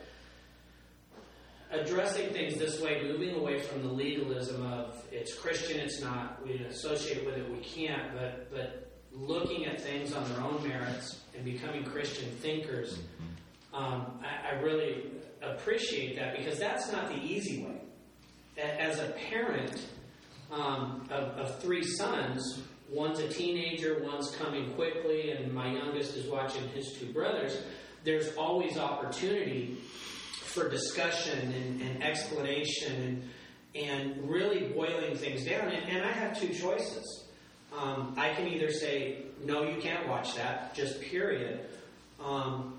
Addressing 1.70 2.30
things 2.30 2.56
this 2.58 2.80
way, 2.80 3.02
moving 3.02 3.34
away 3.34 3.58
from 3.58 3.82
the 3.82 3.92
legalism 3.92 4.64
of 4.72 5.04
it's 5.12 5.34
Christian, 5.34 5.80
it's 5.80 6.00
not, 6.00 6.42
we 6.46 6.64
associate 6.64 7.26
with 7.26 7.36
it, 7.36 7.46
we 7.52 7.58
can't, 7.58 8.14
but 8.14 8.50
but 8.50 8.90
looking 9.12 9.66
at 9.66 9.78
things 9.82 10.14
on 10.14 10.26
their 10.32 10.40
own 10.40 10.66
merits 10.66 11.20
and 11.36 11.44
becoming 11.44 11.84
Christian 11.84 12.30
thinkers. 12.36 12.98
Um, 13.72 14.20
I, 14.22 14.50
I 14.50 14.60
really 14.60 15.04
appreciate 15.42 16.16
that 16.16 16.36
because 16.36 16.58
that's 16.58 16.90
not 16.90 17.08
the 17.08 17.20
easy 17.22 17.64
way. 17.64 17.80
As 18.62 18.98
a 18.98 19.12
parent, 19.30 19.86
um, 20.50 21.06
of, 21.10 21.30
of 21.38 21.60
three 21.60 21.84
sons. 21.84 22.62
One's 22.90 23.18
a 23.18 23.28
teenager, 23.28 24.02
one's 24.02 24.34
coming 24.36 24.72
quickly, 24.72 25.32
and 25.32 25.52
my 25.52 25.72
youngest 25.72 26.16
is 26.16 26.26
watching 26.26 26.66
his 26.70 26.96
two 26.98 27.12
brothers. 27.12 27.62
There's 28.04 28.34
always 28.36 28.78
opportunity 28.78 29.76
for 30.44 30.68
discussion 30.68 31.52
and, 31.52 31.82
and 31.82 32.02
explanation 32.02 33.22
and, 33.74 33.84
and 33.86 34.30
really 34.30 34.68
boiling 34.68 35.16
things 35.16 35.44
down. 35.44 35.68
And, 35.68 35.90
and 35.90 36.06
I 36.06 36.12
have 36.12 36.40
two 36.40 36.48
choices. 36.48 37.24
Um, 37.78 38.14
I 38.16 38.32
can 38.32 38.48
either 38.48 38.70
say, 38.70 39.24
no, 39.44 39.64
you 39.64 39.80
can't 39.80 40.08
watch 40.08 40.34
that, 40.36 40.74
just 40.74 41.00
period. 41.02 41.68
Um, 42.24 42.77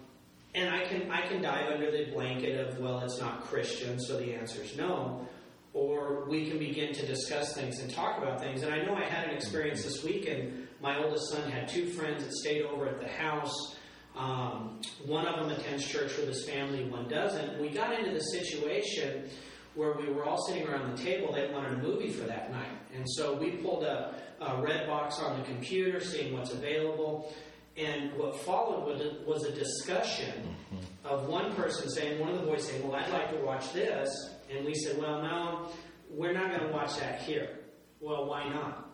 and 0.56 0.70
I 0.70 0.86
can 0.86 1.12
I 1.12 1.28
can 1.28 1.42
dive 1.42 1.72
under 1.72 1.92
the 1.92 2.12
blanket 2.12 2.60
of 2.60 2.80
well, 2.80 3.00
it's 3.00 3.20
not 3.20 3.42
Christian, 3.42 4.00
so 4.00 4.18
the 4.18 4.34
answer 4.34 4.62
is 4.62 4.76
no. 4.76 5.28
Or 5.74 6.28
we 6.28 6.50
can 6.50 6.58
begin 6.58 6.94
to 6.94 7.06
discuss 7.06 7.54
things 7.54 7.80
and 7.80 7.94
talk 7.94 8.18
about 8.18 8.42
things. 8.42 8.64
And 8.64 8.74
I 8.74 8.84
know 8.84 8.96
I 8.96 9.04
had 9.06 9.30
an 9.30 9.36
experience 9.36 9.84
this 9.84 10.04
week, 10.04 10.28
and 10.28 10.68
my 10.82 10.98
oldest 10.98 11.32
son 11.32 11.50
had 11.52 11.68
two 11.68 11.86
friends 11.86 12.24
that 12.24 12.34
stayed 12.34 12.64
over 12.64 12.88
at 12.88 13.00
the 13.00 13.08
house. 13.08 13.76
Um, 14.16 14.82
one 15.06 15.28
of 15.28 15.36
them 15.40 15.56
attends 15.56 15.86
church 15.86 16.18
with 16.18 16.28
his 16.28 16.44
family, 16.50 16.90
one 16.90 17.08
doesn't. 17.08 17.62
We 17.62 17.70
got 17.70 17.98
into 17.98 18.12
the 18.12 18.20
situation 18.20 19.30
where 19.76 19.94
we 19.94 20.12
were 20.12 20.26
all 20.26 20.42
sitting 20.48 20.68
around 20.68 20.98
the 20.98 21.04
table. 21.04 21.32
They 21.32 21.52
wanted 21.54 21.74
a 21.74 21.84
movie 21.84 22.10
for 22.10 22.26
that 22.26 22.52
night, 22.52 22.72
and 22.96 23.06
so 23.08 23.36
we 23.36 23.52
pulled 23.52 23.84
a, 23.84 24.16
a 24.42 24.50
Redbox 24.56 25.22
on 25.22 25.40
the 25.40 25.46
computer, 25.46 26.00
seeing 26.02 26.34
what's 26.34 26.52
available. 26.52 27.32
And 27.80 28.14
what 28.18 28.36
followed 28.42 28.86
was 28.86 29.02
a, 29.02 29.14
was 29.26 29.46
a 29.46 29.52
discussion 29.52 30.34
mm-hmm. 30.74 31.08
of 31.08 31.30
one 31.30 31.54
person 31.56 31.90
saying, 31.90 32.20
one 32.20 32.30
of 32.30 32.42
the 32.42 32.46
boys 32.46 32.68
saying, 32.68 32.86
Well, 32.86 33.00
I'd 33.00 33.10
like 33.12 33.32
to 33.32 33.38
watch 33.38 33.72
this. 33.72 34.10
And 34.54 34.66
we 34.66 34.74
said, 34.74 34.98
Well, 34.98 35.22
no, 35.22 35.70
we're 36.10 36.34
not 36.34 36.50
going 36.50 36.68
to 36.68 36.74
watch 36.74 36.98
that 36.98 37.22
here. 37.22 37.60
Well, 38.02 38.26
why 38.26 38.50
not? 38.50 38.90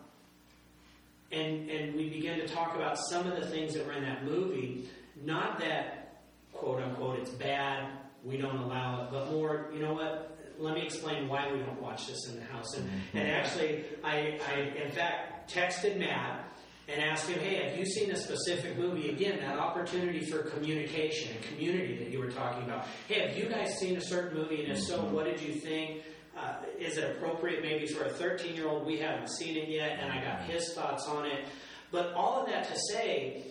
And, 1.32 1.68
and 1.68 1.96
we 1.96 2.08
began 2.08 2.38
to 2.38 2.46
talk 2.46 2.76
about 2.76 2.96
some 3.10 3.26
of 3.26 3.40
the 3.40 3.46
things 3.46 3.74
that 3.74 3.84
were 3.84 3.92
in 3.92 4.04
that 4.04 4.24
movie. 4.24 4.88
Not 5.24 5.58
that, 5.60 6.20
quote 6.52 6.80
unquote, 6.80 7.18
it's 7.18 7.30
bad, 7.30 7.90
we 8.24 8.36
don't 8.36 8.56
allow 8.56 9.04
it, 9.04 9.10
but 9.10 9.32
more, 9.32 9.70
you 9.72 9.80
know 9.80 9.94
what? 9.94 10.38
Let 10.58 10.74
me 10.74 10.82
explain 10.82 11.28
why 11.28 11.52
we 11.52 11.58
don't 11.58 11.80
watch 11.82 12.06
this 12.06 12.28
in 12.28 12.36
the 12.36 12.44
house. 12.46 12.76
And, 12.76 12.88
and 13.14 13.26
mm-hmm. 13.26 13.36
actually, 13.36 13.84
I, 14.04 14.38
I, 14.48 14.60
in 14.84 14.90
fact, 14.92 15.52
texted 15.52 15.98
Matt 15.98 16.45
and 16.88 17.02
asked 17.02 17.28
him, 17.28 17.40
hey, 17.40 17.68
have 17.68 17.78
you 17.78 17.84
seen 17.84 18.10
a 18.10 18.16
specific 18.16 18.78
movie? 18.78 19.10
Again, 19.10 19.40
that 19.40 19.58
opportunity 19.58 20.24
for 20.24 20.42
communication 20.42 21.34
and 21.34 21.44
community 21.44 21.96
that 21.98 22.10
you 22.10 22.20
were 22.20 22.30
talking 22.30 22.62
about. 22.64 22.86
Hey, 23.08 23.26
have 23.26 23.36
you 23.36 23.46
guys 23.46 23.74
seen 23.78 23.96
a 23.96 24.00
certain 24.00 24.38
movie? 24.38 24.62
And 24.62 24.72
if 24.72 24.82
so, 24.82 25.02
what 25.02 25.24
did 25.24 25.40
you 25.40 25.54
think? 25.54 26.02
Uh, 26.36 26.54
is 26.78 26.98
it 26.98 27.16
appropriate 27.16 27.62
maybe 27.62 27.86
for 27.86 28.04
a 28.04 28.10
13 28.10 28.54
year 28.54 28.68
old? 28.68 28.86
We 28.86 28.98
haven't 28.98 29.28
seen 29.30 29.56
it 29.56 29.68
yet, 29.68 29.98
and 29.98 30.12
I 30.12 30.22
got 30.22 30.42
his 30.42 30.74
thoughts 30.74 31.06
on 31.08 31.26
it. 31.26 31.46
But 31.90 32.12
all 32.12 32.40
of 32.40 32.48
that 32.48 32.68
to 32.68 32.78
say, 32.92 33.42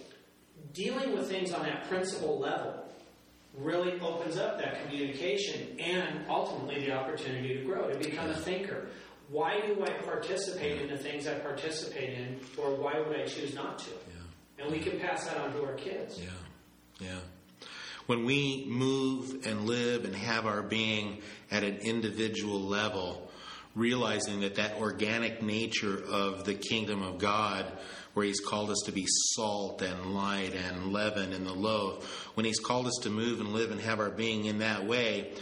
dealing 0.73 1.13
with 1.13 1.27
things 1.27 1.51
on 1.51 1.63
that 1.63 1.89
principle 1.89 2.39
level 2.39 2.85
really 3.57 3.99
opens 4.01 4.37
up 4.37 4.59
that 4.59 4.83
communication 4.83 5.79
and 5.79 6.25
ultimately 6.29 6.85
the 6.85 6.91
opportunity 6.91 7.57
to 7.57 7.63
grow, 7.63 7.89
to 7.89 7.97
become 7.97 8.29
a 8.29 8.35
thinker. 8.35 8.87
Why 9.29 9.59
do 9.61 9.83
I 9.83 9.89
participate 10.03 10.81
in 10.81 10.89
the 10.89 10.97
things 10.97 11.27
I 11.27 11.35
participate 11.35 12.17
in, 12.17 12.39
or 12.57 12.75
why 12.75 12.99
would 12.99 13.19
I 13.19 13.25
choose 13.25 13.55
not 13.55 13.79
to? 13.79 13.91
And 14.57 14.71
we 14.71 14.79
can 14.79 14.99
pass 14.99 15.27
that 15.27 15.37
on 15.37 15.51
to 15.53 15.65
our 15.65 15.73
kids. 15.73 16.19
Yeah, 16.19 17.07
yeah. 17.07 17.19
When 18.05 18.23
we 18.23 18.65
move 18.67 19.45
and 19.45 19.65
live 19.65 20.05
and 20.05 20.15
have 20.15 20.45
our 20.45 20.61
being 20.61 21.21
at 21.51 21.63
an 21.63 21.77
individual 21.77 22.61
level, 22.61 23.31
realizing 23.73 24.41
that 24.41 24.55
that 24.55 24.77
organic 24.79 25.41
nature 25.41 26.01
of 26.09 26.45
the 26.45 26.53
kingdom 26.53 27.01
of 27.01 27.17
God, 27.17 27.65
where 28.13 28.25
He's 28.25 28.39
called 28.39 28.69
us 28.69 28.81
to 28.85 28.91
be 28.91 29.05
salt 29.07 29.81
and 29.81 30.13
light 30.13 30.53
and 30.53 30.93
leaven 30.93 31.33
in 31.33 31.43
the 31.43 31.53
loaf, 31.53 32.29
when 32.35 32.45
He's 32.45 32.59
called 32.59 32.87
us 32.87 32.99
to 33.03 33.09
move 33.09 33.41
and 33.41 33.49
live 33.49 33.71
and 33.71 33.81
have 33.81 33.99
our 33.99 34.11
being 34.11 34.45
in 34.45 34.59
that 34.59 34.85
way, 34.85 35.33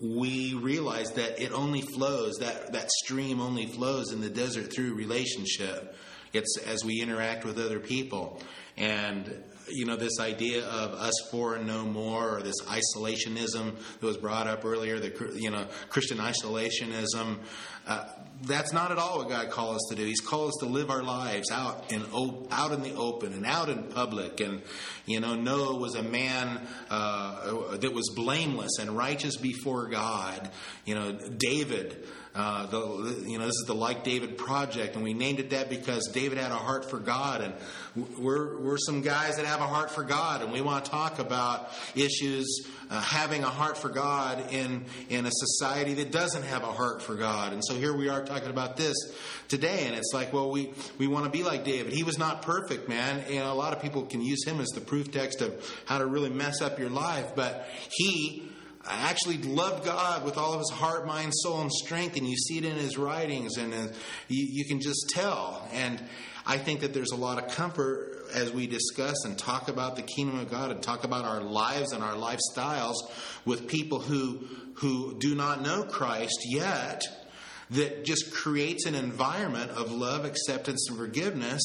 we 0.00 0.54
realize 0.54 1.12
that 1.12 1.40
it 1.40 1.52
only 1.52 1.82
flows 1.82 2.36
that 2.40 2.72
that 2.72 2.90
stream 2.90 3.40
only 3.40 3.66
flows 3.66 4.12
in 4.12 4.20
the 4.20 4.30
desert 4.30 4.72
through 4.72 4.94
relationship. 4.94 5.94
It's 6.32 6.58
as 6.66 6.84
we 6.84 7.02
interact 7.02 7.44
with 7.44 7.58
other 7.58 7.80
people, 7.80 8.40
and 8.76 9.42
you 9.68 9.84
know 9.84 9.96
this 9.96 10.18
idea 10.18 10.64
of 10.64 10.94
us 10.94 11.12
four 11.30 11.56
and 11.56 11.66
no 11.66 11.84
more, 11.84 12.38
or 12.38 12.42
this 12.42 12.60
isolationism 12.62 13.76
that 14.00 14.06
was 14.06 14.16
brought 14.16 14.46
up 14.46 14.64
earlier. 14.64 14.98
The 14.98 15.32
you 15.36 15.50
know 15.50 15.66
Christian 15.90 16.18
isolationism. 16.18 17.38
Uh, 17.86 18.04
that's 18.42 18.72
not 18.72 18.90
at 18.90 18.98
all 18.98 19.18
what 19.18 19.28
God 19.28 19.50
called 19.50 19.76
us 19.76 19.86
to 19.90 19.96
do. 19.96 20.04
He's 20.04 20.20
called 20.20 20.48
us 20.48 20.56
to 20.60 20.66
live 20.66 20.90
our 20.90 21.02
lives 21.02 21.50
out 21.50 21.92
in 21.92 22.02
o- 22.12 22.46
out 22.50 22.72
in 22.72 22.82
the 22.82 22.94
open 22.94 23.32
and 23.32 23.44
out 23.44 23.68
in 23.68 23.84
public. 23.84 24.40
And 24.40 24.62
you 25.06 25.20
know, 25.20 25.34
Noah 25.34 25.76
was 25.76 25.94
a 25.94 26.02
man 26.02 26.66
uh, 26.88 27.76
that 27.76 27.92
was 27.92 28.10
blameless 28.14 28.78
and 28.78 28.96
righteous 28.96 29.36
before 29.36 29.88
God. 29.88 30.50
You 30.84 30.94
know, 30.94 31.12
David. 31.12 32.06
Uh, 32.32 32.66
the, 32.66 33.24
you 33.26 33.38
know, 33.38 33.46
this 33.46 33.56
is 33.56 33.64
the 33.66 33.74
Like 33.74 34.04
David 34.04 34.38
project, 34.38 34.94
and 34.94 35.02
we 35.02 35.14
named 35.14 35.40
it 35.40 35.50
that 35.50 35.68
because 35.68 36.08
David 36.12 36.38
had 36.38 36.52
a 36.52 36.56
heart 36.56 36.88
for 36.88 37.00
God, 37.00 37.40
and 37.40 37.54
we're 38.18 38.60
we're 38.60 38.78
some 38.78 39.02
guys 39.02 39.36
that 39.36 39.46
have 39.46 39.60
a 39.60 39.66
heart 39.66 39.90
for 39.90 40.04
God, 40.04 40.42
and 40.42 40.52
we 40.52 40.60
want 40.60 40.84
to 40.84 40.90
talk 40.92 41.18
about 41.18 41.70
issues 41.96 42.68
uh, 42.88 43.00
having 43.00 43.42
a 43.42 43.48
heart 43.48 43.76
for 43.76 43.88
God 43.88 44.52
in 44.52 44.84
in 45.08 45.26
a 45.26 45.30
society 45.32 45.94
that 45.94 46.12
doesn't 46.12 46.44
have 46.44 46.62
a 46.62 46.70
heart 46.70 47.02
for 47.02 47.16
God. 47.16 47.52
And 47.52 47.64
so 47.64 47.74
here 47.74 47.96
we 47.96 48.08
are 48.08 48.24
talking 48.24 48.50
about 48.50 48.76
this 48.76 48.96
today, 49.48 49.86
and 49.86 49.96
it's 49.96 50.12
like, 50.14 50.32
well, 50.32 50.52
we 50.52 50.72
we 50.98 51.08
want 51.08 51.24
to 51.24 51.30
be 51.30 51.42
like 51.42 51.64
David. 51.64 51.92
He 51.92 52.04
was 52.04 52.16
not 52.16 52.42
perfect, 52.42 52.88
man. 52.88 53.24
and 53.28 53.44
a 53.44 53.54
lot 53.54 53.72
of 53.72 53.82
people 53.82 54.06
can 54.06 54.22
use 54.22 54.44
him 54.44 54.60
as 54.60 54.68
the 54.68 54.80
proof 54.80 55.10
text 55.10 55.40
of 55.40 55.82
how 55.84 55.98
to 55.98 56.06
really 56.06 56.30
mess 56.30 56.60
up 56.60 56.78
your 56.78 56.90
life, 56.90 57.34
but 57.34 57.66
he 57.90 58.49
actually 58.92 59.38
loved 59.38 59.84
God 59.84 60.24
with 60.24 60.36
all 60.36 60.52
of 60.52 60.58
his 60.58 60.70
heart, 60.70 61.06
mind, 61.06 61.32
soul, 61.34 61.60
and 61.60 61.72
strength, 61.72 62.16
and 62.16 62.26
you 62.26 62.36
see 62.36 62.58
it 62.58 62.64
in 62.64 62.76
his 62.76 62.96
writings, 62.98 63.56
and 63.56 63.72
uh, 63.72 63.86
you, 64.28 64.46
you 64.50 64.64
can 64.64 64.80
just 64.80 65.10
tell. 65.10 65.68
And 65.72 66.02
I 66.46 66.58
think 66.58 66.80
that 66.80 66.94
there's 66.94 67.12
a 67.12 67.16
lot 67.16 67.42
of 67.42 67.50
comfort 67.50 68.26
as 68.34 68.52
we 68.52 68.66
discuss 68.66 69.24
and 69.24 69.38
talk 69.38 69.68
about 69.68 69.96
the 69.96 70.02
kingdom 70.02 70.38
of 70.38 70.50
God 70.50 70.70
and 70.70 70.82
talk 70.82 71.04
about 71.04 71.24
our 71.24 71.40
lives 71.40 71.92
and 71.92 72.02
our 72.02 72.14
lifestyles 72.14 72.94
with 73.44 73.68
people 73.68 74.00
who 74.00 74.46
who 74.74 75.18
do 75.18 75.34
not 75.34 75.62
know 75.62 75.82
Christ 75.84 76.38
yet. 76.48 77.02
That 77.70 78.04
just 78.04 78.34
creates 78.34 78.84
an 78.86 78.96
environment 78.96 79.70
of 79.70 79.92
love, 79.92 80.24
acceptance, 80.24 80.88
and 80.88 80.98
forgiveness 80.98 81.62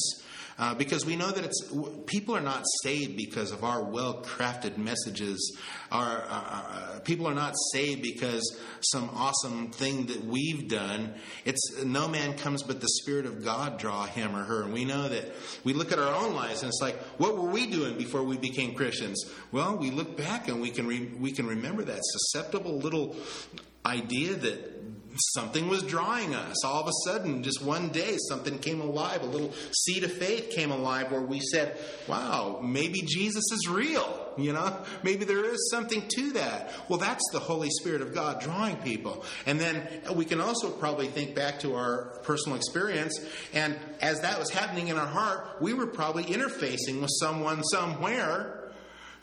uh, 0.58 0.74
because 0.74 1.04
we 1.04 1.16
know 1.16 1.30
that 1.30 1.44
it's 1.44 1.70
people 2.06 2.34
are 2.34 2.40
not 2.40 2.64
saved 2.82 3.16
because 3.16 3.52
of 3.52 3.62
our 3.62 3.84
well-crafted 3.84 4.78
messages. 4.78 5.56
Our 5.92 6.22
uh, 6.22 6.26
uh, 6.28 7.00
people 7.00 7.28
are 7.28 7.34
not 7.34 7.54
saved 7.72 8.02
because 8.02 8.58
some 8.80 9.10
awesome 9.14 9.70
thing 9.70 10.06
that 10.06 10.24
we've 10.24 10.68
done. 10.68 11.14
It's 11.44 11.82
no 11.84 12.08
man 12.08 12.38
comes 12.38 12.62
but 12.62 12.80
the 12.80 12.88
Spirit 12.88 13.26
of 13.26 13.44
God 13.44 13.78
draw 13.78 14.06
him 14.06 14.34
or 14.34 14.44
her, 14.44 14.62
and 14.62 14.72
we 14.72 14.84
know 14.84 15.08
that 15.08 15.30
we 15.64 15.72
look 15.72 15.92
at 15.92 15.98
our 15.98 16.14
own 16.14 16.34
lives 16.34 16.62
and 16.62 16.68
it's 16.68 16.80
like, 16.80 16.96
what 17.18 17.36
were 17.36 17.50
we 17.50 17.66
doing 17.66 17.98
before 17.98 18.22
we 18.22 18.36
became 18.36 18.74
Christians? 18.74 19.30
Well, 19.52 19.76
we 19.76 19.90
look 19.90 20.16
back 20.16 20.48
and 20.48 20.60
we 20.60 20.70
can 20.70 20.86
re- 20.86 21.12
we 21.18 21.32
can 21.32 21.46
remember 21.46 21.84
that 21.84 22.00
susceptible 22.02 22.78
little 22.78 23.16
idea 23.86 24.34
that 24.34 24.72
something 25.34 25.68
was 25.68 25.82
drawing 25.82 26.34
us. 26.34 26.64
All 26.64 26.82
of 26.82 26.88
a 26.88 26.92
sudden, 27.06 27.42
just 27.42 27.62
one 27.62 27.88
day, 27.88 28.16
something 28.28 28.58
came 28.58 28.80
alive. 28.80 29.22
A 29.22 29.26
little 29.26 29.52
seed 29.72 30.04
of 30.04 30.12
faith 30.12 30.50
came 30.50 30.70
alive 30.70 31.10
where 31.10 31.22
we 31.22 31.40
said, 31.40 31.78
wow, 32.06 32.60
maybe 32.62 33.00
Jesus 33.02 33.44
is 33.52 33.68
real. 33.68 34.22
You 34.36 34.52
know, 34.52 34.76
maybe 35.02 35.24
there 35.24 35.44
is 35.44 35.70
something 35.70 36.02
to 36.06 36.32
that. 36.32 36.70
Well, 36.88 36.98
that's 36.98 37.24
the 37.32 37.38
Holy 37.38 37.70
Spirit 37.70 38.02
of 38.02 38.12
God 38.12 38.40
drawing 38.40 38.76
people. 38.76 39.24
And 39.46 39.58
then 39.58 39.88
we 40.14 40.26
can 40.26 40.40
also 40.40 40.70
probably 40.70 41.06
think 41.06 41.34
back 41.34 41.60
to 41.60 41.74
our 41.74 42.18
personal 42.22 42.56
experience. 42.58 43.18
And 43.54 43.78
as 44.02 44.20
that 44.20 44.38
was 44.38 44.50
happening 44.50 44.88
in 44.88 44.98
our 44.98 45.06
heart, 45.06 45.62
we 45.62 45.72
were 45.72 45.86
probably 45.86 46.24
interfacing 46.24 47.00
with 47.00 47.10
someone 47.18 47.62
somewhere 47.64 48.55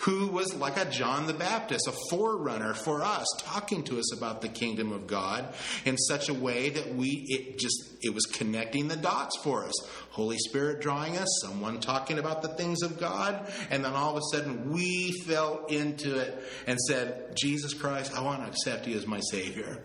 who 0.04 0.28
was 0.28 0.54
like 0.56 0.78
a 0.78 0.90
John 0.90 1.28
the 1.28 1.34
Baptist, 1.34 1.88
a 1.88 1.94
forerunner 2.10 2.74
for 2.74 3.02
us, 3.02 3.26
talking 3.40 3.84
to 3.84 4.00
us 4.00 4.16
about 4.16 4.42
the 4.42 4.50
kingdom 4.50 4.92
of 4.92 5.08
God 5.08 5.54
in 5.86 5.98
such 5.98 6.30
a 6.30 6.34
way 6.34 6.70
that 6.70 6.96
we 6.96 7.26
it 7.30 7.58
just 7.58 7.96
it 8.02 8.14
was 8.14 8.26
connecting 8.26 8.88
the 8.88 8.98
dots 8.98 9.38
for 9.44 9.66
us. 9.66 9.74
Holy 10.12 10.38
Spirit 10.38 10.82
drawing 10.82 11.18
us, 11.18 11.28
someone 11.42 11.80
talking 11.80 12.20
about 12.20 12.42
the 12.42 12.50
things 12.50 12.82
of 12.82 13.00
God, 13.00 13.52
and 13.70 13.84
then 13.84 13.94
all 13.94 14.12
of 14.12 14.18
a 14.18 14.36
sudden 14.36 14.72
we 14.72 15.12
fell 15.26 15.66
into 15.68 16.20
it 16.20 16.44
and 16.68 16.80
said, 16.80 17.36
Jesus 17.36 17.74
Christ, 17.74 18.16
I 18.16 18.22
want 18.22 18.44
to 18.44 18.50
accept 18.50 18.88
you 18.88 18.98
as 18.98 19.08
my 19.08 19.20
Savior. 19.32 19.82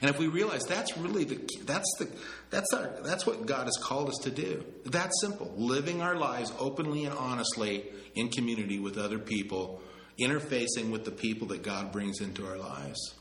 And 0.00 0.10
if 0.10 0.18
we 0.18 0.26
realize 0.26 0.62
that's 0.64 0.96
really 0.96 1.24
the 1.24 1.40
that's 1.64 1.90
the 1.98 2.08
that's 2.50 2.72
our 2.74 2.88
that's 3.02 3.26
what 3.26 3.46
God 3.46 3.64
has 3.64 3.76
called 3.82 4.08
us 4.08 4.18
to 4.22 4.30
do. 4.30 4.64
That's 4.84 5.20
simple. 5.20 5.52
Living 5.56 6.02
our 6.02 6.16
lives 6.16 6.52
openly 6.58 7.04
and 7.04 7.14
honestly 7.16 7.84
in 8.14 8.28
community 8.28 8.78
with 8.78 8.98
other 8.98 9.18
people, 9.18 9.80
interfacing 10.20 10.90
with 10.90 11.04
the 11.04 11.10
people 11.10 11.48
that 11.48 11.62
God 11.62 11.92
brings 11.92 12.20
into 12.20 12.46
our 12.46 12.58
lives. 12.58 13.14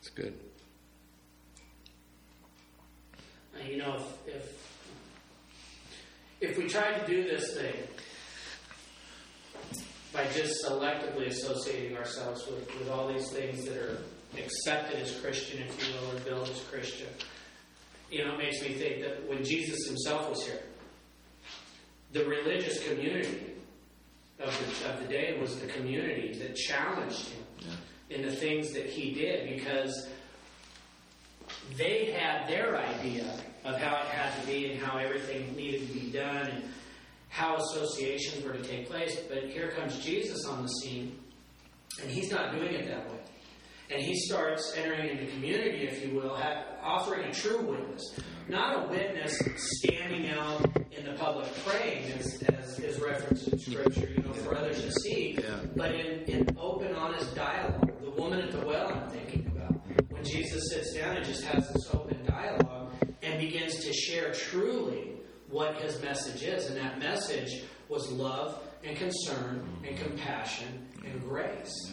It's 0.00 0.10
good. 0.10 0.34
You 3.66 3.78
know, 3.78 3.96
if, 4.26 4.34
if 4.34 4.64
if 6.40 6.58
we 6.58 6.68
tried 6.68 7.00
to 7.00 7.06
do 7.06 7.24
this 7.24 7.54
thing 7.54 7.74
by 10.14 10.24
just 10.28 10.64
selectively 10.64 11.26
associating 11.26 11.96
ourselves 11.96 12.46
with, 12.46 12.78
with 12.78 12.88
all 12.88 13.12
these 13.12 13.28
things 13.32 13.64
that 13.64 13.76
are 13.76 13.98
accepted 14.38 15.00
as 15.00 15.18
Christian, 15.20 15.62
if 15.62 15.88
you 15.88 15.94
will, 15.94 16.16
or 16.16 16.20
billed 16.20 16.48
as 16.48 16.60
Christian, 16.70 17.08
you 18.10 18.24
know, 18.24 18.34
it 18.34 18.38
makes 18.38 18.62
me 18.62 18.74
think 18.74 19.02
that 19.02 19.28
when 19.28 19.42
Jesus 19.44 19.88
himself 19.88 20.30
was 20.30 20.46
here, 20.46 20.62
the 22.12 22.24
religious 22.26 22.86
community 22.88 23.54
of 24.38 24.56
the, 24.56 24.92
of 24.92 25.00
the 25.00 25.08
day 25.08 25.36
was 25.40 25.58
the 25.58 25.66
community 25.66 26.38
that 26.38 26.54
challenged 26.54 27.30
him 27.30 27.72
in 28.10 28.22
the 28.22 28.30
things 28.30 28.72
that 28.72 28.86
he 28.86 29.12
did 29.12 29.56
because 29.56 30.08
they 31.76 32.12
had 32.12 32.48
their 32.48 32.76
idea 32.76 33.24
of 33.64 33.80
how 33.80 33.96
it 33.96 34.08
had 34.08 34.40
to 34.40 34.46
be 34.46 34.70
and 34.70 34.80
how 34.80 34.98
everything 34.98 35.56
needed 35.56 35.88
to 35.88 35.94
be 35.94 36.10
done 36.12 36.46
and 36.46 36.62
how 37.34 37.56
associations 37.56 38.44
were 38.44 38.52
to 38.52 38.62
take 38.62 38.88
place. 38.88 39.16
But 39.28 39.50
here 39.50 39.72
comes 39.72 39.98
Jesus 39.98 40.46
on 40.46 40.62
the 40.62 40.68
scene, 40.68 41.18
and 42.00 42.08
he's 42.08 42.30
not 42.30 42.52
doing 42.54 42.72
it 42.74 42.86
that 42.86 43.10
way. 43.10 43.18
And 43.90 44.00
he 44.00 44.14
starts 44.16 44.72
entering 44.76 45.10
into 45.10 45.26
community, 45.32 45.84
if 45.86 46.04
you 46.06 46.14
will, 46.14 46.34
ha- 46.36 46.62
offering 46.80 47.24
a 47.28 47.34
true 47.34 47.60
witness. 47.60 48.18
Not 48.48 48.84
a 48.84 48.88
witness 48.88 49.36
standing 49.82 50.30
out 50.30 50.64
in 50.96 51.04
the 51.04 51.14
public 51.14 51.48
praying, 51.66 52.12
as, 52.12 52.40
as 52.44 52.78
is 52.78 53.00
referenced 53.00 53.48
in 53.48 53.58
Scripture, 53.58 54.08
you 54.10 54.22
know, 54.22 54.32
for 54.32 54.56
others 54.56 54.80
to 54.82 54.92
see, 54.92 55.36
Yeah. 55.38 55.56
but 55.74 55.92
in, 55.92 56.22
in 56.24 56.56
open, 56.58 56.94
honest 56.94 57.34
dialogue. 57.34 57.90
The 58.00 58.10
woman 58.10 58.40
at 58.40 58.52
the 58.52 58.64
well, 58.64 58.88
I'm 58.94 59.08
thinking 59.10 59.46
about. 59.54 59.72
When 60.10 60.24
Jesus 60.24 60.70
sits 60.70 60.94
down 60.94 61.16
and 61.16 61.24
just 61.26 61.42
has 61.44 61.68
this 61.72 61.92
open 61.92 62.24
dialogue 62.26 62.92
and 63.22 63.40
begins 63.40 63.84
to 63.84 63.92
share 63.92 64.32
truly 64.32 65.13
what 65.54 65.76
his 65.76 66.02
message 66.02 66.42
is. 66.42 66.66
And 66.66 66.76
that 66.76 66.98
message 66.98 67.62
was 67.88 68.10
love 68.10 68.60
and 68.82 68.96
concern 68.96 69.64
and 69.86 69.96
mm-hmm. 69.96 70.04
compassion 70.04 70.84
and 71.04 71.14
mm-hmm. 71.14 71.28
grace. 71.28 71.92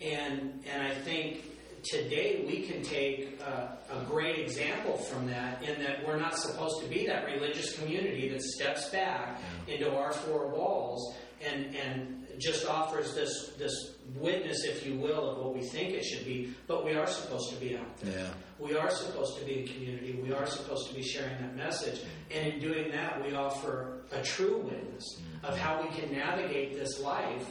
And, 0.00 0.62
and 0.72 0.82
I 0.82 0.94
think 0.94 1.44
today 1.82 2.44
we 2.46 2.62
can 2.62 2.82
take 2.82 3.40
a, 3.40 3.76
a 3.90 4.04
great 4.04 4.38
example 4.38 4.96
from 4.96 5.26
that 5.26 5.64
in 5.64 5.82
that 5.82 6.06
we're 6.06 6.16
not 6.16 6.38
supposed 6.38 6.80
to 6.82 6.88
be 6.88 7.06
that 7.08 7.26
religious 7.26 7.76
community 7.76 8.28
that 8.28 8.42
steps 8.42 8.88
back 8.90 9.40
into 9.66 9.92
our 9.92 10.12
four 10.12 10.46
walls 10.48 11.16
and, 11.44 11.74
and 11.74 12.21
just 12.38 12.66
offers 12.66 13.14
this, 13.14 13.52
this 13.58 13.96
witness, 14.16 14.64
if 14.64 14.86
you 14.86 14.96
will, 14.96 15.30
of 15.30 15.38
what 15.38 15.54
we 15.54 15.62
think 15.62 15.90
it 15.90 16.04
should 16.04 16.24
be, 16.24 16.52
but 16.66 16.84
we 16.84 16.94
are 16.94 17.06
supposed 17.06 17.50
to 17.50 17.56
be 17.56 17.76
out 17.76 17.96
there. 17.98 18.18
Yeah. 18.18 18.28
We 18.58 18.76
are 18.76 18.90
supposed 18.90 19.38
to 19.38 19.44
be 19.44 19.60
in 19.60 19.68
community. 19.68 20.20
We 20.22 20.32
are 20.32 20.46
supposed 20.46 20.88
to 20.88 20.94
be 20.94 21.02
sharing 21.02 21.36
that 21.40 21.56
message. 21.56 22.00
And 22.30 22.52
in 22.54 22.60
doing 22.60 22.90
that, 22.92 23.24
we 23.24 23.34
offer 23.34 24.02
a 24.12 24.22
true 24.22 24.58
witness 24.58 25.20
mm-hmm. 25.20 25.46
of 25.46 25.58
how 25.58 25.82
we 25.82 25.88
can 25.88 26.12
navigate 26.12 26.74
this 26.74 27.00
life 27.00 27.46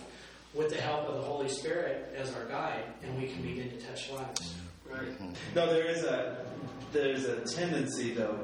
with 0.54 0.70
the 0.70 0.82
help 0.82 1.08
of 1.08 1.16
the 1.16 1.22
Holy 1.22 1.50
Spirit 1.50 2.14
as 2.16 2.34
our 2.36 2.46
guide, 2.46 2.86
and 3.04 3.18
we 3.18 3.28
can 3.28 3.38
mm-hmm. 3.38 3.56
begin 3.56 3.70
to 3.72 3.86
touch 3.86 4.12
lives. 4.12 4.56
Right. 4.90 5.02
Mm-hmm. 5.02 5.34
No, 5.56 5.74
there 5.74 5.88
is 5.88 6.04
a 6.04 6.46
there's 6.92 7.24
a 7.24 7.40
tendency 7.46 8.14
though 8.14 8.38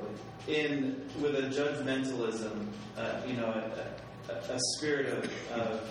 in 0.47 1.01
with 1.21 1.35
a 1.35 1.49
judgmentalism, 1.49 2.67
uh, 2.97 3.21
you 3.27 3.33
know, 3.33 3.47
a, 3.47 4.31
a, 4.31 4.55
a 4.55 4.59
spirit 4.77 5.07
of, 5.07 5.31
of 5.51 5.89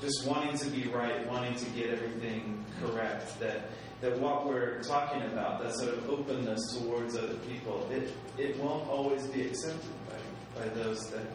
just 0.00 0.26
wanting 0.26 0.56
to 0.58 0.66
be 0.70 0.88
right, 0.88 1.26
wanting 1.28 1.54
to 1.56 1.64
get 1.70 1.90
everything 1.90 2.64
correct. 2.82 3.38
That 3.40 3.70
that 4.00 4.18
what 4.18 4.46
we're 4.46 4.82
talking 4.82 5.22
about, 5.24 5.62
that 5.62 5.74
sort 5.74 5.92
of 5.98 6.08
openness 6.08 6.60
towards 6.78 7.16
other 7.16 7.34
people, 7.48 7.86
it 7.90 8.12
it 8.38 8.56
won't 8.58 8.88
always 8.88 9.26
be 9.28 9.42
accepted 9.42 9.90
by 10.08 10.62
by 10.62 10.68
those 10.70 11.10
that 11.10 11.26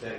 that 0.00 0.18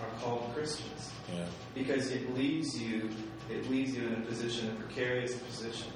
are 0.00 0.20
called 0.20 0.50
Christians 0.54 1.10
Yeah. 1.32 1.44
because 1.74 2.10
it 2.10 2.34
leaves 2.34 2.80
you 2.80 3.10
it 3.50 3.70
leaves 3.70 3.94
you 3.94 4.06
in 4.08 4.14
a 4.14 4.20
position, 4.22 4.70
a 4.70 4.74
precarious 4.82 5.34
position, 5.36 5.92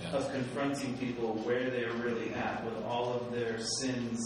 Yeah. 0.00 0.12
of 0.16 0.32
confronting 0.32 0.96
people 0.98 1.34
where 1.44 1.68
they're 1.70 1.92
really 1.94 2.32
at 2.34 2.64
with 2.64 2.82
all 2.84 3.12
of 3.14 3.32
their 3.32 3.58
sins 3.80 4.20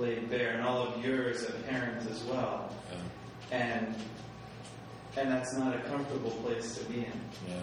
laid 0.00 0.30
bare 0.30 0.54
and 0.54 0.62
all 0.66 0.86
of 0.88 1.04
yours 1.04 1.42
apparent 1.48 2.08
as 2.10 2.22
well. 2.24 2.74
Yeah. 2.90 3.58
And 3.58 3.94
and 5.16 5.30
that's 5.30 5.54
not 5.56 5.74
a 5.76 5.80
comfortable 5.80 6.30
place 6.30 6.76
to 6.78 6.84
be 6.86 7.00
in. 7.00 7.20
Yeah. 7.48 7.54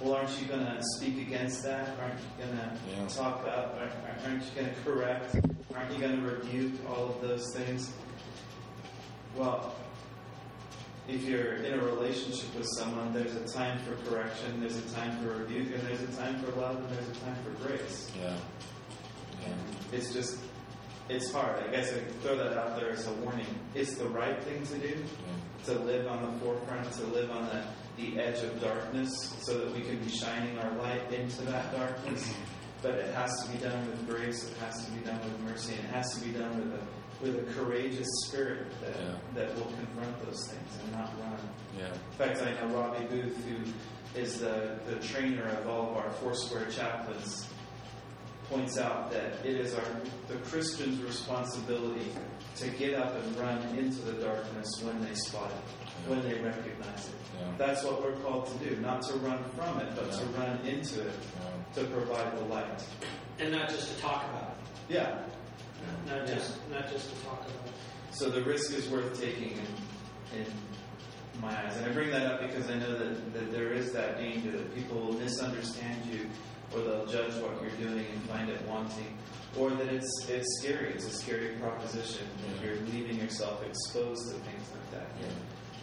Well, 0.00 0.14
aren't 0.14 0.40
you 0.40 0.46
going 0.46 0.64
to 0.64 0.80
speak 0.96 1.26
against 1.26 1.62
that? 1.64 1.96
Aren't 2.00 2.14
you 2.20 2.44
going 2.44 2.56
to 2.56 2.70
Yeah. 2.90 3.08
talk 3.08 3.44
up? 3.46 3.76
Aren't, 3.80 4.24
aren't 4.26 4.42
you 4.44 4.50
going 4.62 4.74
to 4.74 4.80
correct? 4.82 5.34
Aren't 5.74 5.92
you 5.92 5.98
going 5.98 6.20
to 6.20 6.26
rebuke 6.26 6.74
all 6.88 7.06
of 7.10 7.20
those 7.20 7.44
things? 7.54 7.90
Well, 9.36 9.74
if 11.08 11.22
you're 11.24 11.54
in 11.56 11.74
a 11.74 11.82
relationship 11.84 12.54
with 12.54 12.66
someone, 12.76 13.12
there's 13.12 13.34
a 13.34 13.46
time 13.56 13.78
for 13.80 13.94
correction, 14.10 14.60
there's 14.60 14.76
a 14.76 14.94
time 14.94 15.18
for 15.22 15.30
rebuke, 15.38 15.72
and 15.74 15.82
there's 15.82 16.02
a 16.02 16.16
time 16.20 16.38
for 16.42 16.52
love, 16.60 16.76
and 16.76 16.88
there's 16.90 17.08
a 17.08 17.20
time 17.20 17.36
for 17.44 17.66
grace. 17.66 18.10
Yeah. 18.20 18.36
Yeah. 19.42 19.48
It's 19.92 20.12
just, 20.12 20.38
it's 21.08 21.32
hard. 21.32 21.62
I 21.62 21.70
guess 21.70 21.92
I 21.92 21.98
throw 22.22 22.36
that 22.36 22.56
out 22.56 22.78
there 22.78 22.90
as 22.90 23.06
a 23.06 23.12
warning. 23.14 23.46
It's 23.74 23.94
the 23.94 24.08
right 24.08 24.40
thing 24.42 24.64
to 24.66 24.78
do 24.78 24.94
mm-hmm. 24.94 25.64
to 25.66 25.78
live 25.80 26.06
on 26.06 26.22
the 26.22 26.38
forefront, 26.40 26.90
to 26.92 27.04
live 27.06 27.30
on 27.30 27.46
the, 27.46 27.64
the 27.96 28.18
edge 28.20 28.42
of 28.42 28.60
darkness, 28.60 29.10
so 29.40 29.58
that 29.58 29.74
we 29.74 29.80
can 29.80 29.98
be 29.98 30.10
shining 30.10 30.58
our 30.58 30.70
light 30.76 31.12
into 31.12 31.42
that 31.42 31.72
darkness. 31.76 32.22
Mm-hmm. 32.28 32.42
But 32.82 32.94
it 32.94 33.12
has 33.14 33.44
to 33.44 33.50
be 33.50 33.58
done 33.58 33.86
with 33.86 34.06
grace, 34.08 34.48
it 34.48 34.56
has 34.58 34.84
to 34.84 34.92
be 34.92 35.00
done 35.04 35.18
with 35.24 35.40
mercy, 35.40 35.74
and 35.74 35.84
it 35.84 35.90
has 35.90 36.14
to 36.14 36.24
be 36.24 36.30
done 36.30 36.56
with 36.56 36.80
a, 36.80 37.24
with 37.24 37.48
a 37.48 37.52
courageous 37.54 38.06
spirit 38.26 38.66
that, 38.80 38.94
Yeah. 38.94 39.14
that 39.34 39.54
will 39.56 39.72
confront 39.72 40.24
those 40.24 40.46
things 40.48 40.84
and 40.84 40.92
not 40.92 41.10
run. 41.20 41.38
Yeah. 41.76 41.86
In 41.86 42.16
fact, 42.16 42.40
I 42.40 42.52
know 42.60 42.74
Robbie 42.74 43.04
Booth, 43.06 43.36
who 43.46 44.20
is 44.20 44.38
the, 44.40 44.78
the 44.86 44.96
trainer 45.04 45.48
of 45.48 45.66
all 45.66 45.90
of 45.90 45.96
our 45.96 46.10
Foursquare 46.10 46.66
chaplains, 46.70 47.48
points 48.48 48.78
out 48.78 49.10
that 49.12 49.44
it 49.44 49.56
is 49.56 49.74
our 49.74 49.84
the 50.28 50.36
Christian's 50.48 51.02
responsibility 51.02 52.10
to 52.56 52.68
get 52.70 52.94
up 52.94 53.14
and 53.14 53.36
run 53.36 53.58
into 53.76 54.00
the 54.02 54.12
darkness 54.24 54.66
when 54.82 55.00
they 55.04 55.14
spot 55.14 55.50
it, 55.50 56.08
when 56.10 56.22
they 56.22 56.34
recognize 56.40 57.08
it. 57.08 57.14
Yeah. 57.38 57.46
That's 57.56 57.84
what 57.84 58.02
we're 58.02 58.16
called 58.16 58.46
to 58.48 58.68
do, 58.68 58.76
not 58.80 59.02
to 59.02 59.14
run 59.18 59.44
from 59.56 59.80
it, 59.80 59.94
but 59.94 60.10
to 60.12 60.24
run 60.38 60.58
into 60.66 61.02
it, 61.02 61.12
Yeah. 61.74 61.82
to 61.82 61.88
provide 61.90 62.36
the 62.38 62.44
light. 62.44 62.82
And 63.38 63.52
not 63.52 63.68
just 63.68 63.94
to 63.94 64.00
talk 64.00 64.24
about 64.30 64.50
it. 64.50 64.94
Yeah. 64.94 65.18
it. 65.20 66.06
Not 66.06 66.26
just 66.26 66.58
not 66.70 66.90
just 66.90 67.14
to 67.14 67.24
talk 67.24 67.40
about 67.40 67.66
it. 67.66 67.72
So 68.10 68.30
the 68.30 68.42
risk 68.42 68.72
is 68.72 68.88
worth 68.88 69.20
taking 69.20 69.52
in, 69.52 70.40
in 70.40 70.46
my 71.40 71.48
eyes. 71.64 71.76
And 71.76 71.86
I 71.86 71.92
bring 71.92 72.10
that 72.10 72.26
up 72.26 72.40
because 72.40 72.68
I 72.70 72.74
know 72.74 72.98
that, 72.98 73.34
that 73.34 73.52
there 73.52 73.72
is 73.72 73.92
that 73.92 74.18
danger 74.18 74.50
that 74.50 74.74
people 74.74 74.98
will 74.98 75.12
misunderstand 75.12 76.04
you 76.06 76.26
or 76.74 76.80
they'll 76.80 77.06
judge 77.06 77.32
what 77.42 77.60
you're 77.62 77.88
doing 77.88 78.04
and 78.12 78.22
find 78.24 78.48
it 78.50 78.60
wanting. 78.68 79.16
Or 79.58 79.70
that 79.70 79.88
it's 79.88 80.26
it's 80.28 80.46
scary. 80.60 80.92
It's 80.92 81.06
a 81.06 81.10
scary 81.10 81.54
proposition. 81.60 82.26
If 82.54 82.62
Yeah. 82.62 82.68
you're 82.70 82.80
leaving 82.92 83.18
yourself 83.18 83.64
exposed 83.64 84.28
to 84.30 84.34
things 84.40 84.62
like 84.72 84.90
that. 84.92 85.06
Yeah. 85.20 85.28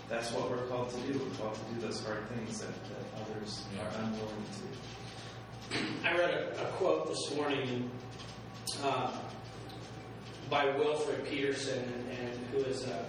That's 0.07 0.31
what 0.31 0.49
we're 0.51 0.67
called 0.67 0.89
to 0.91 0.97
do. 1.11 1.17
We're 1.19 1.35
called 1.37 1.55
to 1.55 1.73
do 1.73 1.81
those 1.81 1.99
hard 2.05 2.27
things 2.29 2.59
that, 2.59 2.69
that 2.89 3.21
others 3.21 3.63
Yeah. 3.75 3.81
are 3.83 4.03
unwilling 4.03 4.45
to. 4.59 6.07
I 6.07 6.15
read 6.17 6.29
a, 6.31 6.61
a 6.61 6.65
quote 6.73 7.07
this 7.07 7.35
morning 7.35 7.89
uh, 8.83 9.11
by 10.49 10.65
Wilferd 10.67 11.27
Peterson, 11.27 11.79
and, 11.79 12.29
and 12.29 12.39
who 12.51 12.59
is 12.69 12.85
a, 12.85 13.05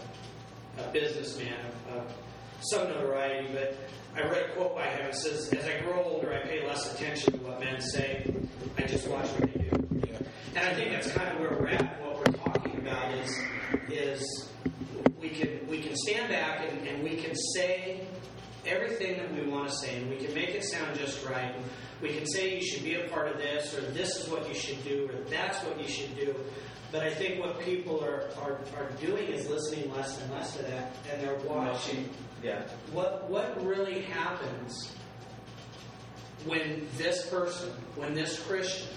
a 0.83 0.89
businessman 0.91 1.53
of, 1.91 1.97
of 1.99 2.13
some 2.61 2.89
notoriety. 2.89 3.49
But 3.53 3.77
I 4.17 4.23
read 4.23 4.47
a 4.51 4.55
quote 4.55 4.75
by 4.75 4.87
him. 4.87 5.07
It 5.07 5.15
says, 5.15 5.53
"As 5.53 5.67
I 5.67 5.81
grow 5.81 6.03
older, 6.03 6.33
I 6.33 6.39
pay 6.49 6.67
less 6.67 6.95
attention 6.95 7.35
to 7.35 7.39
what 7.41 7.61
men 7.61 7.81
say. 7.81 8.25
I 8.79 8.83
just 8.83 9.07
watch 9.09 9.27
what 9.27 9.53
they 9.53 9.61
do." 9.61 9.89
Yeah. 10.09 10.19
And 10.57 10.65
I 10.71 10.75
think 10.75 10.91
that's 10.91 11.13
kind 11.13 11.29
of 11.35 11.41
where 11.41 11.51
we're 11.51 11.69
at. 11.69 12.01
What 12.03 12.17
we're 12.19 12.33
talking 12.33 12.79
about 12.79 13.13
is 13.15 13.31
is 13.91 14.49
we 15.21 15.29
can 15.29 15.67
we 15.69 15.83
can 15.83 15.95
stand 15.95 16.31
back 16.31 16.67
and, 16.67 16.89
and 16.89 17.03
we 17.05 17.17
can 17.17 17.35
say 17.55 18.07
everything 18.67 19.19
that 19.19 19.33
we 19.35 19.51
want 19.51 19.69
to 19.69 19.75
say, 19.75 19.97
and 19.97 20.09
we 20.09 20.17
can 20.17 20.35
make 20.35 20.51
it 20.51 20.65
sound 20.65 20.99
just 20.99 21.25
right. 21.27 21.55
We 22.01 22.15
can 22.15 22.27
say 22.27 22.57
you 22.57 22.63
should 22.67 22.85
be 22.85 22.95
a 22.95 23.09
part 23.09 23.29
of 23.29 23.37
this, 23.39 23.75
or 23.77 23.83
this 23.93 24.17
is 24.17 24.31
what 24.31 24.49
you 24.49 24.55
should 24.55 24.83
do, 24.85 25.11
or 25.13 25.25
that's 25.31 25.63
what 25.63 25.79
you 25.81 25.89
should 25.89 26.17
do. 26.17 26.35
But 26.93 27.03
I 27.03 27.11
think 27.11 27.41
what 27.41 27.59
people 27.61 28.03
are, 28.05 28.29
are, 28.41 28.61
are 28.77 28.91
doing 29.01 29.29
is 29.29 29.49
listening 29.49 29.93
less 29.93 30.21
and 30.23 30.33
less 30.33 30.57
to 30.57 30.63
that, 30.65 30.95
and 31.11 31.23
they're 31.23 31.39
watching 31.39 32.09
Yeah. 32.43 32.63
what 32.93 33.29
what 33.31 33.65
really 33.65 34.03
happens 34.03 34.95
when 36.47 36.87
this 36.97 37.27
person, 37.29 37.71
when 37.97 38.15
this 38.15 38.41
Christian 38.47 38.89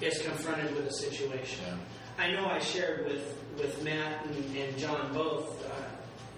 is 0.00 0.20
confronted 0.22 0.74
with 0.74 0.86
a 0.86 0.92
situation. 0.92 1.64
Yeah. 1.66 1.76
I 2.24 2.32
know 2.32 2.46
I 2.46 2.58
shared 2.58 3.06
with, 3.06 3.36
with 3.56 3.82
Matt 3.84 4.26
and, 4.26 4.56
and 4.56 4.76
John 4.76 5.12
both 5.14 5.64
uh, 5.64 5.74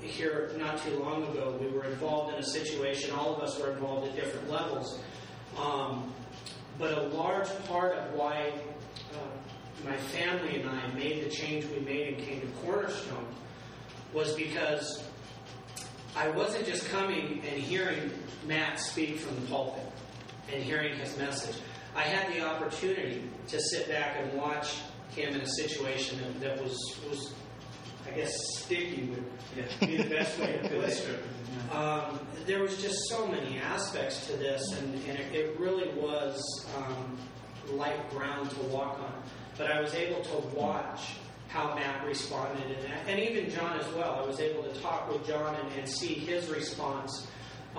here 0.02 0.52
not 0.58 0.82
too 0.82 0.98
long 0.98 1.24
ago. 1.24 1.58
We 1.60 1.68
were 1.68 1.84
involved 1.84 2.34
in 2.34 2.40
a 2.40 2.46
situation, 2.46 3.14
all 3.14 3.36
of 3.36 3.42
us 3.42 3.58
were 3.58 3.72
involved 3.72 4.08
at 4.08 4.16
different 4.16 4.50
levels. 4.50 5.00
Um, 5.58 6.12
but 6.78 6.98
a 6.98 7.02
large 7.08 7.48
part 7.66 7.96
of 7.96 8.12
why 8.14 8.52
uh, 9.14 9.88
my 9.88 9.96
family 9.96 10.60
and 10.60 10.68
I 10.68 10.92
made 10.92 11.24
the 11.24 11.30
change 11.30 11.64
we 11.66 11.80
made 11.80 12.14
and 12.14 12.22
came 12.22 12.40
to 12.40 12.46
Cornerstone 12.64 13.26
was 14.12 14.34
because 14.34 15.02
I 16.16 16.28
wasn't 16.30 16.66
just 16.66 16.88
coming 16.90 17.42
and 17.48 17.60
hearing 17.60 18.10
Matt 18.46 18.78
speak 18.78 19.18
from 19.18 19.34
the 19.36 19.42
pulpit 19.48 19.84
and 20.52 20.62
hearing 20.62 20.96
his 20.98 21.16
message. 21.18 21.56
I 21.96 22.02
had 22.02 22.32
the 22.34 22.44
opportunity 22.44 23.22
to 23.48 23.60
sit 23.60 23.88
back 23.88 24.16
and 24.20 24.32
watch 24.34 24.78
him 25.14 25.34
in 25.34 25.40
a 25.40 25.46
situation 25.46 26.18
that, 26.20 26.40
that 26.40 26.62
was, 26.62 26.76
was, 27.08 27.32
I 28.06 28.10
guess, 28.16 28.32
sticky 28.58 29.10
would 29.10 29.24
Yeah. 29.56 29.86
be 29.86 29.96
the 29.96 30.04
best 30.10 30.38
way 30.38 30.52
to 30.62 30.68
put 30.68 30.84
it. 30.88 31.18
Um, 31.72 32.20
there 32.46 32.60
was 32.62 32.80
just 32.82 32.96
so 33.08 33.26
many 33.26 33.58
aspects 33.58 34.26
to 34.26 34.36
this, 34.36 34.60
and, 34.78 34.94
and 35.08 35.18
it, 35.18 35.34
it 35.34 35.58
really 35.58 35.88
was 35.94 36.66
um, 36.76 37.16
light 37.76 38.10
ground 38.10 38.50
to 38.50 38.60
walk 38.64 38.98
on. 39.00 39.22
But 39.56 39.70
I 39.70 39.80
was 39.80 39.94
able 39.94 40.20
to 40.22 40.36
watch 40.56 41.14
how 41.54 41.72
Matt 41.76 42.04
responded, 42.04 42.64
and, 42.66 43.08
and 43.08 43.20
even 43.20 43.48
John 43.48 43.78
as 43.78 43.86
well. 43.94 44.20
I 44.20 44.26
was 44.26 44.40
able 44.40 44.64
to 44.64 44.80
talk 44.80 45.08
with 45.10 45.24
John 45.24 45.54
and, 45.54 45.72
and 45.78 45.88
see 45.88 46.14
his 46.14 46.48
response 46.48 47.28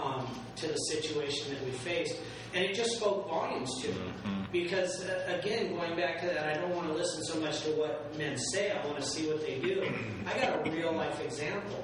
um, 0.02 0.26
to 0.56 0.68
the 0.68 0.78
situation 0.78 1.54
that 1.54 1.62
we 1.66 1.72
faced, 1.72 2.16
and 2.54 2.64
it 2.64 2.74
just 2.74 2.96
spoke 2.96 3.28
volumes 3.28 3.70
to 3.82 3.90
me. 3.90 4.14
Because 4.54 5.04
uh, 5.04 5.40
again, 5.42 5.76
going 5.76 5.98
back 5.98 6.22
to 6.22 6.28
that, 6.28 6.56
I 6.56 6.62
don't 6.62 6.74
want 6.74 6.88
to 6.88 6.94
listen 6.94 7.22
so 7.26 7.38
much 7.42 7.64
to 7.64 7.72
what 7.72 8.18
men 8.18 8.38
say. 8.38 8.72
I 8.72 8.86
want 8.86 8.98
to 8.98 9.04
see 9.04 9.28
what 9.28 9.46
they 9.46 9.60
do. 9.60 9.84
I 10.26 10.40
got 10.40 10.66
a 10.66 10.72
real 10.72 10.94
life 10.94 11.20
example 11.22 11.84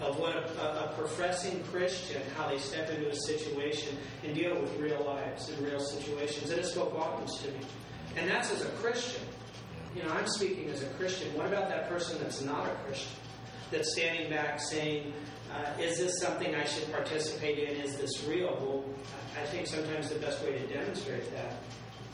of 0.00 0.18
what 0.18 0.34
a, 0.34 0.60
a, 0.60 0.90
a 0.90 0.94
professing 0.98 1.62
Christian, 1.70 2.20
how 2.36 2.48
they 2.48 2.58
step 2.58 2.90
into 2.90 3.08
a 3.08 3.14
situation 3.14 3.96
and 4.24 4.34
deal 4.34 4.60
with 4.60 4.76
real 4.76 5.04
lives 5.06 5.50
and 5.50 5.64
real 5.64 5.78
situations. 5.78 6.50
And 6.50 6.58
it 6.58 6.66
spoke 6.66 6.92
volumes 6.92 7.40
to 7.42 7.52
me. 7.52 7.60
And 8.16 8.28
that's 8.28 8.50
as 8.50 8.64
a 8.64 8.70
Christian. 8.70 9.22
You 9.94 10.02
know, 10.02 10.10
I'm 10.10 10.26
speaking 10.26 10.70
as 10.70 10.82
a 10.82 10.86
Christian. 10.94 11.34
What 11.36 11.46
about 11.46 11.68
that 11.68 11.88
person 11.88 12.18
that's 12.20 12.40
not 12.42 12.66
a 12.66 12.74
Christian? 12.86 13.12
That's 13.70 13.92
standing 13.92 14.30
back 14.30 14.60
saying, 14.60 15.12
uh, 15.52 15.80
is 15.80 15.98
this 15.98 16.20
something 16.20 16.54
I 16.54 16.64
should 16.64 16.90
participate 16.90 17.58
in? 17.58 17.76
Is 17.80 17.96
this 17.96 18.24
real? 18.24 18.56
Well, 18.60 18.84
I 19.40 19.46
think 19.46 19.66
sometimes 19.66 20.08
the 20.08 20.18
best 20.18 20.42
way 20.44 20.58
to 20.58 20.66
demonstrate 20.66 21.30
that 21.34 21.56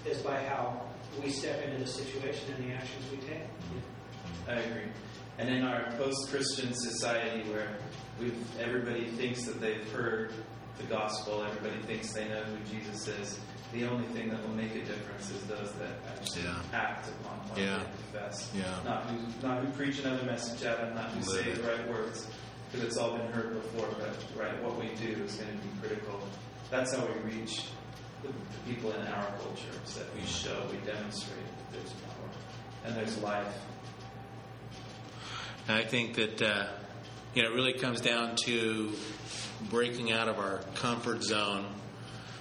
is 0.04 0.18
by 0.18 0.42
how 0.44 0.82
we 1.22 1.30
step 1.30 1.62
into 1.62 1.78
the 1.78 1.86
situation 1.86 2.54
and 2.54 2.68
the 2.68 2.74
actions 2.74 3.04
we 3.10 3.18
take. 3.18 3.44
I 4.48 4.54
agree. 4.54 4.90
And 5.38 5.48
in 5.48 5.64
our 5.64 5.92
post-Christian 5.92 6.74
society, 6.74 7.48
where 7.50 7.76
everybody 8.58 9.06
thinks 9.10 9.44
that 9.44 9.60
they've 9.60 9.88
heard 9.92 10.32
the 10.78 10.84
gospel, 10.84 11.42
everybody 11.44 11.80
thinks 11.82 12.12
they 12.12 12.28
know 12.28 12.42
who 12.42 12.56
Jesus 12.72 13.08
is. 13.08 13.40
The 13.72 13.84
only 13.86 14.06
thing 14.08 14.30
that 14.30 14.40
will 14.42 14.54
make 14.54 14.74
a 14.74 14.80
difference 14.84 15.30
is 15.30 15.42
those 15.42 15.72
that 15.74 15.90
actually 16.08 16.44
Yeah. 16.44 16.62
act 16.72 17.08
upon 17.08 17.38
what 17.48 17.58
Yeah. 17.58 17.78
they 17.78 18.18
confess. 18.20 18.50
Yeah. 18.54 18.62
Not 18.84 19.04
who, 19.10 19.18
not 19.46 19.62
who 19.64 19.70
preach 19.72 19.98
another 19.98 20.24
message 20.24 20.62
at 20.64 20.78
them, 20.78 20.94
not 20.94 21.10
who 21.10 21.20
Live 21.30 21.44
say 21.44 21.50
it. 21.50 21.56
the 21.62 21.68
right 21.68 21.88
words, 21.88 22.26
because 22.70 22.86
it's 22.86 22.96
all 22.96 23.16
been 23.18 23.30
heard 23.32 23.52
before. 23.54 23.88
But 23.98 24.16
right, 24.42 24.62
what 24.62 24.78
we 24.78 24.88
do 24.94 25.22
is 25.22 25.34
going 25.34 25.50
to 25.58 25.64
be 25.64 25.70
critical. 25.86 26.20
That's 26.70 26.94
how 26.94 27.04
we 27.06 27.30
reach 27.34 27.64
the, 28.22 28.28
the 28.28 28.72
people 28.74 28.92
in 28.92 29.06
our 29.06 29.26
culture. 29.38 29.68
Is 29.84 29.94
that 29.96 30.14
we 30.14 30.24
show, 30.26 30.62
we 30.70 30.78
demonstrate 30.86 31.46
that 31.58 31.72
there's 31.72 31.92
power 31.92 32.30
and 32.84 32.96
there's 32.96 33.18
life. 33.18 33.54
And 35.68 35.76
I 35.76 35.84
think 35.84 36.14
that 36.14 36.40
uh, 36.40 36.66
you 37.34 37.42
know 37.42 37.50
it 37.50 37.54
really 37.54 37.74
comes 37.74 38.00
down 38.00 38.36
to 38.46 38.92
breaking 39.70 40.12
out 40.12 40.28
of 40.28 40.38
our 40.38 40.60
comfort 40.74 41.22
zone. 41.22 41.66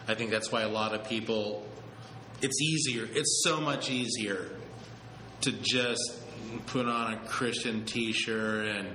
I 0.08 0.16
think 0.16 0.32
that's 0.32 0.52
why 0.52 0.62
a 0.62 0.70
lot 0.70 0.94
of 0.94 1.08
people. 1.08 1.68
It's 2.42 2.62
easier. 2.62 3.08
It's 3.12 3.42
so 3.44 3.60
much 3.60 3.90
easier 3.90 4.52
to 5.42 5.52
just 5.52 6.22
put 6.68 6.86
on 6.86 7.14
a 7.14 7.18
Christian 7.28 7.84
T-shirt 7.86 8.68
and 8.68 8.90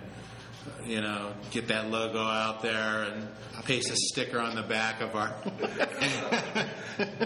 you 0.85 1.01
know, 1.01 1.33
get 1.51 1.69
that 1.69 1.91
logo 1.91 2.21
out 2.21 2.63
there 2.63 3.05
and 3.05 3.29
paste 3.65 3.91
a 3.91 3.97
sticker 3.97 4.39
on 4.41 4.55
the 4.55 4.63
back 4.63 5.01
of 5.01 5.15
our 5.15 5.35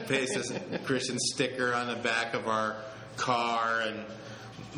paste 0.07 0.37
a 0.73 0.79
Christian 0.81 1.19
sticker 1.19 1.75
on 1.75 1.89
the 1.89 1.97
back 1.97 2.35
of 2.35 2.49
our 2.49 2.77
car 3.17 3.83
and 3.83 4.05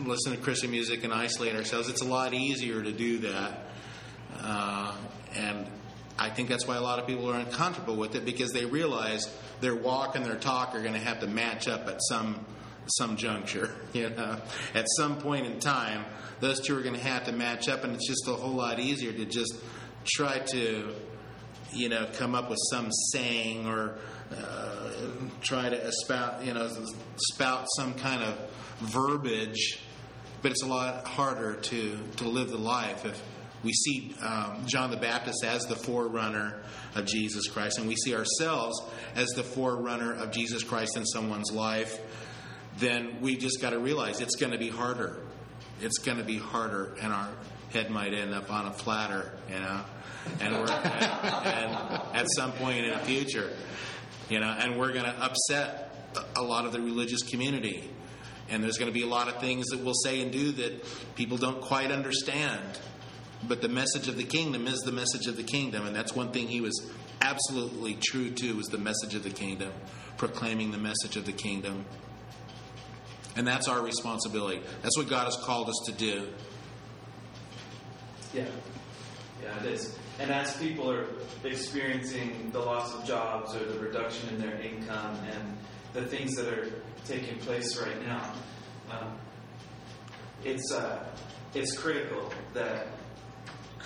listen 0.06 0.32
to 0.32 0.38
Christian 0.38 0.70
music 0.70 1.04
and 1.04 1.12
isolate 1.12 1.54
ourselves. 1.54 1.88
It's 1.88 2.02
a 2.02 2.06
lot 2.06 2.34
easier 2.34 2.82
to 2.82 2.92
do 2.92 3.18
that, 3.18 3.66
uh, 4.40 4.94
and 5.36 5.66
I 6.18 6.30
think 6.30 6.48
that's 6.48 6.66
why 6.66 6.76
a 6.76 6.80
lot 6.80 6.98
of 6.98 7.06
people 7.06 7.30
are 7.30 7.38
uncomfortable 7.38 7.94
with 7.94 8.16
it 8.16 8.24
because 8.24 8.52
they 8.52 8.64
realize 8.64 9.32
their 9.60 9.76
walk 9.76 10.16
and 10.16 10.24
their 10.24 10.34
talk 10.34 10.74
are 10.74 10.80
going 10.80 10.94
to 10.94 11.00
have 11.00 11.20
to 11.20 11.28
match 11.28 11.68
up 11.68 11.86
at 11.86 11.98
some 12.08 12.44
some 12.88 13.16
juncture. 13.16 13.70
You 13.94 14.10
know, 14.10 14.36
at 14.74 14.84
some 14.98 15.16
point 15.16 15.46
in 15.46 15.60
time, 15.60 16.04
those 16.40 16.60
two 16.60 16.76
are 16.76 16.82
going 16.82 16.94
to 16.94 17.00
have 17.00 17.24
to 17.24 17.32
match 17.32 17.68
up, 17.68 17.84
and 17.84 17.94
it's 17.94 18.06
just 18.06 18.28
a 18.28 18.32
whole 18.32 18.54
lot 18.54 18.78
easier 18.78 19.12
to 19.12 19.24
just 19.24 19.56
try 20.04 20.38
to, 20.38 20.94
you 21.72 21.88
know, 21.88 22.06
come 22.12 22.34
up 22.34 22.50
with 22.50 22.58
some 22.70 22.90
saying 23.12 23.66
or 23.66 23.98
uh, 24.30 24.90
try 25.40 25.70
to 25.70 25.90
spout, 25.90 26.44
you 26.44 26.52
know, 26.52 26.70
spout 27.16 27.66
some 27.76 27.94
kind 27.94 28.22
of 28.22 28.38
verbiage. 28.80 29.80
But 30.42 30.52
it's 30.52 30.62
a 30.62 30.68
lot 30.68 31.06
harder 31.06 31.54
to 31.54 31.98
to 32.18 32.28
live 32.28 32.50
the 32.50 32.58
life 32.58 33.06
if 33.06 33.20
we 33.64 33.72
see 33.72 34.14
um, 34.22 34.64
John 34.66 34.90
the 34.90 34.96
Baptist 34.96 35.44
as 35.44 35.64
the 35.66 35.76
forerunner 35.76 36.62
of 36.94 37.06
Jesus 37.06 37.48
Christ, 37.48 37.78
and 37.78 37.88
we 37.88 37.96
see 37.96 38.14
ourselves 38.14 38.80
as 39.14 39.28
the 39.30 39.42
forerunner 39.42 40.12
of 40.14 40.30
Jesus 40.30 40.62
Christ 40.62 40.96
in 40.96 41.04
someone's 41.04 41.52
life 41.52 41.98
then 42.78 43.20
we 43.20 43.36
just 43.36 43.60
got 43.60 43.70
to 43.70 43.78
realize 43.78 44.20
it's 44.20 44.36
going 44.36 44.52
to 44.52 44.58
be 44.58 44.68
harder. 44.68 45.20
It's 45.80 45.98
going 45.98 46.18
to 46.18 46.24
be 46.24 46.38
harder, 46.38 46.96
and 47.00 47.12
our 47.12 47.28
head 47.70 47.90
might 47.90 48.14
end 48.14 48.34
up 48.34 48.52
on 48.52 48.66
a 48.66 48.70
platter, 48.70 49.32
you 49.48 49.58
know. 49.58 49.80
And 50.40 50.54
we're 50.54 50.70
and, 50.70 51.34
and 51.44 52.16
at 52.16 52.26
some 52.30 52.52
point 52.52 52.84
in 52.84 52.92
the 52.92 52.98
future, 53.00 53.50
you 54.28 54.40
know, 54.40 54.48
and 54.48 54.78
we're 54.78 54.92
going 54.92 55.04
to 55.04 55.22
upset 55.22 55.94
a 56.36 56.42
lot 56.42 56.66
of 56.66 56.72
the 56.72 56.80
religious 56.80 57.22
community. 57.22 57.88
And 58.50 58.62
there's 58.64 58.78
going 58.78 58.90
to 58.90 58.98
be 58.98 59.04
a 59.04 59.08
lot 59.08 59.28
of 59.28 59.40
things 59.40 59.66
that 59.66 59.80
we'll 59.80 59.94
say 59.94 60.22
and 60.22 60.32
do 60.32 60.52
that 60.52 60.84
people 61.14 61.36
don't 61.36 61.60
quite 61.60 61.90
understand. 61.90 62.62
But 63.46 63.62
the 63.62 63.68
message 63.68 64.08
of 64.08 64.16
the 64.16 64.24
kingdom 64.24 64.66
is 64.66 64.80
the 64.80 64.92
message 64.92 65.26
of 65.26 65.36
the 65.36 65.44
kingdom, 65.44 65.86
and 65.86 65.94
that's 65.94 66.14
one 66.14 66.32
thing 66.32 66.48
he 66.48 66.60
was 66.60 66.90
absolutely 67.22 67.94
true 67.94 68.30
to 68.30 68.56
was 68.56 68.66
the 68.66 68.78
message 68.78 69.14
of 69.14 69.22
the 69.22 69.30
kingdom, 69.30 69.72
proclaiming 70.16 70.72
the 70.72 70.78
message 70.78 71.16
of 71.16 71.24
the 71.24 71.32
kingdom. 71.32 71.84
And 73.36 73.46
that's 73.46 73.68
our 73.68 73.80
responsibility. 73.80 74.60
That's 74.82 74.98
what 74.98 75.08
God 75.08 75.26
has 75.26 75.36
called 75.36 75.68
us 75.68 75.80
to 75.86 75.92
do. 75.92 76.28
Yeah, 78.34 78.44
yeah, 79.40 79.64
it 79.64 79.72
is. 79.72 79.96
And 80.18 80.32
as 80.32 80.56
people 80.56 80.90
are 80.90 81.06
experiencing 81.44 82.50
the 82.52 82.58
loss 82.58 82.92
of 82.94 83.04
jobs 83.04 83.54
or 83.54 83.64
the 83.64 83.78
reduction 83.78 84.28
in 84.30 84.40
their 84.40 84.60
income 84.60 85.16
and 85.32 85.56
the 85.92 86.02
things 86.02 86.34
that 86.34 86.48
are 86.52 86.68
taking 87.04 87.38
place 87.38 87.80
right 87.80 88.04
now, 88.04 88.32
um, 88.90 89.16
it's 90.44 90.72
uh, 90.72 91.04
it's 91.54 91.76
critical 91.78 92.32
that 92.54 92.88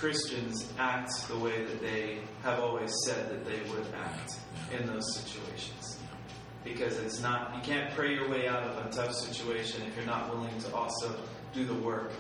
Christians 0.03 0.67
act 0.81 1.29
the 1.29 1.39
way 1.39 1.65
that 1.65 1.81
they 1.81 2.19
have 2.43 2.59
always 2.59 2.93
said 3.07 3.31
that 3.31 3.45
they 3.45 3.61
would 3.71 3.87
act 3.95 4.33
in 4.77 4.85
those 4.85 5.15
situations. 5.15 6.01
Because 6.65 6.99
it's 6.99 7.21
not, 7.21 7.55
you 7.55 7.63
can't 7.63 7.95
pray 7.95 8.13
your 8.13 8.29
way 8.29 8.49
out 8.49 8.65
of 8.65 8.85
a 8.85 8.91
tough 8.91 9.15
situation 9.15 9.81
if 9.87 9.95
you're 9.95 10.05
not 10.05 10.29
willing 10.29 10.61
to 10.63 10.75
also 10.75 11.15
do 11.55 11.65
the 11.65 11.75
work 11.75 12.11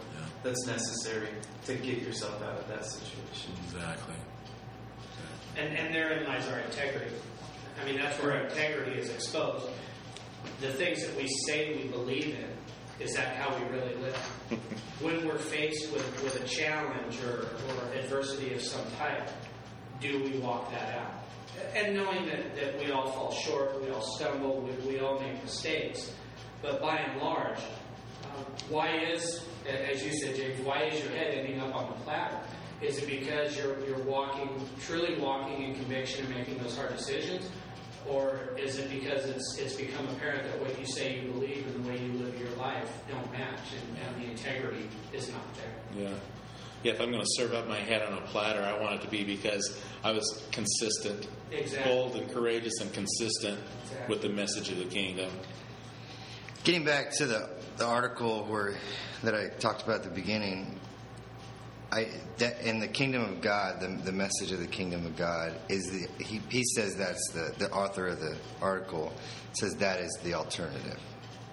that's 0.44 0.64
necessary 0.64 1.26
to 1.66 1.74
get 1.74 1.98
yourself 1.98 2.40
out 2.44 2.56
of 2.56 2.68
that 2.68 2.84
situation. 2.84 3.50
Exactly. 3.64 4.14
And, 5.56 5.76
and 5.76 5.92
therein 5.92 6.24
lies 6.24 6.46
our 6.46 6.60
integrity. 6.60 7.16
I 7.82 7.84
mean, 7.84 7.96
that's 7.96 8.16
where 8.22 8.36
our 8.36 8.44
integrity 8.44 9.00
is 9.00 9.10
exposed. 9.10 9.66
The 10.60 10.72
things 10.72 11.04
that 11.04 11.16
we 11.16 11.26
say 11.48 11.82
we 11.82 11.88
believe 11.88 12.36
in, 12.36 12.51
is 13.02 13.14
that 13.14 13.36
how 13.36 13.56
we 13.58 13.64
really 13.76 13.94
live? 13.96 14.16
when 15.00 15.26
we're 15.26 15.38
faced 15.38 15.92
with, 15.92 16.22
with 16.22 16.42
a 16.42 16.46
challenge 16.46 17.18
or, 17.22 17.48
or 17.68 17.94
adversity 17.98 18.54
of 18.54 18.60
some 18.60 18.84
type, 18.98 19.28
do 20.00 20.22
we 20.22 20.38
walk 20.38 20.70
that 20.70 20.98
out? 20.98 21.24
And 21.74 21.94
knowing 21.94 22.26
that, 22.26 22.54
that 22.56 22.78
we 22.78 22.92
all 22.92 23.10
fall 23.10 23.32
short, 23.32 23.82
we 23.82 23.90
all 23.90 24.02
stumble, 24.16 24.60
we, 24.60 24.72
we 24.88 25.00
all 25.00 25.18
make 25.20 25.42
mistakes, 25.42 26.12
but 26.60 26.80
by 26.80 26.96
and 26.96 27.20
large, 27.20 27.58
um, 27.58 28.44
why 28.68 28.96
is, 29.12 29.44
as 29.66 30.04
you 30.04 30.12
said, 30.12 30.36
James, 30.36 30.60
why 30.64 30.84
is 30.84 31.02
your 31.02 31.12
head 31.12 31.34
ending 31.34 31.60
up 31.60 31.74
on 31.74 31.90
the 31.90 32.04
platter? 32.04 32.38
Is 32.80 32.98
it 32.98 33.08
because 33.08 33.56
you're, 33.56 33.78
you're 33.86 34.02
walking, 34.04 34.48
truly 34.80 35.18
walking 35.20 35.62
in 35.62 35.74
conviction 35.74 36.26
and 36.26 36.34
making 36.34 36.58
those 36.58 36.76
hard 36.76 36.96
decisions? 36.96 37.48
Or 38.08 38.40
is 38.58 38.78
it 38.78 38.90
because 38.90 39.26
it's, 39.26 39.56
it's 39.58 39.74
become 39.74 40.06
apparent 40.08 40.44
that 40.44 40.60
what 40.60 40.78
you 40.78 40.86
say 40.86 41.20
you 41.20 41.30
believe 41.32 41.66
and 41.66 41.84
the 41.84 41.88
way 41.88 41.98
you 41.98 42.12
live 42.14 42.38
your 42.38 42.50
life 42.56 42.90
don't 43.08 43.30
match 43.32 43.60
and, 43.72 43.98
and 44.06 44.24
the 44.24 44.30
integrity 44.30 44.88
is 45.12 45.28
not 45.30 45.42
there? 45.54 46.04
Yeah. 46.04 46.14
Yeah, 46.82 46.94
if 46.94 47.00
I'm 47.00 47.12
going 47.12 47.22
to 47.22 47.28
serve 47.36 47.54
up 47.54 47.68
my 47.68 47.78
head 47.78 48.02
on 48.02 48.14
a 48.18 48.20
platter, 48.22 48.60
I 48.60 48.76
want 48.80 48.94
it 48.96 49.02
to 49.02 49.08
be 49.08 49.22
because 49.22 49.78
I 50.02 50.10
was 50.10 50.44
consistent, 50.50 51.28
Exactly. 51.52 51.92
bold 51.92 52.16
and 52.16 52.28
courageous 52.32 52.80
and 52.80 52.92
consistent 52.92 53.60
Exactly. 53.84 54.12
with 54.14 54.22
the 54.22 54.28
message 54.30 54.68
of 54.70 54.78
the 54.78 54.86
kingdom. 54.86 55.30
Getting 56.64 56.84
back 56.84 57.12
to 57.18 57.26
the, 57.26 57.50
the 57.76 57.86
article 57.86 58.44
where 58.46 58.74
that 59.22 59.34
I 59.34 59.48
talked 59.60 59.82
about 59.82 59.96
at 59.98 60.02
the 60.02 60.10
beginning, 60.10 60.80
I 61.92 62.08
that 62.38 62.62
in 62.62 62.80
the 62.80 62.88
kingdom 62.88 63.22
of 63.22 63.42
God, 63.42 63.80
the, 63.80 63.88
the 64.02 64.12
message 64.12 64.50
of 64.50 64.60
the 64.60 64.66
kingdom 64.66 65.04
of 65.04 65.14
God 65.14 65.52
is 65.68 65.84
the 65.90 66.24
he, 66.24 66.40
he 66.48 66.64
says 66.64 66.96
that's 66.96 67.30
the 67.32 67.54
the 67.58 67.70
author 67.70 68.08
of 68.08 68.18
the 68.18 68.36
article 68.62 69.12
says 69.52 69.74
that 69.76 70.00
is 70.00 70.18
the 70.24 70.32
alternative. 70.32 70.98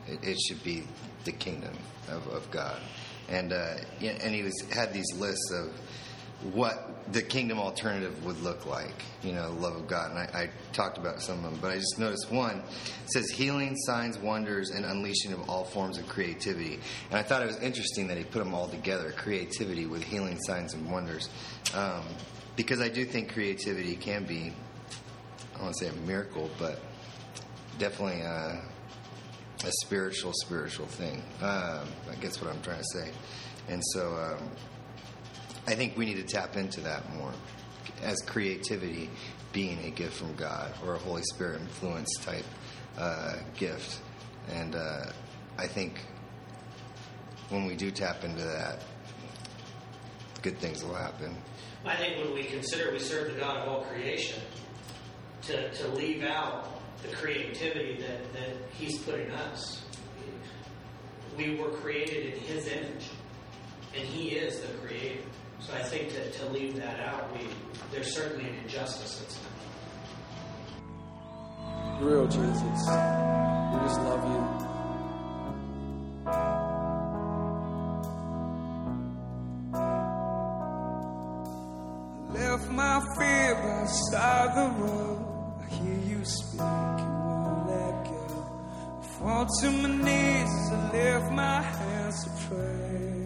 It, 0.08 0.24
it 0.24 0.40
should 0.40 0.64
be 0.64 0.84
the 1.26 1.34
kingdom 1.34 1.78
of, 2.10 2.26
of 2.28 2.50
God, 2.52 2.80
and 3.28 3.52
uh, 3.52 3.76
and 4.02 4.34
he 4.34 4.44
was 4.44 4.64
had 4.72 4.94
these 4.94 5.12
lists 5.18 5.52
of 5.52 5.74
what 6.54 7.12
the 7.12 7.22
kingdom 7.22 7.60
alternative 7.60 8.24
would 8.24 8.40
look 8.42 8.66
like, 8.66 9.04
you 9.24 9.34
know, 9.34 9.52
love 9.60 9.76
of 9.76 9.88
God. 9.88 10.12
And 10.12 10.20
I, 10.20 10.44
I 10.44 10.50
talked 10.72 10.98
about 10.98 11.22
some 11.22 11.44
of 11.44 11.52
them, 11.52 11.60
but 11.62 11.72
I 11.72 11.76
just 11.76 12.00
noticed 12.00 12.32
one 12.32 12.60
it 12.60 13.12
says 13.12 13.30
healing, 13.30 13.76
signs, 13.76 14.18
wonders, 14.18 14.70
and 14.70 14.86
unleashing 14.86 15.34
of 15.34 15.50
all 15.50 15.66
forms 15.66 15.98
of 15.98 16.08
creativity. 16.08 16.80
And 17.10 17.20
I 17.20 17.24
thought 17.24 17.42
it 17.42 17.48
was 17.48 17.60
interesting 17.60 18.08
that 18.08 18.18
he 18.18 18.24
put 18.24 18.40
them 18.40 18.54
all 18.54 18.68
together 18.70 19.12
creativity 19.12 19.86
with 19.86 20.04
healing, 20.04 20.40
signs, 20.40 20.74
and 20.74 20.90
wonders. 20.90 21.30
Um, 21.74 22.04
because 22.56 22.80
I 22.80 22.90
do 22.90 23.06
think 23.06 23.34
creativity 23.34 23.96
can 23.96 24.24
be, 24.26 24.54
I 25.54 25.54
don't 25.54 25.64
want 25.64 25.76
to 25.76 25.86
say 25.86 25.92
a 25.92 26.08
miracle, 26.08 26.50
but 26.58 26.80
definitely 27.80 28.22
a, 28.22 28.62
a 29.66 29.72
spiritual, 29.82 30.32
spiritual 30.34 30.88
thing. 30.88 31.22
Um, 31.42 31.88
I 32.10 32.16
guess 32.22 32.42
what 32.42 32.54
I'm 32.54 32.62
trying 32.62 32.80
to 32.80 32.88
say. 32.94 33.12
And 33.68 33.82
so, 33.94 34.14
um, 34.16 34.50
I 35.70 35.76
think 35.76 35.96
we 35.96 36.06
need 36.06 36.16
to 36.16 36.24
tap 36.24 36.58
into 36.58 36.82
that 36.82 37.14
more 37.14 37.32
as 38.02 38.24
creativity 38.24 39.08
being 39.54 39.86
a 39.86 39.92
gift 39.92 40.16
from 40.16 40.34
God 40.34 40.74
or 40.84 40.96
a 40.96 40.98
Holy 40.98 41.22
Spirit 41.22 41.62
influence 41.62 42.10
type 42.26 42.46
uh, 42.98 43.36
gift. 43.56 44.02
And 44.52 44.74
uh, 44.74 45.12
I 45.60 45.68
think 45.68 46.04
when 47.50 47.66
we 47.66 47.76
do 47.76 47.92
tap 47.92 48.24
into 48.24 48.42
that, 48.42 48.84
good 50.42 50.58
things 50.58 50.84
will 50.84 50.96
happen. 50.96 51.38
I 51.86 51.96
think 51.98 52.18
when 52.18 52.34
we 52.34 52.46
consider 52.46 52.92
we 52.92 52.98
serve 52.98 53.32
the 53.32 53.40
God 53.40 53.58
of 53.58 53.68
all 53.68 53.84
creation, 53.84 54.42
to, 55.44 55.72
to 55.72 55.88
leave 55.90 56.24
out 56.24 56.82
the 57.04 57.10
creativity 57.10 58.02
that, 58.02 58.34
that 58.34 58.56
He's 58.74 58.98
put 59.04 59.20
in 59.20 59.30
us, 59.30 59.84
we 61.38 61.58
were 61.58 61.70
created 61.70 62.34
in 62.34 62.40
His 62.40 62.68
image, 62.68 63.10
and 63.96 64.04
He 64.08 64.30
is 64.30 64.62
the 64.62 64.74
Creator. 64.80 65.22
So 65.60 65.74
I 65.74 65.84
think 65.84 66.14
that 66.14 66.34
to 66.34 66.50
leave 66.50 66.76
that 66.78 67.00
out, 67.02 67.32
we 67.34 67.48
there's 67.92 68.16
certainly 68.16 68.50
an 68.50 68.56
injustice 68.64 69.20
that's 69.20 69.38
Real 72.02 72.26
Jesus. 72.28 72.62
We 72.64 73.80
just 73.86 74.00
love 74.00 74.24
you. 74.24 74.70
Left 82.34 82.70
my 82.72 83.02
fear 83.18 83.56
beside 83.84 84.56
the 84.56 84.82
road. 84.82 85.26
I 85.62 85.66
hear 85.74 86.00
you 86.08 86.24
speak, 86.24 86.62
you 86.62 87.12
won't 87.28 87.68
let 87.68 88.06
go. 88.06 88.26
I 89.02 89.06
fall 89.20 89.46
to 89.62 89.70
my 89.72 89.90
knees 89.90 90.50
as 90.50 90.72
I 90.72 90.92
lift 90.94 91.32
my 91.34 91.62
hands 91.62 92.24
to 92.24 92.30
pray. 92.48 93.19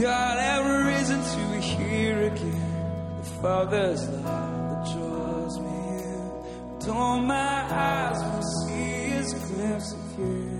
God, 0.00 0.38
every 0.38 0.92
reason 0.92 1.22
to 1.22 1.60
hear 1.60 2.22
again 2.24 3.16
the 3.18 3.30
Father's 3.40 4.08
love 4.08 4.24
that 4.24 4.92
draws 4.92 5.60
me 5.60 5.68
in. 5.68 6.32
But 6.80 6.88
all 6.88 7.20
my 7.20 7.62
eyes 7.70 8.20
will 8.24 8.42
see 8.42 9.04
is 9.12 9.32
a 9.34 9.54
glimpse 9.54 9.92
of 9.92 10.18
you. 10.18 10.53